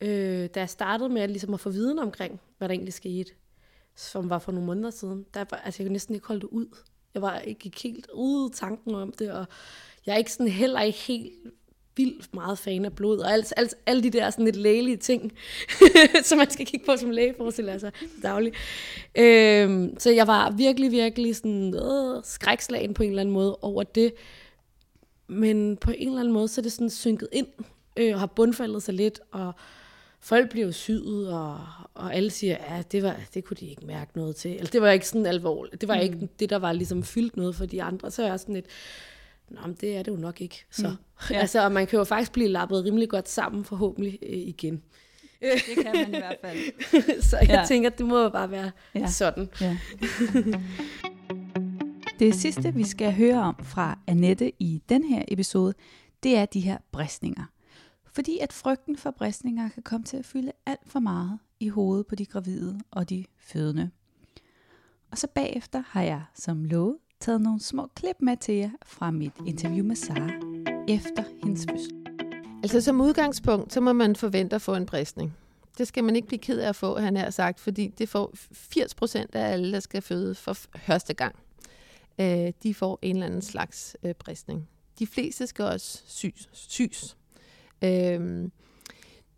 Øh, 0.00 0.48
da 0.54 0.60
jeg 0.60 0.70
startede 0.70 1.08
med 1.08 1.22
at, 1.22 1.30
ligesom 1.30 1.54
at 1.54 1.60
få 1.60 1.70
viden 1.70 1.98
omkring, 1.98 2.40
hvad 2.58 2.68
der 2.68 2.72
egentlig 2.72 2.94
skete, 2.94 3.30
som 3.96 4.30
var 4.30 4.38
for 4.38 4.52
nogle 4.52 4.66
måneder 4.66 4.90
siden, 4.90 5.26
der 5.34 5.44
var, 5.50 5.56
altså, 5.64 5.82
jeg 5.82 5.86
kunne 5.86 5.92
næsten 5.92 6.14
ikke 6.14 6.26
holde 6.26 6.40
det 6.40 6.48
ud. 6.48 6.66
Jeg 7.14 7.22
var 7.22 7.38
ikke 7.38 7.72
helt 7.82 8.06
ude 8.14 8.50
tanken 8.50 8.94
om 8.94 9.12
det, 9.12 9.32
og 9.32 9.46
jeg 10.06 10.12
er 10.12 10.16
ikke 10.16 10.32
sådan, 10.32 10.48
heller 10.48 10.80
ikke 10.80 10.98
helt 10.98 11.32
vildt 11.96 12.34
meget 12.34 12.58
fan 12.58 12.84
af 12.84 12.94
blod, 12.94 13.18
og 13.18 13.32
alt, 13.32 13.52
alt, 13.56 13.74
alle 13.86 14.02
de 14.02 14.10
der 14.10 14.30
sådan 14.30 14.44
lidt 14.44 14.56
lægelige 14.56 14.96
ting, 14.96 15.32
som 16.24 16.38
man 16.38 16.50
skal 16.50 16.66
kigge 16.66 16.86
på 16.86 16.96
som 16.96 17.10
læge, 17.10 17.34
forestiller 17.36 17.72
altså, 17.72 17.90
sig 18.00 18.22
dagligt. 18.22 18.56
Øhm, 19.18 19.94
så 19.98 20.10
jeg 20.10 20.26
var 20.26 20.50
virkelig, 20.50 20.90
virkelig 20.90 21.36
sådan, 21.36 21.74
øh, 21.74 22.22
skrækslagen 22.24 22.94
på 22.94 23.02
en 23.02 23.08
eller 23.08 23.20
anden 23.20 23.34
måde 23.34 23.56
over 23.56 23.82
det, 23.82 24.12
men 25.26 25.76
på 25.76 25.90
en 25.90 26.08
eller 26.08 26.20
anden 26.20 26.34
måde, 26.34 26.48
så 26.48 26.60
er 26.60 26.62
det 26.62 26.72
sådan 26.72 26.90
synket 26.90 27.28
ind, 27.32 27.46
øh, 27.96 28.14
og 28.14 28.20
har 28.20 28.26
bundfaldet 28.26 28.82
sig 28.82 28.94
lidt, 28.94 29.20
og 29.32 29.52
folk 30.22 30.50
bliver 30.50 30.70
syet, 30.70 31.32
og, 31.32 31.60
og 31.94 32.14
alle 32.14 32.30
siger, 32.30 32.56
ja, 32.70 32.82
det, 32.92 33.02
var, 33.02 33.16
det 33.34 33.44
kunne 33.44 33.56
de 33.60 33.66
ikke 33.66 33.86
mærke 33.86 34.10
noget 34.14 34.36
til. 34.36 34.50
Eller 34.50 34.70
det 34.70 34.82
var 34.82 34.90
ikke 34.90 35.08
sådan 35.08 35.26
alvorligt. 35.26 35.80
Det 35.80 35.88
var 35.88 35.94
mm. 35.96 36.00
ikke 36.00 36.28
det, 36.38 36.50
der 36.50 36.58
var 36.58 36.72
ligesom 36.72 37.02
fyldt 37.02 37.36
noget 37.36 37.56
for 37.56 37.66
de 37.66 37.82
andre. 37.82 38.10
Så 38.10 38.22
er 38.22 38.26
jeg 38.26 38.40
sådan 38.40 38.54
lidt, 38.54 38.66
Nå, 39.50 39.60
men 39.66 39.76
det 39.80 39.96
er 39.96 40.02
det 40.02 40.12
jo 40.12 40.16
nok 40.16 40.40
ikke. 40.40 40.64
Så. 40.70 40.88
Mm. 40.88 40.96
Ja. 41.30 41.38
altså, 41.38 41.64
og 41.64 41.72
man 41.72 41.86
kan 41.86 41.98
jo 41.98 42.04
faktisk 42.04 42.32
blive 42.32 42.48
lappet 42.48 42.84
rimelig 42.84 43.08
godt 43.08 43.28
sammen, 43.28 43.64
forhåbentlig 43.64 44.18
øh, 44.22 44.38
igen. 44.38 44.82
Det 45.40 45.84
kan 45.84 45.92
man 45.94 46.14
i 46.14 46.18
hvert 46.18 46.36
fald. 46.40 46.58
så 47.30 47.36
jeg 47.36 47.48
ja. 47.48 47.64
tænker, 47.68 47.90
det 47.90 48.06
må 48.06 48.22
jo 48.22 48.28
bare 48.28 48.50
være 48.50 48.70
ja. 48.94 49.06
sådan. 49.06 49.48
Ja. 49.60 49.78
Det 52.18 52.34
sidste, 52.34 52.74
vi 52.74 52.84
skal 52.84 53.12
høre 53.12 53.40
om 53.40 53.54
fra 53.64 53.98
Annette 54.06 54.52
i 54.58 54.82
den 54.88 55.04
her 55.04 55.22
episode, 55.28 55.74
det 56.22 56.36
er 56.36 56.46
de 56.46 56.60
her 56.60 56.78
bristninger. 56.92 57.44
Fordi 58.12 58.38
at 58.38 58.52
frygten 58.52 58.96
for 58.96 59.10
bristninger 59.10 59.68
kan 59.68 59.82
komme 59.82 60.04
til 60.04 60.16
at 60.16 60.24
fylde 60.24 60.52
alt 60.66 60.80
for 60.86 61.00
meget 61.00 61.38
i 61.60 61.68
hovedet 61.68 62.06
på 62.06 62.14
de 62.14 62.26
gravide 62.26 62.80
og 62.90 63.10
de 63.10 63.24
fødende. 63.38 63.90
Og 65.10 65.18
så 65.18 65.26
bagefter 65.34 65.82
har 65.86 66.02
jeg 66.02 66.22
som 66.34 66.64
lovet 66.64 66.96
taget 67.20 67.40
nogle 67.40 67.60
små 67.60 67.86
klip 67.94 68.16
med 68.20 68.36
til 68.36 68.54
jer 68.54 68.70
fra 68.86 69.10
mit 69.10 69.32
interview 69.46 69.86
med 69.86 69.96
Sara 69.96 70.30
efter 70.88 71.24
hendes 71.42 71.66
fødsel. 71.70 72.06
Altså 72.62 72.80
som 72.80 73.00
udgangspunkt, 73.00 73.72
så 73.72 73.80
må 73.80 73.92
man 73.92 74.16
forvente 74.16 74.56
at 74.56 74.62
få 74.62 74.74
en 74.74 74.86
bristning. 74.86 75.36
Det 75.78 75.88
skal 75.88 76.04
man 76.04 76.16
ikke 76.16 76.28
blive 76.28 76.38
ked 76.38 76.58
af 76.58 76.68
at 76.68 76.76
få, 76.76 76.98
han 76.98 77.16
har 77.16 77.30
sagt, 77.30 77.60
fordi 77.60 77.88
det 77.88 78.08
får 78.08 78.30
80 78.52 78.94
procent 78.94 79.34
af 79.34 79.52
alle, 79.52 79.72
der 79.72 79.80
skal 79.80 80.02
føde 80.02 80.34
for 80.34 80.52
første 80.52 81.14
gang 81.14 81.36
øh, 82.20 82.52
de 82.62 82.74
får 82.74 82.98
en 83.02 83.16
eller 83.16 83.26
anden 83.26 83.42
slags 83.42 83.96
øh, 84.02 84.14
bristning. 84.14 84.68
De 84.98 85.06
fleste 85.06 85.46
skal 85.46 85.64
også 85.64 86.02
sys. 86.06 86.48
sys. 86.52 87.16
Øh, 87.84 88.48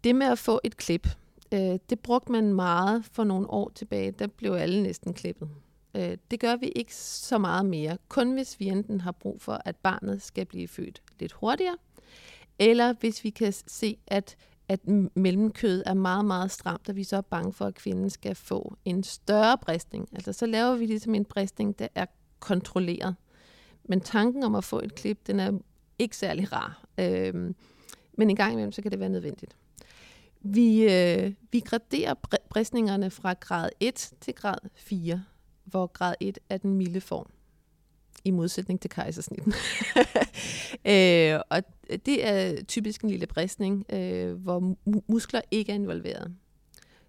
det 0.05 0.15
med 0.15 0.27
at 0.27 0.39
få 0.39 0.61
et 0.65 0.77
klip, 0.77 1.09
øh, 1.53 1.79
det 1.91 2.01
brugte 2.03 2.33
man 2.33 2.55
meget 2.55 3.05
for 3.13 3.25
nogle 3.25 3.51
år 3.51 3.73
tilbage. 3.75 4.11
Der 4.11 4.27
blev 4.27 4.53
alle 4.53 4.83
næsten 4.83 5.15
klippet. 5.15 5.49
Øh, 5.97 6.17
det 6.31 6.41
gør 6.41 6.57
vi 6.57 6.67
ikke 6.67 6.95
så 6.97 7.39
meget 7.39 7.67
mere. 7.67 7.99
Kun 8.09 8.33
hvis 8.33 8.61
vi 8.61 8.69
enten 8.69 9.01
har 9.01 9.13
brug 9.13 9.43
for, 9.43 9.61
at 9.65 9.77
barnet 9.77 10.23
skal 10.23 10.47
blive 10.47 10.69
født 10.69 11.03
lidt 11.21 11.33
hurtigere, 11.33 11.77
eller 12.59 12.93
hvis 12.93 13.25
vi 13.25 13.31
kan 13.31 13.53
se, 13.53 13.99
at 14.07 14.37
at 14.69 14.81
mellemkødet 15.15 15.83
er 15.87 15.95
meget, 15.95 16.25
meget 16.25 16.51
stramt, 16.51 16.89
og 16.89 16.97
vi 16.97 17.05
så 17.05 17.17
er 17.17 17.21
bange 17.21 17.53
for, 17.53 17.65
at 17.65 17.75
kvinden 17.75 18.11
skal 18.11 18.35
få 18.35 18.77
en 18.85 19.03
større 19.03 19.59
bristning. 19.59 20.09
Altså 20.13 20.33
så 20.33 20.47
laver 20.47 20.75
vi 20.75 20.87
ligesom 20.87 21.15
en 21.15 21.25
bristning, 21.25 21.79
der 21.79 21.89
er 21.95 22.07
kontrolleret. 22.41 23.17
Men 23.85 24.01
tanken 24.01 24.43
om 24.43 24.55
at 24.55 24.65
få 24.65 24.81
et 24.81 24.95
klip, 24.95 25.27
den 25.27 25.41
er 25.41 25.53
ikke 25.99 26.17
særlig 26.17 26.53
rar. 26.53 26.85
Øhm, 26.99 27.55
men 28.19 28.31
en 28.31 28.37
gang 28.37 28.53
imellem, 28.53 28.73
så 28.73 28.83
kan 28.83 28.91
det 28.91 29.01
være 29.01 29.09
nødvendigt. 29.09 29.57
Vi, 30.41 30.83
øh, 30.83 31.33
vi 31.53 31.61
graderer 31.61 32.15
bristningerne 32.51 33.11
fra 33.11 33.33
grad 33.33 33.71
1 33.81 34.13
til 34.21 34.35
grad 34.35 34.59
4, 34.75 35.25
hvor 35.65 35.87
grad 35.87 36.15
1 36.21 36.39
er 36.49 36.57
den 36.57 36.75
milde 36.75 37.01
form, 37.01 37.27
i 38.25 38.31
modsætning 38.31 38.81
til 38.81 38.91
kejsersnitten. 38.91 39.53
øh, 40.93 41.41
og 41.51 41.63
det 42.07 42.27
er 42.27 42.65
typisk 42.65 43.03
en 43.03 43.11
lille 43.11 43.27
bristning, 43.27 43.85
øh, 43.93 44.33
hvor 44.33 44.77
muskler 45.13 45.41
ikke 45.51 45.73
er 45.73 45.77
involveret. 45.77 46.35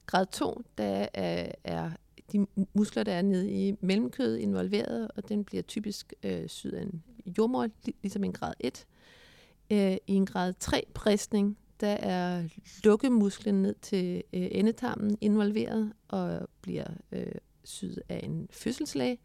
Grad 0.06 0.26
2, 0.26 0.62
der 0.78 1.08
er, 1.14 1.52
er 1.64 1.92
de 2.32 2.48
muskler, 2.74 3.04
der 3.04 3.14
er 3.14 3.22
nede 3.22 3.52
i 3.52 3.76
mellemkødet 3.82 4.38
involveret, 4.38 5.12
og 5.16 5.30
den 5.30 5.44
bliver 5.44 5.64
typisk 5.64 6.14
øh, 6.24 6.48
syet 6.50 6.74
af 6.74 6.82
en 6.82 7.04
jordmor, 7.38 7.68
ligesom 8.02 8.24
en 8.24 8.34
grad 8.34 8.54
1. 8.60 8.86
Øh, 9.72 9.98
I 10.08 10.14
en 10.14 10.26
grad 10.26 10.54
3 10.60 10.84
bristning, 10.94 11.58
der 11.82 11.88
er 11.88 12.44
lukkemusklen 12.84 13.62
ned 13.62 13.76
til 13.82 14.24
øh, 14.34 14.48
endetarmen 14.52 15.18
involveret 15.22 15.94
og 16.08 16.50
bliver 16.62 16.88
øh, 17.12 17.32
syet 17.64 18.02
af 18.10 18.20
en 18.24 18.48
fødselslæge. 18.52 19.18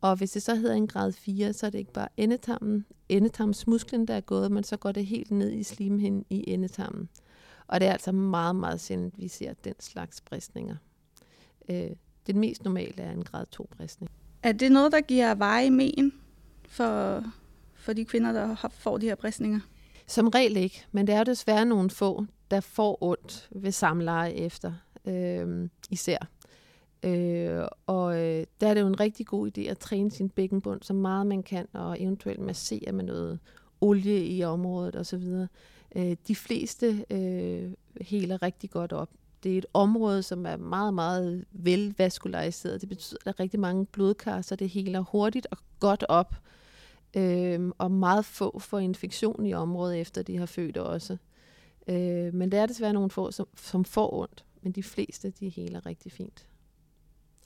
Og 0.00 0.16
hvis 0.16 0.30
det 0.30 0.42
så 0.42 0.54
hedder 0.54 0.74
en 0.74 0.86
grad 0.86 1.12
4, 1.12 1.52
så 1.52 1.66
er 1.66 1.70
det 1.70 1.78
ikke 1.78 1.92
bare 1.92 2.08
endetarmen, 2.16 2.86
endetarmsmusklen, 3.08 4.08
der 4.08 4.14
er 4.14 4.20
gået, 4.20 4.52
men 4.52 4.64
så 4.64 4.76
går 4.76 4.92
det 4.92 5.06
helt 5.06 5.30
ned 5.30 5.52
i 5.52 5.62
slimhinden 5.62 6.24
i 6.30 6.44
endetarmen. 6.50 7.08
Og 7.66 7.80
det 7.80 7.88
er 7.88 7.92
altså 7.92 8.12
meget, 8.12 8.56
meget 8.56 8.80
sjældent, 8.80 9.18
vi 9.18 9.28
ser 9.28 9.52
den 9.64 9.74
slags 9.80 10.20
bristninger. 10.20 10.76
Øh, 11.68 11.90
det 12.26 12.36
mest 12.36 12.64
normale 12.64 13.02
er 13.02 13.10
en 13.10 13.24
grad 13.24 13.46
2 13.46 13.68
bristning. 13.76 14.10
Er 14.42 14.52
det 14.52 14.72
noget, 14.72 14.92
der 14.92 15.00
giver 15.00 15.34
veje 15.34 15.70
men 15.70 16.12
for, 16.68 17.24
for 17.88 17.92
de 17.92 18.04
kvinder, 18.04 18.32
der 18.32 18.68
får 18.70 18.98
de 18.98 19.06
her 19.06 19.14
bristninger? 19.14 19.60
Som 20.06 20.28
regel 20.28 20.56
ikke, 20.56 20.84
men 20.92 21.06
der 21.06 21.16
er 21.16 21.24
desværre 21.24 21.64
nogle 21.64 21.90
få, 21.90 22.26
der 22.50 22.60
får 22.60 22.98
ondt 23.00 23.48
ved 23.50 23.72
samleje 23.72 24.32
efter, 24.32 24.72
øh, 25.04 25.68
især. 25.90 26.18
Øh, 27.02 27.62
og 27.86 28.16
øh, 28.16 28.46
der 28.60 28.68
er 28.68 28.74
det 28.74 28.80
jo 28.80 28.86
en 28.86 29.00
rigtig 29.00 29.26
god 29.26 29.50
idé 29.58 29.60
at 29.60 29.78
træne 29.78 30.10
sin 30.10 30.28
bækkenbund 30.28 30.82
så 30.82 30.92
meget 30.92 31.26
man 31.26 31.42
kan, 31.42 31.66
og 31.72 32.02
eventuelt 32.02 32.40
massere 32.40 32.92
med 32.92 33.04
noget 33.04 33.38
olie 33.80 34.26
i 34.26 34.44
området 34.44 34.96
osv. 34.96 35.46
Øh, 35.96 36.16
de 36.28 36.34
fleste 36.34 37.04
øh, 37.10 37.72
heler 38.00 38.42
rigtig 38.42 38.70
godt 38.70 38.92
op 38.92 39.08
det 39.42 39.54
er 39.54 39.58
et 39.58 39.66
område, 39.74 40.22
som 40.22 40.46
er 40.46 40.56
meget, 40.56 40.94
meget 40.94 41.44
velvaskulariseret. 41.52 42.80
Det 42.80 42.88
betyder, 42.88 43.18
at 43.20 43.24
der 43.24 43.30
er 43.30 43.40
rigtig 43.40 43.60
mange 43.60 43.86
blodkar, 43.86 44.42
så 44.42 44.56
det 44.56 44.68
heler 44.68 45.00
hurtigt 45.00 45.46
og 45.50 45.58
godt 45.80 46.04
op. 46.08 46.34
Øhm, 47.16 47.72
og 47.78 47.90
meget 47.90 48.24
få 48.24 48.58
får 48.58 48.78
infektion 48.78 49.46
i 49.46 49.54
området, 49.54 50.00
efter 50.00 50.22
de 50.22 50.36
har 50.36 50.46
født 50.46 50.76
også. 50.76 51.16
Øh, 51.88 52.34
men 52.34 52.52
der 52.52 52.60
er 52.62 52.66
desværre 52.66 52.92
nogle 52.92 53.10
få, 53.10 53.30
som, 53.30 53.46
som 53.56 53.84
får 53.84 54.14
ondt. 54.14 54.44
Men 54.62 54.72
de 54.72 54.82
fleste, 54.82 55.30
de 55.30 55.48
heler 55.48 55.86
rigtig 55.86 56.12
fint. 56.12 56.46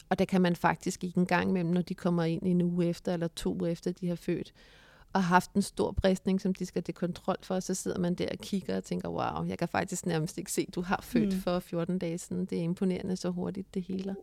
Og 0.08 0.18
der 0.18 0.24
kan 0.24 0.40
man 0.40 0.56
faktisk 0.56 1.04
ikke 1.04 1.18
engang 1.18 1.50
imellem, 1.50 1.72
når 1.72 1.82
de 1.82 1.94
kommer 1.94 2.24
ind 2.24 2.42
en 2.42 2.62
uge 2.62 2.86
efter 2.86 3.12
eller 3.12 3.28
to 3.28 3.54
uger 3.54 3.70
efter, 3.70 3.92
de 3.92 4.08
har 4.08 4.14
født, 4.14 4.52
og 5.12 5.24
haft 5.24 5.52
en 5.52 5.62
stor 5.62 5.92
bristning, 5.92 6.40
som 6.40 6.54
de 6.54 6.66
skal 6.66 6.82
til 6.82 6.94
kontrol 6.94 7.36
for, 7.42 7.60
så 7.60 7.74
sidder 7.74 7.98
man 7.98 8.14
der 8.14 8.28
og 8.32 8.38
kigger 8.38 8.76
og 8.76 8.84
tænker, 8.84 9.08
wow, 9.08 9.44
jeg 9.44 9.58
kan 9.58 9.68
faktisk 9.68 10.06
nærmest 10.06 10.38
ikke 10.38 10.52
se, 10.52 10.66
du 10.74 10.80
har 10.80 11.00
født 11.02 11.34
mm. 11.34 11.40
for 11.40 11.58
14 11.58 11.98
dage 11.98 12.18
siden. 12.18 12.46
Det 12.46 12.58
er 12.58 12.62
imponerende 12.62 13.16
så 13.16 13.30
hurtigt, 13.30 13.74
det 13.74 13.82
hele. 13.82 14.16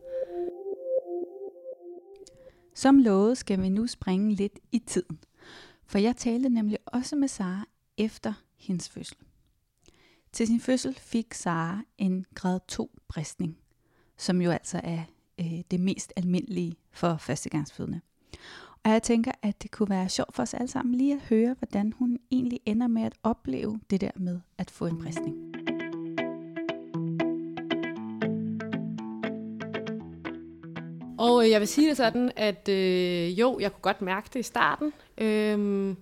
Som 2.74 2.98
lovet 2.98 3.38
skal 3.38 3.62
vi 3.62 3.68
nu 3.68 3.86
springe 3.86 4.34
lidt 4.34 4.58
i 4.72 4.78
tiden. 4.78 5.18
For 5.90 5.98
jeg 5.98 6.16
talte 6.16 6.48
nemlig 6.48 6.78
også 6.86 7.16
med 7.16 7.28
Sara 7.28 7.64
efter 7.96 8.32
hendes 8.56 8.88
fødsel. 8.88 9.16
Til 10.32 10.46
sin 10.46 10.60
fødsel 10.60 10.94
fik 10.94 11.34
Sara 11.34 11.82
en 11.98 12.26
grad 12.34 12.60
2 12.68 12.90
bristning, 13.08 13.58
som 14.16 14.42
jo 14.42 14.50
altså 14.50 14.80
er 14.84 15.02
øh, 15.40 15.60
det 15.70 15.80
mest 15.80 16.12
almindelige 16.16 16.76
for 16.90 17.16
førstegangsfødende. 17.16 18.00
Og 18.84 18.90
jeg 18.90 19.02
tænker, 19.02 19.32
at 19.42 19.62
det 19.62 19.70
kunne 19.70 19.90
være 19.90 20.08
sjovt 20.08 20.34
for 20.34 20.42
os 20.42 20.54
alle 20.54 20.68
sammen 20.68 20.94
lige 20.94 21.14
at 21.14 21.20
høre, 21.20 21.56
hvordan 21.58 21.92
hun 21.92 22.18
egentlig 22.30 22.60
ender 22.66 22.86
med 22.86 23.02
at 23.02 23.14
opleve 23.22 23.80
det 23.90 24.00
der 24.00 24.10
med 24.16 24.40
at 24.58 24.70
få 24.70 24.86
en 24.86 24.98
bristning. 24.98 25.59
Og 31.20 31.44
øh, 31.44 31.50
jeg 31.50 31.60
vil 31.60 31.68
sige 31.68 31.88
det 31.88 31.96
sådan, 31.96 32.32
at 32.36 32.68
øh, 32.68 33.40
jo, 33.40 33.58
jeg 33.60 33.72
kunne 33.72 33.82
godt 33.82 34.02
mærke 34.02 34.28
det 34.32 34.40
i 34.40 34.42
starten. 34.42 34.92
Øhm, 35.18 35.96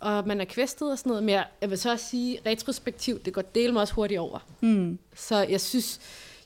og 0.00 0.26
man 0.26 0.40
er 0.40 0.44
kvæstet 0.44 0.90
og 0.90 0.98
sådan 0.98 1.10
noget, 1.10 1.22
men 1.22 1.34
jeg, 1.34 1.46
jeg 1.60 1.70
vil 1.70 1.78
så 1.78 1.90
også 1.90 2.06
sige, 2.06 2.38
retrospektivt, 2.46 3.24
det 3.24 3.32
går 3.32 3.42
del 3.42 3.72
mig 3.72 3.82
også 3.82 3.94
hurtigt 3.94 4.20
over. 4.20 4.38
Mm. 4.60 4.98
Så 5.14 5.36
jeg 5.36 5.60
synes, 5.60 6.00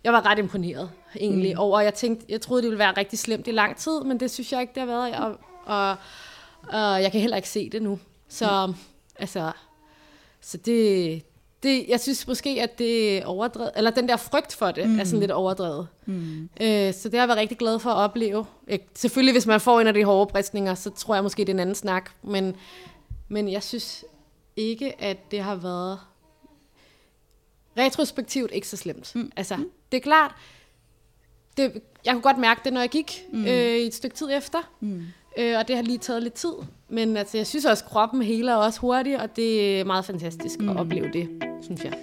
jeg 0.04 0.12
var 0.12 0.26
ret 0.26 0.38
imponeret 0.38 0.90
egentlig 1.16 1.54
mm. 1.54 1.60
over, 1.60 1.80
jeg 1.80 1.94
tænkte, 1.94 2.26
jeg 2.28 2.40
troede, 2.40 2.62
det 2.62 2.70
ville 2.70 2.78
være 2.78 2.92
rigtig 2.96 3.18
slemt 3.18 3.46
i 3.48 3.50
lang 3.50 3.76
tid, 3.76 4.00
men 4.00 4.20
det 4.20 4.30
synes 4.30 4.52
jeg 4.52 4.60
ikke, 4.60 4.72
det 4.74 4.80
har 4.80 4.86
været, 4.86 5.14
og, 5.16 5.38
og, 5.64 5.96
og 6.62 7.02
jeg 7.02 7.12
kan 7.12 7.20
heller 7.20 7.36
ikke 7.36 7.48
se 7.48 7.70
det 7.70 7.82
nu. 7.82 7.98
Så 8.28 8.66
mm. 8.66 8.74
altså, 9.16 9.52
så 10.40 10.56
det, 10.56 11.22
det, 11.62 11.84
jeg 11.88 12.00
synes 12.00 12.26
måske, 12.26 12.62
at 12.62 12.78
det 12.78 13.18
er 13.18 13.26
overdrevet, 13.26 13.70
eller 13.76 13.90
den 13.90 14.08
der 14.08 14.16
frygt 14.16 14.54
for 14.54 14.70
det, 14.70 14.88
mm. 14.88 14.98
er 14.98 15.04
sådan 15.04 15.20
lidt 15.20 15.30
overdrevet. 15.30 15.88
Mm. 16.06 16.48
Øh, 16.60 16.94
så 16.94 17.08
det 17.08 17.14
har 17.14 17.20
jeg 17.20 17.28
været 17.28 17.38
rigtig 17.38 17.58
glad 17.58 17.78
for 17.78 17.90
at 17.90 17.96
opleve. 17.96 18.46
Jeg, 18.68 18.80
selvfølgelig, 18.94 19.34
hvis 19.34 19.46
man 19.46 19.60
får 19.60 19.80
en 19.80 19.86
af 19.86 19.94
de 19.94 20.04
hårde 20.04 20.32
bristninger, 20.32 20.74
så 20.74 20.90
tror 20.90 21.14
jeg 21.14 21.22
måske, 21.22 21.40
det 21.40 21.48
er 21.48 21.54
en 21.54 21.60
anden 21.60 21.74
snak, 21.74 22.10
men, 22.22 22.56
men 23.28 23.52
jeg 23.52 23.62
synes 23.62 24.04
ikke, 24.56 25.02
at 25.02 25.30
det 25.30 25.42
har 25.42 25.54
været 25.54 25.98
retrospektivt 27.78 28.50
ikke 28.54 28.68
så 28.68 28.76
slemt. 28.76 29.12
Mm. 29.14 29.32
Altså, 29.36 29.56
det 29.92 29.98
er 29.98 30.02
klart, 30.02 30.34
det, 31.56 31.82
jeg 32.04 32.12
kunne 32.12 32.22
godt 32.22 32.38
mærke 32.38 32.60
det, 32.64 32.72
når 32.72 32.80
jeg 32.80 32.90
gik 32.90 33.24
mm. 33.32 33.44
øh, 33.44 33.76
et 33.76 33.94
stykke 33.94 34.16
tid 34.16 34.28
efter. 34.32 34.58
Mm. 34.80 35.02
Øh, 35.38 35.58
og 35.58 35.68
det 35.68 35.76
har 35.76 35.82
lige 35.82 35.98
taget 35.98 36.22
lidt 36.22 36.34
tid. 36.34 36.52
Men 36.88 37.16
altså, 37.16 37.36
jeg 37.36 37.46
synes 37.46 37.64
også, 37.64 37.84
at 37.84 37.90
kroppen 37.90 38.22
heler 38.22 38.54
også 38.54 38.80
hurtigt, 38.80 39.20
og 39.20 39.36
det 39.36 39.80
er 39.80 39.84
meget 39.84 40.04
fantastisk 40.04 40.60
mm. 40.60 40.68
at 40.68 40.76
opleve 40.76 41.12
det, 41.12 41.47
synes 41.60 41.84
jeg. 41.84 41.98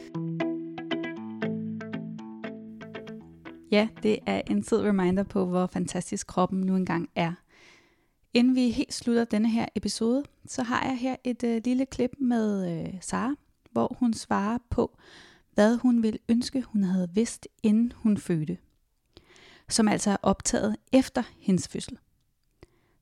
Ja, 3.72 3.88
det 4.04 4.20
er 4.26 4.42
en 4.50 4.64
tid 4.64 4.82
reminder 4.82 5.24
på, 5.24 5.46
hvor 5.46 5.68
fantastisk 5.68 6.28
kroppen 6.28 6.62
nu 6.62 6.76
engang 6.76 7.10
er. 7.16 7.34
Inden 8.34 8.56
vi 8.56 8.70
helt 8.70 8.94
slutter 8.94 9.26
denne 9.26 9.50
her 9.50 9.66
episode, 9.76 10.24
så 10.46 10.64
har 10.64 10.86
jeg 10.86 10.98
her 10.98 11.16
et 11.24 11.44
øh, 11.44 11.62
lille 11.66 11.86
klip 11.86 12.12
med 12.20 12.72
øh, 12.72 12.94
Sara, 13.02 13.36
hvor 13.72 13.96
hun 14.00 14.14
svarer 14.14 14.58
på, 14.70 14.98
hvad 15.54 15.78
hun 15.78 16.04
ville 16.04 16.20
ønske, 16.30 16.62
hun 16.62 16.84
havde 16.84 17.10
vidst, 17.14 17.48
inden 17.64 17.94
hun 17.96 18.18
fødte. 18.18 18.58
Som 19.70 19.88
altså 19.88 20.10
er 20.12 20.18
optaget 20.22 20.76
efter 20.92 21.24
hendes 21.40 21.68
fødsel. 21.68 21.98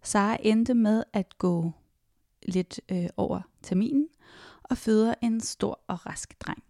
Sara 0.01 0.37
endte 0.39 0.73
med 0.73 1.03
at 1.13 1.37
gå 1.37 1.71
lidt 2.43 2.79
øh, 2.91 3.09
over 3.17 3.41
terminen 3.61 4.07
og 4.63 4.77
føder 4.77 5.13
en 5.21 5.41
stor 5.41 5.79
og 5.87 6.05
rask 6.05 6.41
dreng. 6.45 6.63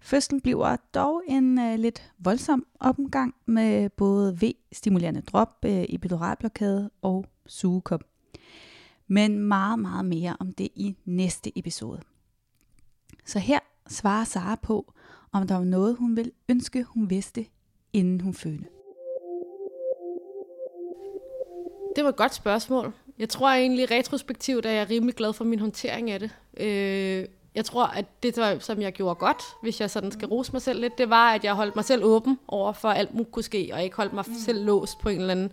Fødslen 0.00 0.40
bliver 0.40 0.76
dog 0.94 1.22
en 1.28 1.58
øh, 1.58 1.78
lidt 1.78 2.12
voldsom 2.18 2.66
omgang 2.80 3.34
med 3.46 3.90
både 3.90 4.38
V-stimulerende 4.42 5.20
drop, 5.20 5.64
øh, 5.64 5.84
epiduralblokade 5.88 6.90
og 7.02 7.26
sugekop. 7.46 8.04
Men 9.06 9.38
meget, 9.38 9.78
meget 9.78 10.04
mere 10.04 10.36
om 10.40 10.52
det 10.52 10.68
i 10.74 10.96
næste 11.04 11.58
episode. 11.58 12.00
Så 13.24 13.38
her 13.38 13.58
svarer 13.88 14.24
Sara 14.24 14.54
på, 14.54 14.92
om 15.32 15.46
der 15.46 15.54
var 15.54 15.64
noget, 15.64 15.96
hun 15.96 16.16
ville 16.16 16.32
ønske, 16.48 16.82
hun 16.82 17.10
vidste, 17.10 17.46
inden 17.92 18.20
hun 18.20 18.34
fødte. 18.34 18.64
Det 21.96 22.04
var 22.04 22.10
et 22.10 22.16
godt 22.16 22.34
spørgsmål. 22.34 22.92
Jeg 23.18 23.28
tror 23.28 23.48
egentlig 23.48 23.90
retrospektivt, 23.90 24.66
at 24.66 24.72
jeg 24.72 24.80
er 24.80 24.90
rimelig 24.90 25.14
glad 25.14 25.32
for 25.32 25.44
min 25.44 25.58
håndtering 25.58 26.10
af 26.10 26.20
det. 26.20 26.30
Øh, 26.56 27.28
jeg 27.54 27.64
tror, 27.64 27.86
at 27.86 28.04
det, 28.22 28.62
som 28.62 28.80
jeg 28.80 28.92
gjorde 28.92 29.14
godt, 29.14 29.42
hvis 29.62 29.80
jeg 29.80 29.90
sådan 29.90 30.12
skal 30.12 30.28
rose 30.28 30.52
mig 30.52 30.62
selv 30.62 30.80
lidt, 30.80 30.98
det 30.98 31.10
var, 31.10 31.34
at 31.34 31.44
jeg 31.44 31.54
holdt 31.54 31.76
mig 31.76 31.84
selv 31.84 32.04
åben 32.04 32.38
over 32.48 32.72
for 32.72 32.88
alt 32.88 33.14
muligt 33.14 33.32
kunne 33.32 33.42
ske, 33.42 33.70
og 33.72 33.84
ikke 33.84 33.96
holdt 33.96 34.12
mig 34.12 34.24
mm. 34.28 34.34
selv 34.34 34.64
låst 34.64 34.98
på 34.98 35.08
en 35.08 35.20
eller 35.20 35.30
anden 35.30 35.52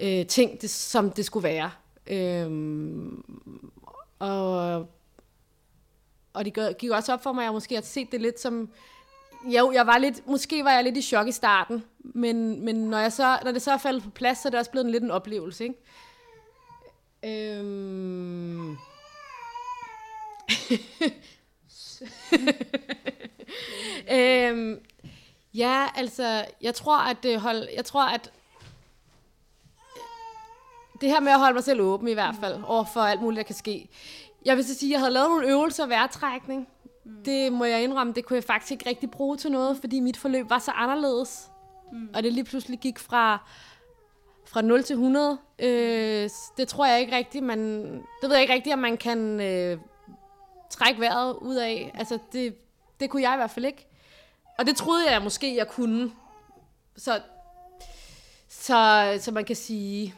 øh, 0.00 0.26
ting, 0.26 0.60
det, 0.60 0.70
som 0.70 1.10
det 1.10 1.24
skulle 1.24 1.44
være. 1.44 1.70
Øh, 2.06 2.50
og 4.18 4.86
og 6.32 6.44
det 6.44 6.78
gik 6.78 6.90
også 6.90 7.12
op 7.12 7.22
for 7.22 7.32
mig, 7.32 7.42
at 7.42 7.44
jeg 7.44 7.52
måske 7.52 7.74
har 7.74 7.82
set 7.82 8.12
det 8.12 8.20
lidt 8.20 8.40
som... 8.40 8.68
Jo, 9.44 9.72
jeg 9.72 9.86
var 9.86 9.98
lidt, 9.98 10.26
måske 10.26 10.64
var 10.64 10.70
jeg 10.70 10.84
lidt 10.84 10.96
i 10.96 11.02
chok 11.02 11.28
i 11.28 11.32
starten, 11.32 11.84
men, 11.98 12.64
men 12.64 12.76
når, 12.76 12.98
jeg 12.98 13.12
så, 13.12 13.38
når 13.44 13.52
det 13.52 13.62
så 13.62 13.72
er 13.72 13.78
faldet 13.78 14.02
på 14.02 14.10
plads, 14.10 14.38
så 14.38 14.48
er 14.48 14.50
det 14.50 14.58
også 14.58 14.70
blevet 14.70 14.84
en 14.84 14.90
lidt 14.90 15.02
en 15.02 15.10
oplevelse, 15.10 15.64
ikke? 15.64 15.82
Øhm... 17.24 18.70
øhm, 24.12 24.80
ja, 25.54 25.86
altså, 25.94 26.44
jeg 26.62 26.74
tror, 26.74 26.98
at 26.98 27.16
det 27.22 27.40
hold, 27.40 27.68
jeg 27.76 27.84
tror, 27.84 28.06
at 28.06 28.32
det 31.00 31.08
her 31.08 31.20
med 31.20 31.32
at 31.32 31.38
holde 31.38 31.54
mig 31.54 31.64
selv 31.64 31.80
åben 31.80 32.08
i 32.08 32.12
hvert 32.12 32.34
fald, 32.40 32.62
over 32.66 32.84
for 32.84 33.00
alt 33.00 33.22
muligt, 33.22 33.36
der 33.36 33.42
kan 33.42 33.54
ske. 33.54 33.88
Jeg 34.44 34.56
vil 34.56 34.64
så 34.64 34.74
sige, 34.74 34.90
at 34.90 34.92
jeg 34.92 35.00
havde 35.00 35.12
lavet 35.12 35.30
nogle 35.30 35.48
øvelser 35.48 35.86
vejrtrækning. 35.86 36.68
Mm. 37.04 37.24
Det 37.24 37.52
må 37.52 37.64
jeg 37.64 37.82
indrømme, 37.82 38.12
det 38.12 38.24
kunne 38.24 38.36
jeg 38.36 38.44
faktisk 38.44 38.72
ikke 38.72 38.88
rigtig 38.88 39.10
bruge 39.10 39.36
til 39.36 39.52
noget, 39.52 39.76
fordi 39.80 40.00
mit 40.00 40.16
forløb 40.16 40.50
var 40.50 40.58
så 40.58 40.70
anderledes. 40.70 41.50
Mm. 41.92 42.08
Og 42.14 42.22
det 42.22 42.32
lige 42.32 42.44
pludselig 42.44 42.78
gik 42.78 42.98
fra, 42.98 43.48
fra 44.52 44.62
0 44.62 44.84
til 44.84 44.94
100. 44.94 45.38
Øh, 45.58 46.30
det 46.56 46.68
tror 46.68 46.86
jeg 46.86 47.00
ikke 47.00 47.16
rigtigt, 47.16 47.44
man... 47.44 47.92
Det 47.94 48.28
ved 48.28 48.32
jeg 48.32 48.42
ikke 48.42 48.54
rigtigt, 48.54 48.72
om 48.72 48.78
man 48.78 48.96
kan 48.96 49.40
øh, 49.40 49.78
trække 50.70 51.00
vejret 51.00 51.34
ud 51.34 51.56
af. 51.56 51.90
Altså, 51.94 52.18
det, 52.32 52.54
det 53.00 53.10
kunne 53.10 53.22
jeg 53.22 53.34
i 53.34 53.36
hvert 53.36 53.50
fald 53.50 53.64
ikke. 53.64 53.86
Og 54.58 54.66
det 54.66 54.76
troede 54.76 55.10
jeg 55.10 55.22
måske, 55.22 55.56
jeg 55.56 55.68
kunne. 55.68 56.12
Så, 56.96 57.20
så, 58.48 59.18
så 59.20 59.32
man 59.32 59.44
kan 59.44 59.56
sige 59.56 60.14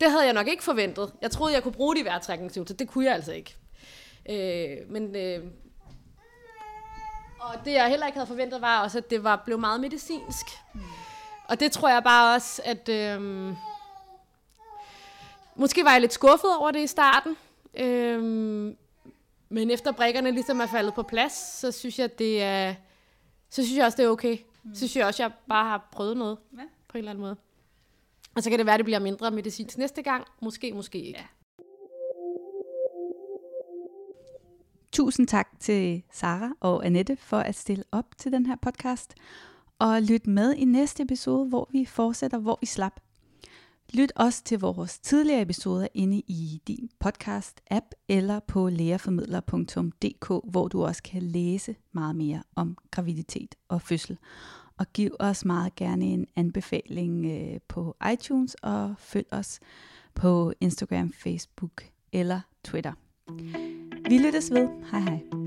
det 0.00 0.10
havde 0.10 0.24
jeg 0.24 0.32
nok 0.32 0.48
ikke 0.48 0.64
forventet. 0.64 1.12
Jeg 1.22 1.30
troede, 1.30 1.54
jeg 1.54 1.62
kunne 1.62 1.72
bruge 1.72 1.96
de 1.96 2.04
vejrtrækningsøvelser. 2.04 2.74
Det 2.74 2.88
kunne 2.88 3.04
jeg 3.04 3.14
altså 3.14 3.32
ikke. 3.32 3.56
Øh, 4.30 4.90
men... 4.90 5.16
Øh, 5.16 5.44
og 7.40 7.54
det, 7.64 7.72
jeg 7.72 7.88
heller 7.88 8.06
ikke 8.06 8.18
havde 8.18 8.26
forventet, 8.26 8.60
var 8.60 8.82
også, 8.82 8.98
at 8.98 9.10
det 9.10 9.24
var 9.24 9.42
blev 9.44 9.58
meget 9.58 9.80
medicinsk. 9.80 10.46
Mm. 10.74 10.80
Og 11.50 11.60
det 11.60 11.72
tror 11.72 11.88
jeg 11.88 12.02
bare 12.04 12.34
også, 12.34 12.62
at... 12.64 12.88
Øh, 12.88 13.52
måske 15.54 15.84
var 15.84 15.90
jeg 15.92 16.00
lidt 16.00 16.12
skuffet 16.12 16.56
over 16.56 16.70
det 16.70 16.80
i 16.80 16.86
starten. 16.86 17.36
Øh, 17.74 18.22
men 19.48 19.70
efter 19.70 19.92
brækkerne 19.92 20.30
ligesom 20.30 20.60
er 20.60 20.66
faldet 20.66 20.94
på 20.94 21.02
plads, 21.02 21.32
så 21.32 21.72
synes 21.72 21.98
jeg, 21.98 22.18
det 22.18 22.42
er... 22.42 22.74
Så 23.50 23.62
synes 23.62 23.76
jeg 23.76 23.86
også, 23.86 23.96
det 23.96 24.04
er 24.04 24.08
okay. 24.08 24.38
Mm. 24.62 24.74
Så 24.74 24.78
synes 24.78 24.96
jeg 24.96 25.06
også, 25.06 25.22
at 25.22 25.30
jeg 25.30 25.36
bare 25.48 25.64
har 25.64 25.88
prøvet 25.92 26.16
noget. 26.16 26.38
Ja. 26.52 26.62
På 26.88 26.92
en 26.94 26.98
eller 26.98 27.10
anden 27.10 27.22
måde. 27.22 27.36
Og 28.34 28.42
så 28.42 28.50
kan 28.50 28.58
det 28.58 28.66
være, 28.66 28.74
at 28.74 28.78
det 28.78 28.84
bliver 28.84 28.98
mindre 28.98 29.30
medicinsk 29.30 29.78
næste 29.78 30.02
gang. 30.02 30.26
Måske, 30.42 30.72
måske 30.72 30.98
ikke. 30.98 31.18
Ja. 31.18 31.24
Tusind 34.92 35.26
tak 35.26 35.48
til 35.60 36.02
Sara 36.12 36.50
og 36.60 36.86
Annette 36.86 37.16
for 37.16 37.38
at 37.38 37.54
stille 37.54 37.84
op 37.92 38.06
til 38.16 38.32
den 38.32 38.46
her 38.46 38.56
podcast. 38.62 39.14
Og 39.80 40.02
lyt 40.02 40.26
med 40.26 40.54
i 40.54 40.64
næste 40.64 41.02
episode, 41.02 41.48
hvor 41.48 41.68
vi 41.72 41.84
fortsætter, 41.84 42.38
hvor 42.38 42.58
vi 42.60 42.66
slap. 42.66 43.00
Lyt 43.94 44.12
også 44.16 44.44
til 44.44 44.60
vores 44.60 44.98
tidligere 44.98 45.42
episoder 45.42 45.88
inde 45.94 46.22
i 46.26 46.62
din 46.66 46.90
podcast-app 47.04 47.90
eller 48.08 48.40
på 48.40 48.68
læreformidler.dk, 48.68 50.50
hvor 50.50 50.68
du 50.68 50.84
også 50.84 51.02
kan 51.02 51.22
læse 51.22 51.76
meget 51.92 52.16
mere 52.16 52.42
om 52.56 52.76
graviditet 52.90 53.54
og 53.68 53.82
fødsel 53.82 54.18
og 54.80 54.86
giv 54.92 55.16
os 55.18 55.44
meget 55.44 55.74
gerne 55.74 56.04
en 56.04 56.26
anbefaling 56.36 57.26
øh, 57.26 57.60
på 57.68 57.96
iTunes, 58.12 58.54
og 58.54 58.94
følg 58.98 59.26
os 59.30 59.60
på 60.14 60.52
Instagram, 60.60 61.12
Facebook 61.12 61.82
eller 62.12 62.40
Twitter. 62.64 62.92
Vi 64.08 64.18
lyttes 64.18 64.50
ved. 64.50 64.68
Hej 64.90 65.00
hej. 65.00 65.39